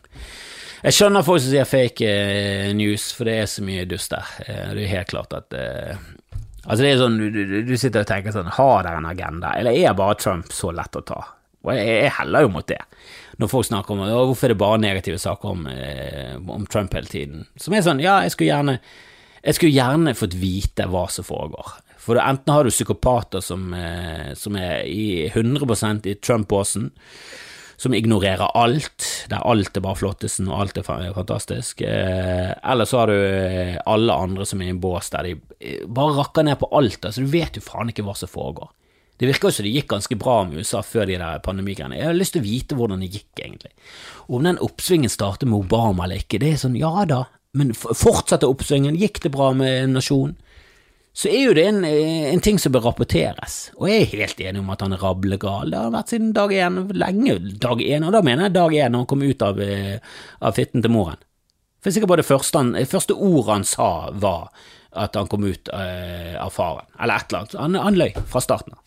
Jeg 0.79 0.95
skjønner 0.95 1.25
folk 1.27 1.41
som 1.43 1.51
sier 1.51 1.67
fake 1.67 2.07
eh, 2.07 2.69
news, 2.77 3.09
for 3.15 3.27
det 3.27 3.39
er 3.39 3.49
så 3.51 3.65
mye 3.65 3.87
dust 3.89 4.13
der. 4.15 4.35
Det 4.47 4.85
er 4.85 4.95
helt 4.95 5.13
klart 5.15 5.35
at 5.35 5.59
Altså, 6.69 6.83
det 6.83 6.89
er 6.91 6.99
sånn 6.99 7.15
du, 7.17 7.29
du, 7.33 7.53
du 7.65 7.75
sitter 7.79 8.03
og 8.03 8.09
tenker 8.09 8.33
sånn 8.35 8.49
Har 8.59 8.83
dere 8.85 8.99
en 8.99 9.07
agenda, 9.09 9.55
eller 9.57 9.73
er 9.73 9.95
bare 9.97 10.17
Trump 10.19 10.51
så 10.53 10.73
lett 10.75 10.97
å 10.99 11.01
ta? 11.07 11.21
Og 11.65 11.71
jeg, 11.73 11.87
jeg 12.03 12.15
heller 12.19 12.45
jo 12.45 12.51
mot 12.53 12.67
det 12.67 12.81
når 13.39 13.51
folk 13.51 13.67
snakker 13.69 13.95
om 13.95 14.01
hvorfor 14.03 14.49
er 14.49 14.53
det 14.53 14.59
bare 14.59 14.81
negative 14.83 15.19
saker 15.21 15.53
om, 15.53 15.67
eh, 15.71 16.35
om, 16.35 16.65
Trump 16.67 16.93
hele 16.93 17.07
tiden. 17.07 17.45
Som 17.55 17.73
er 17.73 17.85
sånn, 17.85 18.01
ja, 18.03 18.19
jeg 18.25 18.33
skulle 18.33 18.51
gjerne 18.51 18.79
jeg 19.43 19.57
skulle 19.57 19.75
gjerne 19.75 20.15
fått 20.17 20.37
vite 20.39 20.87
hva 20.91 21.05
som 21.11 21.27
foregår. 21.27 21.77
For 21.99 22.19
enten 22.19 22.53
har 22.53 22.63
du 22.65 22.71
psykopater 22.71 23.43
som, 23.43 23.73
eh, 23.73 24.33
som 24.33 24.55
er 24.55 24.87
i 24.87 25.29
100% 25.29 26.07
i 26.07 26.15
Trump-båsen, 26.15 26.89
som 27.79 27.93
ignorerer 27.93 28.51
alt, 28.59 29.27
der 29.29 29.45
alt 29.47 29.77
er 29.77 29.83
bare 29.83 29.95
flottesen 29.95 30.49
og 30.49 30.59
alt 30.59 30.77
er 30.77 31.13
fantastisk, 31.15 31.81
eh, 31.81 32.51
eller 32.63 32.85
så 32.85 32.97
har 32.99 33.07
du 33.07 33.15
eh, 33.15 33.77
alle 33.85 34.13
andre 34.13 34.45
som 34.45 34.61
er 34.61 34.67
i 34.67 34.73
en 34.73 34.81
bås 34.83 35.09
der 35.13 35.23
de 35.23 35.37
bare 35.87 36.17
rakker 36.17 36.43
ned 36.43 36.59
på 36.59 36.67
alt. 36.75 37.05
Altså, 37.05 37.23
du 37.23 37.31
vet 37.31 37.55
jo 37.55 37.63
faen 37.63 37.89
ikke 37.93 38.03
hva 38.03 38.15
som 38.15 38.27
foregår. 38.27 38.71
Det 39.19 39.27
virker 39.27 39.49
jo 39.49 39.51
som 39.51 39.65
det 39.67 39.75
gikk 39.75 39.89
ganske 39.91 40.15
bra 40.15 40.43
med 40.47 40.59
USA 40.59 40.81
før 40.81 41.07
de 41.07 41.17
der 41.19 41.41
pandemigreiene. 41.43 41.97
Jeg 41.99 42.07
har 42.07 42.15
lyst 42.15 42.35
til 42.35 42.41
å 42.43 42.47
vite 42.47 42.75
hvordan 42.79 43.01
det 43.03 43.11
gikk, 43.11 43.41
egentlig. 43.43 43.71
Om 44.31 44.47
den 44.47 44.61
oppsvingen 44.63 45.11
starter 45.11 45.47
med 45.47 45.59
Obama 45.65 46.05
eller 46.05 46.23
ikke, 46.23 46.39
det 46.39 46.53
er 46.53 46.61
sånn, 46.61 46.77
ja 46.79 47.03
da, 47.07 47.25
men 47.57 47.73
fortsatte 47.73 48.47
oppsvingen, 48.49 48.97
gikk 48.99 49.23
det 49.23 49.33
bra 49.33 49.51
med 49.57 49.93
nasjonen, 49.95 50.37
så 51.19 51.27
er 51.31 51.41
jo 51.41 51.55
det 51.57 51.63
en, 51.67 51.81
en, 51.83 52.41
ting 52.43 52.59
som 52.61 52.71
bør 52.71 52.85
rapporteres. 52.91 53.55
Og 53.79 53.89
jeg 53.89 54.03
er 54.03 54.11
helt 54.13 54.43
enig 54.45 54.61
om 54.61 54.69
at 54.71 54.83
han 54.85 54.93
er 54.95 55.01
rablegal. 55.03 55.71
Det 55.73 55.79
har 55.81 55.91
vært 55.91 56.13
siden 56.13 56.29
dag 56.37 56.53
én, 56.53 56.77
lenge 56.95 57.33
dag 57.59 57.81
én, 57.83 58.05
og 58.07 58.13
da 58.15 58.21
mener 58.23 58.47
jeg 58.47 58.55
dag 58.55 58.75
én 58.77 58.93
når 58.93 59.03
han 59.03 59.09
kom 59.09 59.25
ut 59.25 59.43
av, 59.43 59.59
eh, 59.59 59.97
av 60.45 60.55
fitten 60.55 60.85
til 60.85 60.93
moren. 60.93 61.19
For 61.83 61.95
sikkert 61.95 62.13
bare 62.13 62.23
det 62.23 62.29
første, 62.29 62.61
han, 62.61 62.77
første 62.87 63.17
ordet 63.17 63.55
han 63.55 63.67
sa, 63.67 63.89
var 64.21 64.47
at 64.99 65.15
han 65.15 65.27
kom 65.31 65.45
ut 65.47 65.69
uh, 65.71 66.35
av 66.41 66.49
faren, 66.51 66.87
eller 66.99 67.21
et 67.21 67.29
eller 67.29 67.39
annet. 67.39 67.57
Han, 67.61 67.77
han 67.87 67.99
løy 67.99 68.23
fra 68.31 68.41
starten 68.43 68.75
av. 68.75 68.81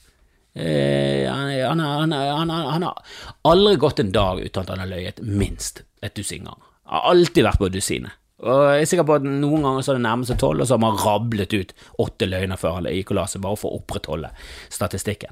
Uh, 0.53 1.29
han, 1.33 1.81
han, 1.81 2.17
han, 2.53 2.85
har 2.85 3.21
aldri 3.49 3.79
gått 3.81 4.03
en 4.03 4.13
dag 4.13 4.43
uten 4.43 4.65
at 4.65 4.73
han 4.75 4.83
har 4.83 4.91
løyet 4.91 5.23
minst 5.25 5.85
et 6.05 6.17
dusin 6.17 6.45
ganger. 6.45 6.69
Har 6.93 7.09
alltid 7.15 7.47
vært 7.49 7.63
på 7.63 7.71
dusinet. 7.73 8.19
Og 8.43 8.63
jeg 8.75 8.83
er 8.83 8.89
sikker 8.91 9.07
på 9.07 9.19
at 9.21 9.27
Noen 9.27 9.63
ganger 9.63 9.85
så 9.85 9.93
er 9.93 10.01
det 10.01 10.07
nærmest 10.07 10.33
seg 10.33 10.41
tolv, 10.43 10.63
og 10.63 10.69
så 10.69 10.75
har 10.75 10.83
man 10.83 10.99
rablet 10.99 11.55
ut 11.55 11.77
åtte 12.03 12.27
løgner 12.27 12.59
før 12.59 12.81
han 12.81 12.91
gikk 12.91 13.13
og 13.15 13.21
la 13.21 13.29
seg, 13.31 13.45
bare 13.45 13.61
for 13.61 13.71
å 13.71 13.79
opprettholde 13.79 14.33
statistikken. 14.73 15.31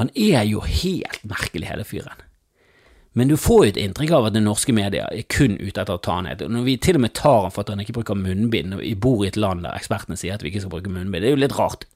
Han 0.00 0.12
er 0.14 0.46
jo 0.48 0.62
helt 0.64 1.24
merkelig, 1.28 1.68
hele 1.68 1.84
fyren. 1.84 2.24
Men 3.18 3.30
du 3.32 3.34
får 3.40 3.62
jo 3.64 3.70
et 3.72 3.80
inntrykk 3.82 4.12
av 4.14 4.28
at 4.28 4.34
det 4.36 4.44
norske 4.44 4.72
medier 4.76 5.08
er 5.10 5.24
kun 5.32 5.56
ute 5.58 5.80
etter 5.80 5.96
å 5.96 6.00
ta 6.04 6.20
han 6.20 6.28
ned. 6.28 6.44
Når 6.54 6.66
vi 6.68 6.76
til 6.80 7.00
og 7.00 7.02
med 7.02 7.16
tar 7.18 7.48
han 7.48 7.54
for 7.54 7.64
at 7.64 7.72
han 7.72 7.82
ikke 7.82 7.96
bruker 7.96 8.18
munnbind, 8.18 8.76
og 8.76 8.84
vi 8.84 8.92
bor 8.94 9.24
i 9.24 9.30
et 9.32 9.38
land 9.40 9.64
der 9.66 9.74
ekspertene 9.74 10.18
sier 10.20 10.36
at 10.36 10.44
vi 10.44 10.52
ikke 10.52 10.62
skal 10.62 10.76
bruke 10.76 10.92
munnbind, 10.92 11.24
det 11.24 11.32
er 11.32 11.34
jo 11.34 11.42
litt 11.42 11.56
rart. 11.58 11.88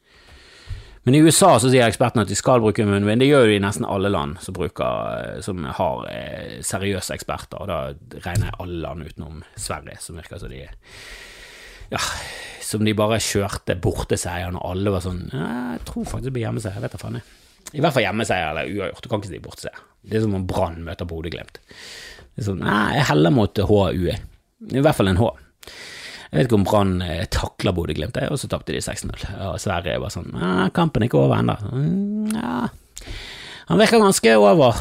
Men 1.02 1.16
i 1.18 1.22
USA 1.24 1.56
så 1.58 1.66
sier 1.66 1.88
ekspertene 1.88 2.22
at 2.22 2.30
de 2.30 2.36
skal 2.38 2.62
bruke 2.62 2.84
munnbind. 2.86 3.24
Det 3.24 3.26
gjør 3.26 3.48
jo 3.50 3.56
i 3.56 3.62
nesten 3.62 3.86
alle 3.90 4.10
land 4.12 4.38
som, 4.44 4.54
bruker, 4.54 5.40
som 5.42 5.64
har 5.66 6.04
eh, 6.12 6.60
seriøse 6.62 7.16
eksperter, 7.16 7.58
og 7.58 7.70
da 7.70 8.20
regner 8.22 8.52
jeg 8.52 8.58
alle 8.62 8.78
land 8.84 9.08
utenom 9.08 9.40
Sverige, 9.58 9.98
som 10.04 10.20
virker 10.20 10.38
som 10.38 10.52
de 10.52 10.62
ja, 11.92 12.00
som 12.64 12.86
de 12.86 12.94
bare 12.96 13.18
kjørte 13.20 13.74
borteseier 13.82 14.54
når 14.54 14.62
alle 14.64 14.92
var 14.94 15.02
sånn 15.04 15.26
Jeg 15.28 15.82
tror 15.84 16.06
faktisk 16.08 16.30
det 16.30 16.34
blir 16.38 16.46
hjemmeseier, 16.46 16.78
jeg 16.78 16.86
vet 16.86 16.94
da 16.94 17.00
faen. 17.02 17.18
jeg. 17.18 17.26
I 17.72 17.82
hvert 17.82 17.96
fall 17.96 18.06
hjemmeseier 18.06 18.52
eller 18.52 18.70
uavgjort, 18.70 19.02
du 19.02 19.10
kan 19.10 19.20
ikke 19.20 19.32
si 19.32 19.42
borteseier. 19.42 19.82
Det 20.06 20.18
er 20.18 20.24
som 20.24 20.38
om 20.38 20.46
Brann 20.48 20.80
møter 20.86 21.08
Bodø-Glimt. 21.08 21.60
Sånn, 22.40 22.62
nei, 22.64 22.96
jeg 22.96 23.08
heller 23.10 23.34
mot 23.34 23.60
HUE. 23.68 24.16
I 24.72 24.82
hvert 24.86 24.96
fall 24.96 25.10
en 25.12 25.20
H. 25.20 25.28
Jeg 26.32 26.38
vet 26.38 26.48
ikke 26.48 26.56
om 26.56 26.64
Brann 26.64 26.92
takla 27.02 27.26
takler 27.36 27.74
Bodø-Glimt, 27.76 28.16
og 28.32 28.38
så 28.40 28.48
tapte 28.48 28.72
de 28.72 28.80
6-0. 28.80 29.12
Og 29.50 29.58
Sverre 29.60 29.98
var 30.00 30.12
sånn 30.14 30.32
Kampen 30.72 31.04
er 31.04 31.10
ikke 31.10 31.20
over 31.20 31.36
ennå. 31.36 31.58
Mm, 31.68 32.32
ja. 32.32 32.54
Han 33.68 33.82
virker 33.82 34.00
ganske 34.00 34.32
over. 34.40 34.80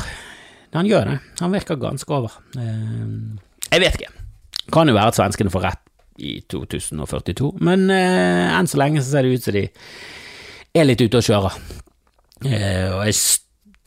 Han 0.71 0.87
gjør 0.87 1.11
det. 1.11 1.17
Han 1.41 1.51
virker 1.51 1.79
ganske 1.81 2.15
over. 2.15 2.39
Eh, 2.55 3.03
jeg 3.67 3.83
vet 3.83 3.99
ikke. 3.99 4.13
Kan 4.71 4.87
jo 4.87 4.95
være 4.95 5.11
at 5.11 5.19
svenskene 5.19 5.51
får 5.51 5.65
rett 5.67 5.85
i 6.21 6.37
2042, 6.51 7.51
men 7.65 7.87
eh, 7.91 8.55
enn 8.55 8.69
så 8.69 8.79
lenge 8.79 9.03
så 9.03 9.11
ser 9.11 9.27
det 9.27 9.35
ut 9.35 9.45
som 9.47 9.55
de 9.57 9.67
er 10.71 10.87
litt 10.87 11.03
ute 11.03 11.19
og 11.19 11.27
kjører. 11.27 11.61
og 12.45 13.01
jeg 13.09 13.15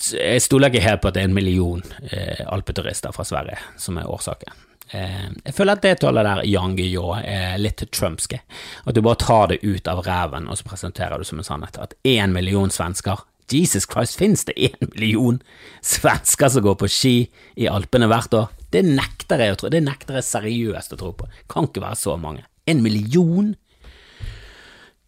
jeg 0.05 0.43
stoler 0.43 0.69
ikke 0.69 0.83
helt 0.85 1.01
på 1.01 1.09
at 1.09 1.17
det 1.17 1.23
er 1.23 1.29
en 1.31 1.37
million 1.37 1.83
eh, 2.11 2.43
alpeturister 2.51 3.15
fra 3.15 3.25
Sverige 3.25 3.57
som 3.81 3.97
er 3.97 4.11
årsaken. 4.11 4.51
Eh, 4.91 5.29
jeg 5.45 5.55
føler 5.57 5.77
at 5.77 5.85
det 5.85 5.95
tallet 6.03 6.27
der, 6.27 6.43
Yang 6.49 6.81
Yo, 6.87 7.13
er 7.17 7.57
litt 7.61 7.85
trumpske. 7.91 8.41
At 8.85 8.97
du 8.97 9.03
bare 9.05 9.21
tar 9.21 9.53
det 9.53 9.63
ut 9.65 9.89
av 9.91 10.05
ræven, 10.07 10.49
og 10.49 10.59
så 10.59 10.69
presenterer 10.69 11.19
du 11.19 11.25
som 11.29 11.41
en 11.41 11.47
sannhet. 11.47 11.79
At 11.81 11.97
én 12.05 12.35
million 12.37 12.71
svensker 12.71 13.25
Jesus 13.53 13.85
Christ, 13.91 14.17
finnes 14.17 14.45
det 14.45 14.55
én 14.57 14.89
million 14.95 15.41
svensker 15.83 16.49
som 16.49 16.65
går 16.65 16.79
på 16.81 16.89
ski 16.89 17.17
i 17.57 17.69
Alpene 17.69 18.09
hvert 18.11 18.35
år? 18.35 18.53
Det 18.73 18.85
nekter 18.87 19.43
jeg 19.43 19.55
å 19.55 19.59
tro. 19.61 19.71
Det 19.73 19.83
nekter 19.85 20.19
jeg 20.19 20.31
seriøst 20.31 20.97
å 20.97 21.01
tro 21.01 21.13
på. 21.17 21.29
Kan 21.51 21.69
ikke 21.69 21.85
være 21.85 22.01
så 22.01 22.17
mange. 22.21 22.47
En 22.67 22.83
million? 22.83 23.55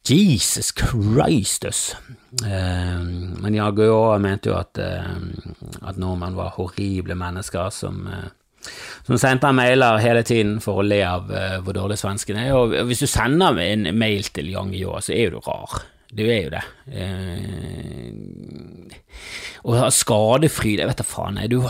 Jesus 0.07 0.71
Christus. 0.77 1.97
Eh, 2.47 3.01
men 3.43 3.55
Jaguar 3.55 4.21
mente 4.23 4.53
jo 4.53 4.59
at, 4.59 4.79
eh, 4.79 5.17
at 5.83 5.99
nordmenn 5.99 6.37
var 6.39 6.55
horrible 6.61 7.17
mennesker 7.19 7.73
som 7.75 8.05
uh, 8.07 8.29
som 9.07 9.21
sendte 9.21 9.53
mailer 9.55 10.01
hele 10.03 10.23
tiden 10.27 10.57
for 10.65 10.81
å 10.81 10.87
le 10.87 11.03
av 11.07 11.31
hvor 11.65 11.77
dårlig 11.77 11.99
svensken 12.01 12.41
er. 12.41 12.55
Og 12.57 12.75
hvis 12.89 13.05
du 13.05 13.11
sender 13.11 13.61
en 13.63 13.91
mail 13.99 14.27
til 14.35 14.51
Yang 14.53 14.75
Yo, 14.79 14.97
så 15.01 15.15
er 15.15 15.29
jo 15.29 15.37
du 15.37 15.47
rar. 15.47 15.79
Du 16.17 16.25
er 16.25 16.43
jo 16.47 16.53
det. 16.55 16.65
og 19.67 19.89
skadefryd, 19.93 20.81
jeg 20.81 20.91
vet 20.91 21.01
da 21.03 21.07
faen. 21.07 21.41
Du 21.51 21.61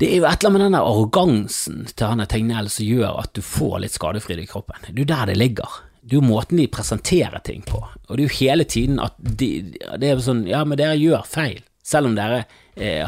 det 0.00 0.08
er 0.10 0.16
jo 0.18 0.24
et 0.26 0.42
eller 0.42 0.50
annet 0.50 0.54
med 0.54 0.62
den 0.64 0.76
arrogansen 0.80 1.82
til 1.94 2.08
han 2.10 2.24
Tegnell 2.26 2.70
som 2.72 2.86
gjør 2.88 3.20
at 3.20 3.34
du 3.36 3.44
får 3.46 3.84
litt 3.84 3.94
skadefryd 3.94 4.40
i 4.42 4.46
kroppen. 4.50 4.80
Det 4.88 4.96
er 4.96 5.04
jo 5.04 5.10
der 5.12 5.28
det 5.30 5.36
ligger 5.38 5.82
det 6.04 6.12
er 6.12 6.20
jo 6.20 6.26
måten 6.26 6.58
de 6.60 6.66
presenterer 6.68 7.40
ting 7.46 7.62
på, 7.64 7.78
og 7.80 8.10
det 8.10 8.20
er 8.20 8.26
jo 8.26 8.36
hele 8.36 8.64
tiden 8.68 8.98
at 9.00 9.14
de, 9.16 9.48
det 9.96 10.10
er 10.10 10.20
sånn 10.20 10.42
Ja, 10.44 10.60
men 10.68 10.76
dere 10.76 10.98
gjør 11.00 11.24
feil, 11.24 11.62
selv 11.80 12.10
om 12.10 12.18
dere 12.18 12.42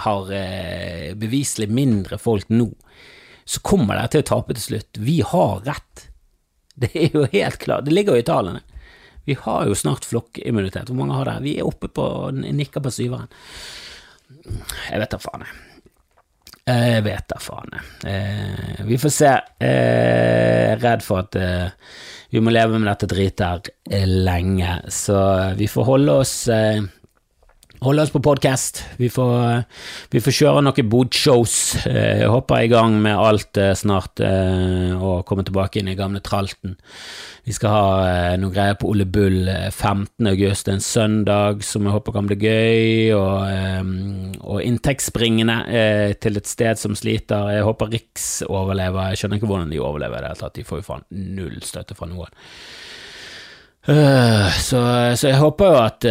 har 0.03 0.33
eh, 0.35 1.15
beviselig 1.19 1.69
mindre 1.73 2.19
folk 2.23 2.51
nå, 2.53 2.69
så 3.47 3.63
kommer 3.67 3.99
dere 3.99 4.13
til 4.13 4.25
å 4.25 4.29
tape 4.31 4.57
til 4.57 4.65
slutt. 4.65 5.01
Vi 5.03 5.21
har 5.27 5.61
rett. 5.67 6.09
Det 6.83 6.91
er 6.93 7.15
jo 7.15 7.23
helt 7.33 7.57
klart, 7.63 7.87
det 7.87 7.95
ligger 7.97 8.19
jo 8.19 8.21
i 8.21 8.27
tallene. 8.29 8.61
Vi 9.25 9.33
har 9.41 9.63
jo 9.65 9.75
snart 9.75 10.05
flokkimmunitet. 10.05 10.91
Hvor 10.91 10.99
mange 10.99 11.17
har 11.17 11.25
det? 11.25 11.37
Vi 11.47 11.55
er 11.57 11.65
oppe 11.65 11.89
på 11.89 12.05
nikker 12.37 12.85
på 12.85 12.93
syveren. 12.93 13.31
Jeg 14.91 15.01
vet 15.01 15.15
da 15.15 15.19
faen, 15.23 15.47
jeg. 15.47 15.63
Jeg 16.69 17.07
vet 17.07 17.27
da 17.33 17.41
faen. 17.41 17.79
Eh, 18.13 18.85
vi 18.85 19.01
får 19.01 19.15
se. 19.17 19.33
Er 19.71 20.77
redd 20.85 21.07
for 21.07 21.25
at 21.25 21.41
vi 22.37 22.43
må 22.43 22.51
leve 22.51 22.79
med 22.79 22.89
dette 22.91 23.09
dritet 23.11 23.43
her 23.47 23.69
eh, 23.91 24.07
lenge, 24.07 24.81
så 24.93 25.19
vi 25.57 25.69
får 25.71 25.87
holde 25.87 26.17
oss 26.25 26.35
eh, 26.53 26.83
Holde 27.81 28.03
oss 28.03 28.11
på 28.11 28.23
podkast. 28.25 28.79
Vi, 28.97 29.11
vi, 29.13 30.21
får 30.25 30.35
kjøre 30.35 30.61
noen 30.65 30.87
bodshows. 30.89 31.57
Eh, 31.91 32.23
jeg 32.23 32.31
håper 32.33 32.57
er 32.57 32.65
i 32.65 32.71
gang 32.73 32.95
med 33.05 33.21
alt 33.21 33.59
snart, 33.77 34.23
og 34.97 35.27
komme 35.29 35.45
tilbake 35.45 35.83
inn 35.83 35.91
i 35.93 35.97
gamle 35.99 36.23
tralten. 36.25 36.79
Vi 37.47 37.55
skal 37.55 37.75
ha 37.75 38.37
noe 38.41 38.51
greier 38.55 38.79
på 38.81 38.89
Ole 38.91 39.05
Bull 39.05 39.45
15. 39.69 40.25
august, 40.33 40.71
en 40.73 40.81
søndag, 40.83 41.61
som 41.69 41.85
jeg 41.85 41.95
håper 41.95 42.17
kan 42.17 42.31
bli 42.31 42.39
gøy, 42.41 43.13
og, 43.15 44.41
og 44.41 44.65
inntektsbringende 44.65 45.59
til 46.25 46.41
et 46.41 46.49
sted 46.51 46.81
som 46.81 46.97
sliter. 46.99 47.53
Jeg 47.55 47.67
håper 47.69 47.93
Riks 47.93 48.31
overlever. 48.49 49.13
Jeg 49.13 49.21
skjønner 49.21 49.39
ikke 49.39 49.51
hvordan 49.53 49.75
de 49.75 49.83
overlever 49.85 50.17
i 50.17 50.25
det 50.25 50.33
hele 50.33 50.41
tatt. 50.41 50.57
De 50.57 50.67
får 50.67 50.81
jo 50.81 50.89
faen 50.89 51.07
null 51.37 51.61
støtte 51.63 51.99
fra 51.99 52.09
noen. 52.11 52.33
så, 53.87 54.81
så, 55.15 55.29
jeg 55.29 55.39
håper 55.45 55.71
jo 55.71 55.79
at 55.85 56.11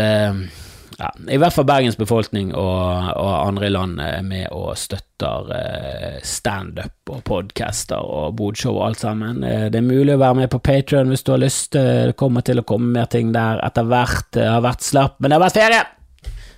ja, 0.98 1.10
i 1.28 1.38
hvert 1.42 1.52
fall 1.52 1.68
Bergens 1.68 1.98
befolkning 2.00 2.54
og, 2.56 3.10
og 3.20 3.32
andre 3.34 3.68
i 3.68 3.74
landet 3.74 4.06
er 4.08 4.24
med 4.24 4.46
og 4.56 4.78
støtter 4.80 5.52
eh, 5.56 6.20
standup 6.24 7.12
og 7.12 7.24
podcaster 7.28 8.00
og 8.00 8.38
bodshow 8.40 8.78
og 8.78 8.86
alt 8.90 9.04
sammen. 9.04 9.44
Eh, 9.44 9.68
det 9.74 9.82
er 9.82 9.88
mulig 9.88 10.16
å 10.16 10.22
være 10.22 10.40
med 10.42 10.52
på 10.54 10.62
Patrion 10.64 11.12
hvis 11.12 11.26
du 11.28 11.34
har 11.36 11.44
lyst. 11.44 11.76
Det 11.76 12.16
kommer 12.20 12.46
til 12.48 12.64
å 12.64 12.68
komme 12.68 12.94
mer 12.96 13.12
ting 13.12 13.34
der 13.36 13.60
etter 13.68 13.88
hvert. 13.92 14.30
Det 14.38 14.48
har 14.48 14.64
vært 14.64 14.88
slapp, 14.88 15.20
men 15.20 15.32
det 15.32 15.40
har 15.40 15.46
vært 15.48 15.60
ferie! 15.60 15.84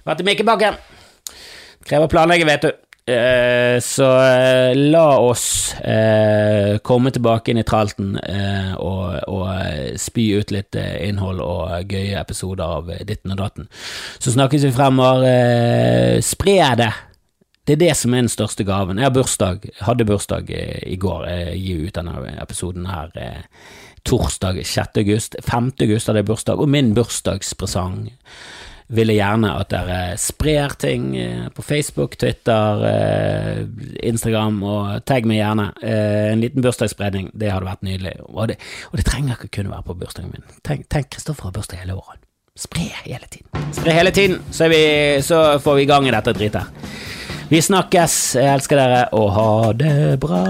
Vært 0.08 0.22
i 0.24 0.28
Mikkebakken. 0.30 0.78
Krever 1.88 2.12
planlegging, 2.12 2.48
vet 2.48 2.68
du. 2.68 2.87
Eh, 3.08 3.80
så 3.80 4.22
eh, 4.22 4.76
la 4.76 5.20
oss 5.20 5.74
eh, 5.74 6.78
komme 6.84 7.12
tilbake 7.12 7.53
inn 7.53 7.62
i 7.62 7.64
tralten 7.64 8.18
eh, 8.20 8.74
og, 8.76 9.22
og, 9.32 9.45
spy 9.95 10.26
ut 10.36 10.51
litt 10.51 10.76
innhold 10.76 11.39
og 11.39 11.88
gøye 11.88 12.20
episoder 12.20 12.66
av 12.66 12.91
Ditten 13.08 13.32
og 13.32 13.39
Datten. 13.39 13.70
Så 14.20 14.36
snakkes 14.36 14.68
vi 14.68 14.74
fremover. 14.76 16.20
Spre 16.20 16.58
det! 16.82 16.91
Det 17.68 17.78
er 17.78 17.82
det 17.86 17.95
som 17.99 18.14
er 18.14 18.26
den 18.26 18.32
største 18.32 18.64
gaven. 18.68 18.99
Jeg 18.99 19.08
har 19.08 19.16
bursdag, 19.16 19.66
hadde 19.84 20.08
bursdag 20.08 20.51
i 20.51 20.95
går. 20.99 21.26
Jeg 21.32 21.58
gir 21.64 21.88
ut 21.88 21.97
denne 21.97 22.36
episoden 22.43 22.88
her 22.91 23.12
torsdag 24.08 24.62
6. 24.64 24.99
august. 24.99 25.36
5. 25.43 25.72
august 25.84 26.08
hadde 26.08 26.24
jeg 26.24 26.30
bursdag, 26.30 26.60
og 26.60 26.72
min 26.72 26.93
bursdagspresang 26.95 28.10
vil 28.88 29.12
jeg 29.12 29.20
gjerne 29.20 29.50
at 29.60 29.72
dere 29.72 29.98
sprer 30.22 30.76
ting 30.80 31.10
eh, 31.20 31.48
på 31.54 31.64
Facebook, 31.66 32.16
Twitter, 32.20 32.84
eh, 32.88 33.64
Instagram, 34.08 34.62
og 34.64 35.02
tagg 35.08 35.28
meg 35.28 35.42
gjerne. 35.42 35.68
Eh, 35.82 36.30
en 36.32 36.44
liten 36.44 36.64
bursdagsspredning, 36.64 37.34
det 37.36 37.52
hadde 37.52 37.68
vært 37.68 37.84
nydelig. 37.88 38.16
Og 38.30 38.48
det, 38.52 38.58
og 38.92 39.00
det 39.00 39.08
trenger 39.10 39.36
ikke 39.36 39.60
kunne 39.60 39.76
være 39.76 39.90
på 39.90 39.98
bursdagen 40.00 40.32
min. 40.32 40.48
Tenk 40.64 41.12
Kristoffer 41.12 41.50
har 41.50 41.58
bursdag 41.60 41.84
hele 41.84 42.00
året. 42.00 42.24
Spre 42.58 42.88
hele 43.04 43.28
tiden. 43.30 43.68
Spre 43.76 43.94
hele 43.94 44.12
tiden, 44.16 44.40
så, 44.52 44.70
vi, 44.72 44.82
så 45.22 45.60
får 45.62 45.78
vi 45.78 45.84
i 45.86 45.90
gang 45.92 46.08
i 46.08 46.16
dette 46.16 46.34
dritet. 46.34 46.88
Vi 47.52 47.60
snakkes, 47.64 48.16
jeg 48.40 48.56
elsker 48.56 48.80
dere, 48.80 49.04
og 49.16 49.30
ha 49.36 49.52
det 49.78 49.98
bra. 50.24 50.42